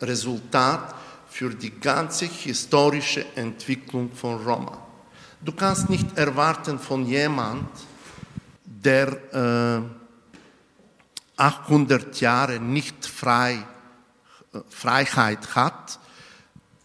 Resultat 0.00 0.94
für 1.28 1.50
die 1.50 1.78
ganze 1.78 2.26
historische 2.26 3.24
Entwicklung 3.36 4.10
von 4.12 4.42
Roma. 4.44 4.78
Du 5.40 5.52
kannst 5.52 5.88
nicht 5.88 6.16
erwarten 6.16 6.78
von 6.78 7.06
jemand, 7.06 7.68
der 8.64 9.84
äh, 11.36 11.40
800 11.40 12.20
Jahre 12.20 12.58
nicht 12.58 13.06
frei, 13.06 13.64
äh, 14.52 14.58
Freiheit 14.68 15.54
hat 15.54 15.98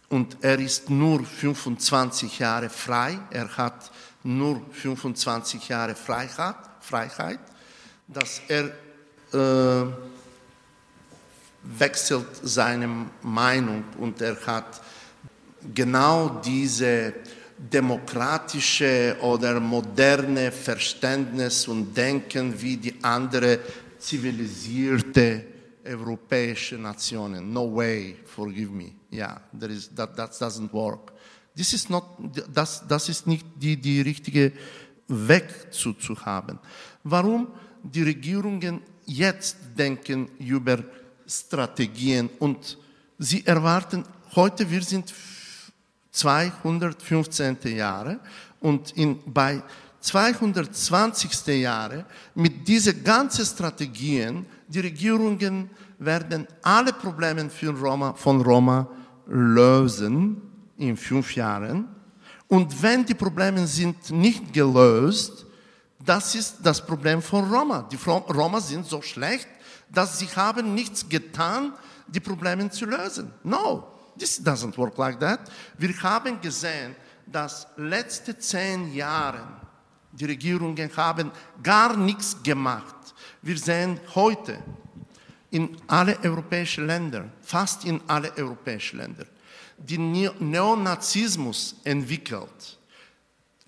und 0.08 0.36
er 0.42 0.58
ist 0.58 0.90
nur 0.90 1.24
25 1.24 2.38
Jahre 2.38 2.68
frei, 2.68 3.18
er 3.30 3.48
hat 3.56 3.90
nur 4.22 4.62
25 4.70 5.68
Jahre 5.68 5.94
Freiheit, 5.94 6.56
Freiheit 6.80 7.40
dass 8.06 8.42
er 8.48 8.66
äh, 9.32 9.86
wechselt 11.78 12.26
seine 12.42 13.06
Meinung 13.22 13.84
und 13.98 14.20
er 14.20 14.36
hat 14.46 14.80
genau 15.74 16.40
diese 16.44 17.14
demokratische 17.58 19.16
oder 19.20 19.60
moderne 19.60 20.52
Verständnis 20.52 21.66
und 21.68 21.96
Denken 21.96 22.60
wie 22.60 22.76
die 22.76 22.94
andere 23.02 23.60
zivilisierte 23.98 25.44
europäische 25.84 26.76
Nationen. 26.76 27.52
No 27.52 27.74
way, 27.74 28.16
forgive 28.24 28.72
me. 28.72 28.92
Yeah, 29.12 29.40
that, 29.58 30.16
that 30.16 30.32
doesn't 30.32 30.72
work. 30.72 31.12
This 31.54 31.72
is 31.72 31.88
not, 31.88 32.04
das, 32.52 32.82
das 32.86 33.08
ist 33.08 33.26
nicht 33.26 33.46
die, 33.56 33.76
die 33.76 34.00
richtige 34.00 34.52
Weg 35.06 35.44
zu, 35.70 35.92
zu 35.92 36.16
haben. 36.24 36.58
Warum 37.04 37.48
die 37.82 38.02
Regierungen 38.02 38.80
jetzt 39.04 39.56
denken 39.76 40.28
über 40.38 40.82
Strategien 41.26 42.30
und 42.38 42.78
sie 43.18 43.46
erwarten, 43.46 44.04
heute 44.34 44.68
wir 44.68 44.82
sind 44.82 45.12
215. 46.10 47.56
Jahre 47.76 48.20
und 48.60 48.92
in, 48.92 49.18
bei 49.26 49.62
220. 50.00 51.46
Jahre 51.60 52.04
mit 52.34 52.68
diesen 52.68 53.02
ganzen 53.02 53.44
Strategien, 53.44 54.46
die 54.68 54.80
Regierungen 54.80 55.70
werden 55.98 56.46
alle 56.62 56.92
Probleme 56.92 57.48
für 57.48 57.70
Roma, 57.70 58.12
von 58.14 58.40
Roma 58.42 58.86
lösen 59.26 60.42
in 60.76 60.96
fünf 60.96 61.34
Jahren. 61.34 61.88
Und 62.48 62.82
wenn 62.82 63.04
die 63.04 63.14
Probleme 63.14 63.66
sind 63.66 64.10
nicht 64.10 64.52
gelöst, 64.52 65.46
das 66.04 66.34
ist 66.34 66.58
das 66.62 66.84
Problem 66.84 67.22
von 67.22 67.50
Roma. 67.50 67.88
Die 67.90 67.96
Roma 67.96 68.60
sind 68.60 68.86
so 68.86 69.00
schlecht, 69.00 69.48
dass 69.94 70.18
sie 70.18 70.26
haben 70.26 70.74
nichts 70.74 71.08
getan, 71.08 71.72
die 72.06 72.20
Probleme 72.20 72.68
zu 72.70 72.84
lösen. 72.86 73.32
No, 73.42 73.86
this 74.18 74.40
doesn't 74.40 74.76
work 74.76 74.98
like 74.98 75.18
that. 75.20 75.40
Wir 75.78 75.94
haben 76.02 76.40
gesehen, 76.40 76.94
dass 77.26 77.66
letzte 77.76 78.38
zehn 78.38 78.92
Jahre 78.92 79.46
die 80.12 80.26
Regierungen 80.26 80.90
haben 80.96 81.32
gar 81.62 81.96
nichts 81.96 82.36
gemacht. 82.42 82.94
Wir 83.42 83.58
sehen 83.58 84.00
heute 84.14 84.58
in 85.50 85.76
alle 85.86 86.18
europäischen 86.22 86.86
Länder, 86.86 87.28
fast 87.42 87.84
in 87.84 88.00
alle 88.06 88.36
europäischen 88.36 88.98
Länder, 88.98 89.24
die 89.78 89.98
Neonazismus 89.98 91.76
entwickelt. 91.84 92.78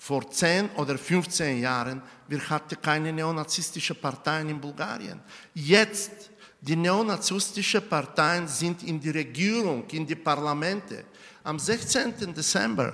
Vor 0.06 0.30
10 0.30 0.70
oder 0.76 0.96
15 0.96 1.58
Jahren, 1.58 2.00
wir 2.28 2.38
hatten 2.48 2.80
keine 2.80 3.12
neonazistische 3.12 3.92
Parteien 3.92 4.48
in 4.48 4.60
Bulgarien. 4.60 5.20
Jetzt, 5.52 6.30
die 6.60 6.76
neonazistischen 6.76 7.88
Parteien 7.88 8.46
sind 8.46 8.84
in 8.84 9.00
die 9.00 9.10
Regierung, 9.10 9.82
in 9.90 10.06
die 10.06 10.14
Parlamente. 10.14 11.06
Am 11.42 11.58
16. 11.58 12.32
Dezember, 12.32 12.92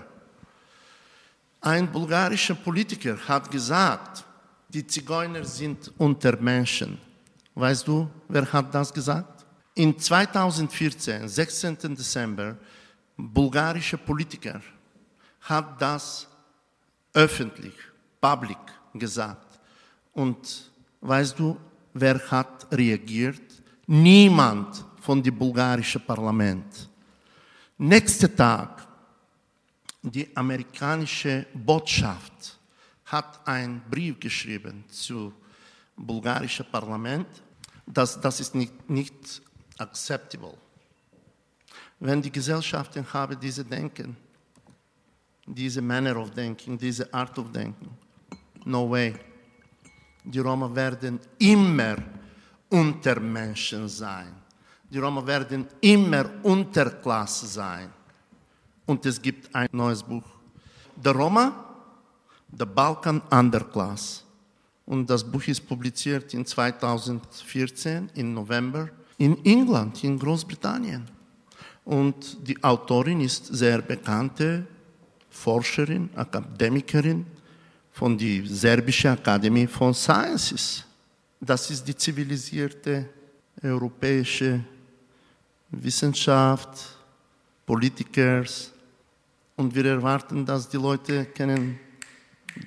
ein 1.61 1.93
bulgarischer 1.93 2.55
Politiker 2.55 3.19
hat 3.29 3.51
gesagt, 3.51 4.25
die 4.71 4.87
Zigeuner 4.87 5.45
sind 5.45 5.93
unter 5.99 6.35
Menschen. 6.41 6.99
Weißt 7.55 7.87
du, 7.87 8.09
wer 8.27 8.51
hat 8.51 8.75
das 8.75 8.91
gesagt? 8.91 9.45
In 9.75 9.99
2014, 9.99 11.29
16. 11.29 11.77
Dezember, 11.95 12.57
bulgarische 13.19 13.99
Politiker 13.99 14.63
hat 15.43 15.79
das 15.79 16.32
öffentlich, 17.13 17.75
public 18.21 18.59
gesagt. 18.95 19.61
Und 20.13 20.71
weißt 21.01 21.39
du, 21.39 21.59
wer 21.95 22.19
hat 22.31 22.67
reagiert? 22.73 23.43
Niemand 23.87 24.85
von 25.01 25.23
dem 25.23 25.37
bulgarischen 25.37 26.01
Parlament. 26.05 26.89
Nächster 27.79 28.35
Tag, 28.35 28.87
die 30.03 30.35
amerikanische 30.37 31.47
Botschaft 31.55 32.59
hat 33.07 33.47
einen 33.47 33.83
Brief 33.91 34.19
geschrieben 34.19 34.85
zu 34.89 35.33
bulgarischen 35.97 36.67
Parlament. 36.71 37.27
Das, 37.87 38.21
das 38.21 38.41
ist 38.41 38.55
nicht, 38.55 38.89
nicht 38.89 39.43
acceptable. 39.79 40.55
Wenn 42.01 42.23
die 42.23 42.33
Gesellschaften 42.33 43.07
haben 43.13 43.39
diese 43.39 43.65
Denken, 43.65 44.17
diese 45.47 45.83
Manner 45.83 46.17
of 46.17 46.31
Denken, 46.31 46.79
diese 46.79 47.13
Art 47.13 47.39
of 47.39 47.51
Denken, 47.51 47.89
no 48.65 48.89
way. 48.91 49.15
Die 50.25 50.39
Roma 50.39 50.73
werden 50.75 51.19
immer 51.39 51.97
Untermenschen 52.69 53.89
sein. 53.89 54.33
Die 54.89 54.99
Roma 54.99 55.27
werden 55.27 55.67
immer 55.81 56.25
Unterklasse 56.43 57.47
sein. 57.47 57.91
Und 58.87 59.05
es 59.07 59.21
gibt 59.21 59.55
ein 59.55 59.69
neues 59.73 60.03
Buch. 60.03 60.25
Der 60.97 61.13
Roma, 61.13 61.53
The 62.57 62.67
Balkan 62.67 63.21
Underclass. 63.31 64.25
Und 64.85 65.09
das 65.09 65.25
Buch 65.25 65.47
ist 65.47 65.67
publiziert 65.67 66.35
in 66.35 66.45
2014, 66.45 68.11
im 68.15 68.35
November, 68.35 68.89
in 69.19 69.43
England, 69.45 70.05
in 70.05 70.19
Großbritannien. 70.19 71.09
Und 71.85 72.37
die 72.47 72.63
Autorin 72.63 73.21
ist 73.21 73.47
sehr 73.47 73.81
bekannte 73.81 74.67
Forscherin, 75.43 76.09
Akademikerin 76.15 77.27
von 77.91 78.17
der 78.17 78.47
Serbischen 78.47 79.11
Akademie 79.11 79.67
von 79.67 79.93
Sciences. 79.93 80.85
Das 81.41 81.69
ist 81.69 81.87
die 81.89 81.97
zivilisierte 81.97 83.09
europäische 83.61 84.61
Wissenschaft, 85.71 86.97
Politikers. 87.67 88.71
Und 89.57 89.75
wir 89.75 89.85
erwarten, 89.85 90.47
dass 90.47 90.69
die 90.69 90.77
Leute 90.77 91.25
kennen 91.25 91.81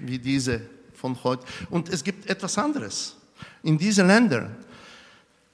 wie 0.02 0.20
diese 0.20 0.60
von 0.94 1.16
heute. 1.24 1.46
Und 1.70 1.88
es 1.88 2.04
gibt 2.04 2.30
etwas 2.30 2.58
anderes. 2.58 3.16
In 3.64 3.78
diesen 3.78 4.08
Ländern, 4.08 4.54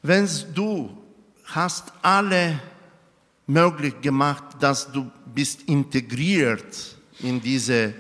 wenn 0.01 0.28
du 0.55 0.97
hast 1.45 1.93
alle 2.01 2.59
möglich 3.45 4.01
gemacht, 4.01 4.43
dass 4.59 4.91
du 4.91 5.11
bist 5.36 5.61
integriert 5.63 6.97
in 7.24 7.41
diese 7.41 7.93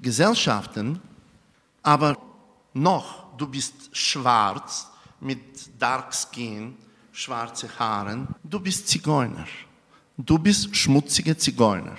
Gesellschaften, 0.00 1.00
aber 1.82 2.16
noch 2.74 3.36
du 3.36 3.46
bist 3.46 3.74
schwarz 3.92 4.88
mit 5.20 5.38
Dark 5.78 6.14
Skin, 6.14 6.76
schwarze 7.12 7.68
Haaren, 7.78 8.28
du 8.44 8.60
bist 8.60 8.88
Zigeuner. 8.88 9.46
Du 10.16 10.38
bist 10.38 10.74
schmutzige 10.76 11.36
Zigeuner. 11.36 11.96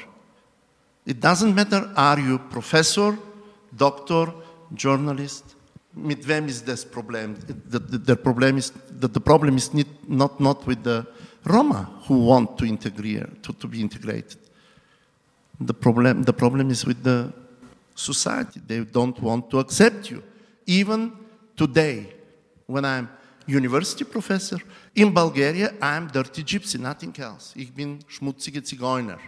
It 1.06 1.24
doesn't 1.24 1.54
matter, 1.54 1.92
are 1.96 2.20
you 2.20 2.38
professor, 2.38 3.18
doctor, 3.72 4.34
journalist? 4.76 5.56
Mit 5.94 6.26
wem 6.28 6.48
ist 6.48 6.68
das 6.68 6.86
Problem? 6.86 7.36
The 7.70 8.16
problem 8.16 8.58
is, 8.58 8.72
the, 9.02 9.20
problem 9.20 9.58
is 9.58 9.72
not, 10.08 10.40
not 10.40 10.66
with 10.68 10.80
the 10.84 11.04
Roma 11.44 11.90
who 12.08 12.28
want 12.28 12.58
to 12.60 12.66
integrate, 12.66 13.42
to, 13.42 13.52
to 13.54 13.68
be 13.68 13.82
integrated. 13.82 14.38
The 15.66 15.74
problem, 15.74 16.24
the 16.24 16.34
problem 16.34 16.70
is 16.70 16.86
with 16.86 17.04
the 17.04 17.32
society. 17.96 18.60
They 18.68 18.84
don't 18.84 19.20
want 19.22 19.50
to 19.52 19.60
accept 19.60 20.10
you. 20.10 20.24
Even 20.66 21.12
today, 21.56 22.08
when 22.68 22.84
I'm 22.84 23.10
university 23.46 24.04
professor, 24.04 24.60
in 24.96 25.14
Bulgaria, 25.14 25.72
I'm 25.82 26.08
dirty 26.12 26.44
gypsy, 26.44 26.80
nothing 26.80 27.14
else. 27.18 27.54
Ich 27.56 27.74
bin 27.74 28.00
schmutzige 28.08 28.64
Zigeuner. 28.64 29.20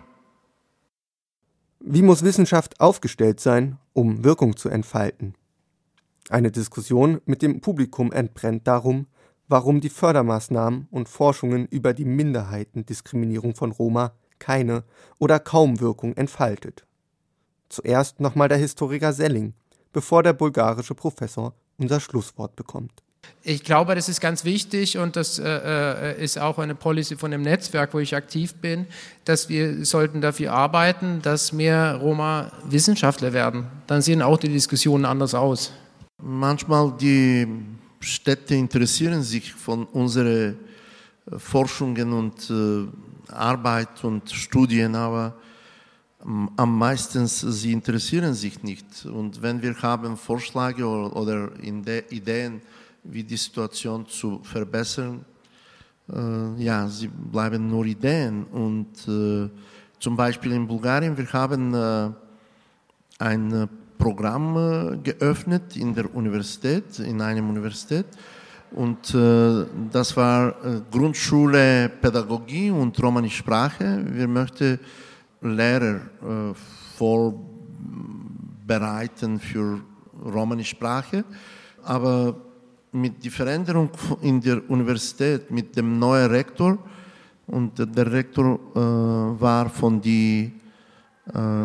Wie 1.80 2.02
muss 2.02 2.24
Wissenschaft 2.24 2.80
aufgestellt 2.80 3.40
sein, 3.40 3.78
um 3.92 4.24
Wirkung 4.24 4.56
zu 4.56 4.70
entfalten? 4.70 5.36
Eine 6.30 6.50
Diskussion 6.50 7.20
mit 7.26 7.42
dem 7.42 7.60
Publikum 7.60 8.12
entbrennt 8.12 8.66
darum, 8.68 9.08
warum 9.50 9.82
die 9.82 9.90
Fördermaßnahmen 9.90 10.88
und 10.90 11.10
Forschungen 11.10 11.68
über 11.68 11.94
die 11.94 12.06
Minderheitendiskriminierung 12.06 13.56
von 13.56 13.72
Roma 13.72 14.14
keine 14.44 14.84
oder 15.20 15.40
kaum 15.40 15.80
Wirkung 15.80 16.14
entfaltet. 16.18 16.86
Zuerst 17.70 18.20
nochmal 18.20 18.50
der 18.50 18.58
Historiker 18.58 19.14
Selling, 19.14 19.54
bevor 19.94 20.22
der 20.22 20.34
bulgarische 20.34 20.94
Professor 20.94 21.54
unser 21.78 22.00
Schlusswort 22.02 22.56
bekommt. 22.56 22.92
Ich 23.42 23.64
glaube, 23.64 23.96
das 23.96 24.10
ist 24.10 24.20
ganz 24.20 24.44
wichtig 24.44 24.98
und 24.98 25.16
das 25.16 25.40
äh, 25.40 25.48
äh, 25.48 26.24
ist 26.24 26.38
auch 26.38 26.60
eine 26.60 26.76
Policy 26.76 27.16
von 27.16 27.32
dem 27.32 27.42
Netzwerk, 27.42 27.94
wo 27.94 28.00
ich 28.00 28.16
aktiv 28.16 28.54
bin, 28.56 28.86
dass 29.24 29.48
wir 29.48 29.86
sollten 29.86 30.20
dafür 30.20 30.52
arbeiten, 30.52 31.22
dass 31.22 31.54
mehr 31.54 31.96
Roma 31.96 32.52
Wissenschaftler 32.66 33.32
werden. 33.32 33.68
Dann 33.88 34.02
sehen 34.02 34.22
auch 34.22 34.38
die 34.38 34.50
Diskussionen 34.50 35.06
anders 35.06 35.34
aus. 35.34 35.72
Manchmal 36.22 36.94
die 37.00 37.48
Städte 38.02 38.56
interessieren 38.56 39.24
sich 39.24 39.54
von 39.54 39.86
unseren 39.86 40.58
äh, 41.32 41.38
Forschungen 41.38 42.12
und 42.14 42.50
äh, 42.50 42.88
Arbeit 43.34 44.04
und 44.04 44.30
Studien, 44.30 44.96
aber 44.96 45.36
am 46.56 46.78
meisten 46.78 47.28
sie 47.28 47.74
interessieren 47.74 48.34
sich 48.34 48.64
nicht. 48.64 49.06
Und 49.06 49.42
wenn 49.42 49.62
wir 49.62 49.76
haben 49.82 50.16
Vorschläge 50.16 50.88
oder, 50.88 51.52
Ideen, 51.62 52.62
wie 53.04 53.24
die 53.24 53.38
Situation 53.38 54.08
zu 54.08 54.40
verbessern, 54.44 55.26
äh, 56.10 56.64
ja, 56.64 56.88
sie 56.88 57.08
bleiben 57.08 57.68
nur 57.68 57.86
Ideen. 57.86 58.46
Und 58.46 59.08
äh, 59.08 59.50
zum 60.00 60.16
Beispiel 60.16 60.54
in 60.54 60.68
Bulgarien, 60.68 61.18
wir 61.18 61.32
haben 61.34 61.74
äh, 61.74 62.10
ein 63.20 63.70
Programm 63.98 65.02
geöffnet 65.04 65.78
in 65.78 65.94
der 65.94 66.14
Universität, 66.14 67.00
in 67.00 67.22
einem 67.22 67.50
Universität. 67.50 68.06
Und 68.74 69.14
äh, 69.14 69.66
das 69.92 70.18
war 70.18 70.50
äh, 70.50 70.82
Grundschule 70.92 71.90
Pädagogie 72.02 72.72
und 72.72 73.00
Romani 73.02 73.30
Sprache. 73.30 74.04
Wir 74.10 74.28
möchten 74.28 74.80
Lehrer 75.42 75.96
äh, 75.96 76.54
vorbereiten 76.98 79.40
für 79.40 79.80
Romani 80.26 80.64
Sprache, 80.64 81.24
aber 81.84 82.36
mit 82.92 83.24
der 83.24 83.32
Veränderung 83.32 83.92
in 84.22 84.42
der 84.42 84.68
Universität, 84.70 85.52
mit 85.52 85.76
dem 85.76 86.00
neuen 86.00 86.32
Rektor, 86.32 86.80
und 87.46 87.78
der 87.78 88.12
Rektor 88.12 88.56
äh, 88.56 88.60
war 89.42 89.70
von 89.70 90.02
der 90.02 90.12
äh, 90.12 90.50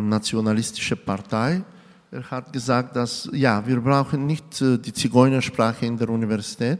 nationalistischen 0.01 0.97
Partei, 1.05 1.63
er 2.11 2.31
hat 2.31 2.51
gesagt, 2.51 2.95
dass 2.95 3.29
ja, 3.33 3.65
wir 3.65 3.79
brauchen 3.79 4.25
nicht 4.25 4.61
äh, 4.61 4.77
die 4.77 4.93
Zigeunersprache 4.93 5.85
in 5.85 5.97
der 5.97 6.09
Universität 6.09 6.79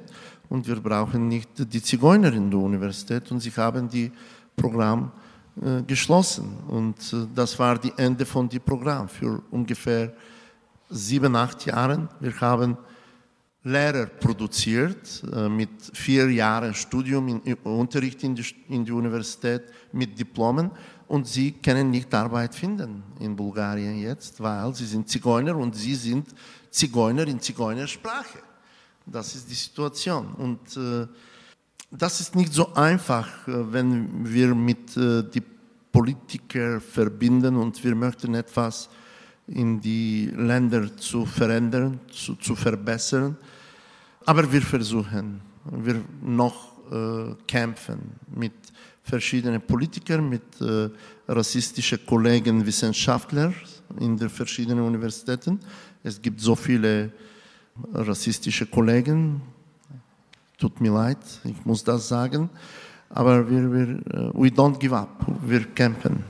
und 0.49 0.67
wir 0.67 0.77
brauchen 0.77 1.27
nicht 1.27 1.49
die 1.57 1.81
Zigeuner 1.81 2.33
in 2.33 2.49
der 2.49 2.59
Universität 2.59 3.31
und 3.31 3.39
sie 3.39 3.51
haben 3.51 3.87
die 3.87 4.11
Programm 4.55 5.11
äh, 5.61 5.83
geschlossen 5.83 6.57
und 6.67 6.97
äh, 7.13 7.27
das 7.35 7.57
war 7.59 7.77
die 7.77 7.93
Ende 7.97 8.25
von 8.25 8.49
dem 8.49 8.61
Programm 8.61 9.07
für 9.07 9.41
ungefähr 9.51 10.13
sieben, 10.89 11.35
acht 11.35 11.65
Jahren. 11.65 12.09
Wir 12.19 12.33
haben 12.41 12.77
Lehrer 13.61 14.05
produziert 14.05 15.21
mit 15.49 15.69
vier 15.93 16.31
Jahren 16.31 16.73
Studium 16.73 17.41
in, 17.43 17.53
Unterricht 17.55 18.23
in 18.23 18.33
die, 18.33 18.45
in 18.69 18.85
die 18.85 18.91
Universität 18.91 19.63
mit 19.91 20.17
Diplomen 20.17 20.71
und 21.09 21.27
sie 21.27 21.53
können 21.53 21.89
nicht 21.89 22.13
Arbeit 22.13 22.53
finden 22.53 23.03
in 23.19 23.35
Bulgarien 23.35 23.99
jetzt, 23.99 24.39
weil 24.41 24.73
sie 24.75 24.85
sind 24.85 25.09
Zigeuner 25.09 25.57
und 25.57 25.75
sie 25.75 25.95
sind 25.95 26.27
Zigeuner 26.69 27.27
in 27.27 27.39
Zigeunersprache. 27.39 28.39
Das 29.07 29.33
ist 29.33 29.49
die 29.49 29.55
Situation 29.55 30.33
und 30.35 30.77
äh, 30.77 31.07
das 31.89 32.21
ist 32.21 32.35
nicht 32.35 32.53
so 32.53 32.75
einfach, 32.75 33.47
äh, 33.47 33.73
wenn 33.73 34.31
wir 34.31 34.53
mit 34.53 34.95
äh, 34.97 35.23
die 35.23 35.41
Politiker 35.91 36.79
verbinden 36.79 37.55
und 37.55 37.83
wir 37.83 37.95
möchten 37.95 38.35
etwas 38.35 38.87
in 39.47 39.81
die 39.81 40.27
Länder 40.27 40.95
zu 40.95 41.25
verändern, 41.25 41.99
zu, 42.11 42.35
zu 42.35 42.55
verbessern. 42.55 43.35
Aber 44.27 44.51
wir 44.51 44.61
versuchen, 44.61 45.41
wir 45.71 45.99
noch 46.21 46.77
äh, 46.91 47.33
kämpfen 47.47 48.11
mit 48.27 48.53
verschiedenen 49.09 49.61
Politikern, 49.61 50.29
mit 50.29 50.43
äh, 50.61 50.89
rassistischen 51.27 51.99
Kollegen, 52.05 52.65
Wissenschaftlern 52.65 53.53
in 53.99 54.15
den 54.15 54.29
verschiedenen 54.29 54.85
Universitäten. 54.85 55.59
Es 56.03 56.21
gibt 56.21 56.39
so 56.39 56.55
viele 56.55 57.11
rassistische 57.93 58.65
Kollegen. 58.65 59.41
Tut 60.57 60.79
mir 60.81 60.91
leid, 60.91 61.17
ich 61.43 61.65
muss 61.65 61.83
das 61.83 62.07
sagen. 62.07 62.49
Aber 63.09 63.49
wir, 63.49 63.73
wir 63.73 63.87
uh, 64.13 64.43
we 64.43 64.49
don't 64.49 64.77
give 64.77 64.95
up. 64.95 65.25
Wir 65.45 65.63
kämpfen. 65.73 66.23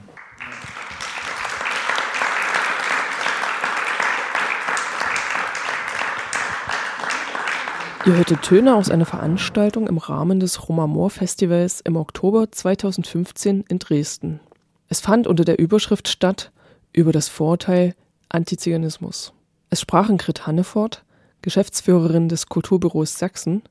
Ihr 8.10 8.18
hörtet 8.18 8.42
Töne 8.42 8.76
aus 8.76 8.90
einer 8.90 9.06
Veranstaltung 9.06 9.86
im 9.86 10.00
Rahmen 10.00 10.40
des 10.40 10.68
Romamor 10.68 11.12
Festivals 11.12 11.80
im 11.80 11.96
Oktober 11.96 12.52
2015 12.52 13.66
in 13.70 13.78
Dresden. 13.78 14.40
Es 14.88 15.00
fand 15.00 15.28
unter 15.28 15.46
der 15.46 15.60
Überschrift 15.60 16.08
statt 16.08 16.52
über 16.92 17.12
das 17.12 17.28
Vorurteil 17.30 17.94
Antiziganismus. 18.28 19.32
Es 19.70 19.82
sprachen 19.82 20.18
Grit 20.18 20.48
Hannefort, 20.48 21.04
Geschäftsführerin 21.44 22.30
des 22.30 22.48
Kulturbüros 22.48 23.14
Sachsen, 23.14 23.62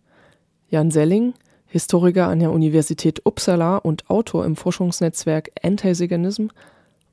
Jan 0.70 0.92
Selling, 0.92 1.34
Historiker 1.66 2.28
an 2.28 2.38
der 2.38 2.52
Universität 2.52 3.26
Uppsala 3.26 3.78
und 3.78 4.08
Autor 4.08 4.44
im 4.44 4.54
Forschungsnetzwerk 4.54 5.50
Anti-Ziganism 5.64 6.46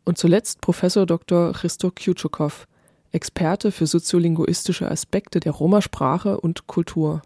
und 0.04 0.20
zuletzt 0.20 0.62
Professor 0.62 1.08
Dr. 1.08 1.54
Christo 1.54 1.90
Kjutschukow, 1.90 2.68
Experte 3.12 3.72
für 3.72 3.88
soziolinguistische 3.88 4.90
Aspekte 4.90 5.40
der 5.40 5.54
Roma-Sprache 5.54 6.40
und 6.40 6.68
Kultur. 6.68 7.22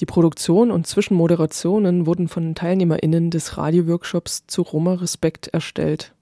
Die 0.00 0.06
Produktion 0.06 0.70
und 0.70 0.86
Zwischenmoderationen 0.86 2.04
wurden 2.06 2.28
von 2.28 2.54
TeilnehmerInnen 2.54 3.30
des 3.30 3.56
Radioworkshops 3.56 4.46
zu 4.46 4.62
Roma-Respekt 4.62 5.48
erstellt. 5.48 6.14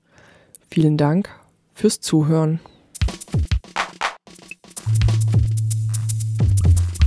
Vielen 0.71 0.97
Dank 0.97 1.29
fürs 1.75 2.01
Zuhören. 2.01 2.61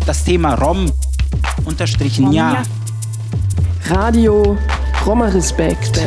Das 0.05 0.23
Thema 0.23 0.55
Rom 0.55 0.91
unterstrichen 1.65 2.31
ja. 2.31 2.63
Radio 3.85 4.57
Roma 5.05 5.27
Respekt. 5.27 5.97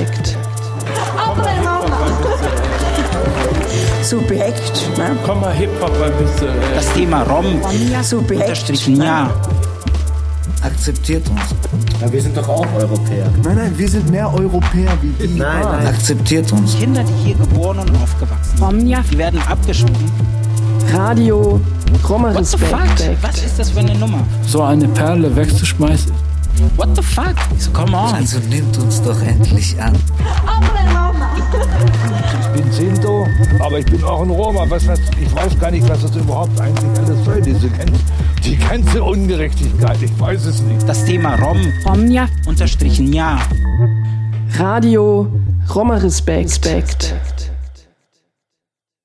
Subjekt. 4.10 4.98
Ne? 4.98 5.16
Komm 5.24 5.40
mal 5.40 5.52
Hip-Hop 5.52 5.92
ein 6.02 6.12
bisschen. 6.24 6.48
Äh. 6.48 6.74
Das 6.74 6.92
Thema 6.94 7.22
Rom 7.22 7.44
Subjekt. 8.02 8.42
unterstrichen 8.42 9.00
ja. 9.00 9.30
Akzeptiert 10.62 11.22
uns. 11.30 11.40
Ja, 12.00 12.12
wir 12.12 12.20
sind 12.20 12.36
doch 12.36 12.48
auch 12.48 12.66
Europäer. 12.76 13.30
Nein, 13.44 13.56
nein, 13.56 13.72
wir 13.78 13.88
sind 13.88 14.10
mehr 14.10 14.28
Europäer 14.34 14.90
wie 15.00 15.26
die. 15.26 15.38
Nein, 15.38 15.62
nein. 15.62 15.86
Akzeptiert 15.86 16.50
uns. 16.50 16.76
Kinder, 16.76 17.04
die 17.04 17.12
hier 17.24 17.36
geboren 17.36 17.78
und 17.78 17.90
aufgewachsen 18.02 18.58
sind, 18.58 19.12
die 19.12 19.18
werden 19.18 19.40
abgeschoben. 19.48 20.10
Radio 20.92 21.60
Roma 22.08 22.34
What 22.34 22.46
the 22.46 22.58
fuck? 22.58 22.80
Was 23.22 23.44
ist 23.44 23.60
das 23.60 23.70
für 23.70 23.78
eine 23.78 23.94
Nummer? 23.94 24.26
So 24.44 24.62
eine 24.62 24.88
Perle 24.88 25.34
wegzuschmeißen. 25.36 26.12
What 26.76 26.88
the 26.96 27.02
fuck? 27.02 27.36
So, 27.58 27.70
come 27.70 27.96
on. 27.96 28.14
Also 28.14 28.38
nimmt 28.50 28.76
uns 28.76 29.00
doch 29.02 29.22
endlich 29.22 29.80
an. 29.80 29.94
Ich 32.52 32.62
bin 32.62 32.72
Sinto, 32.72 33.28
aber 33.60 33.78
ich 33.78 33.86
bin 33.86 34.02
auch 34.02 34.22
ein 34.22 34.30
Roma. 34.30 34.64
Was, 34.68 34.86
was, 34.86 34.98
ich 35.20 35.34
weiß 35.34 35.58
gar 35.58 35.70
nicht, 35.70 35.88
was 35.88 36.02
das 36.02 36.16
überhaupt 36.16 36.60
eigentlich 36.60 36.98
alles 36.98 37.24
soll, 37.24 37.40
diese 37.40 37.68
ganze, 37.68 38.00
die 38.44 38.56
ganze 38.56 39.04
Ungerechtigkeit. 39.04 40.02
Ich 40.02 40.18
weiß 40.18 40.46
es 40.46 40.60
nicht. 40.62 40.88
Das 40.88 41.04
Thema 41.04 41.36
Rom, 41.36 41.60
Romja 41.86 42.28
unterstrichen 42.46 43.12
ja. 43.12 43.38
Radio 44.58 45.28
Roma 45.72 45.96
Respekt. 45.96 46.60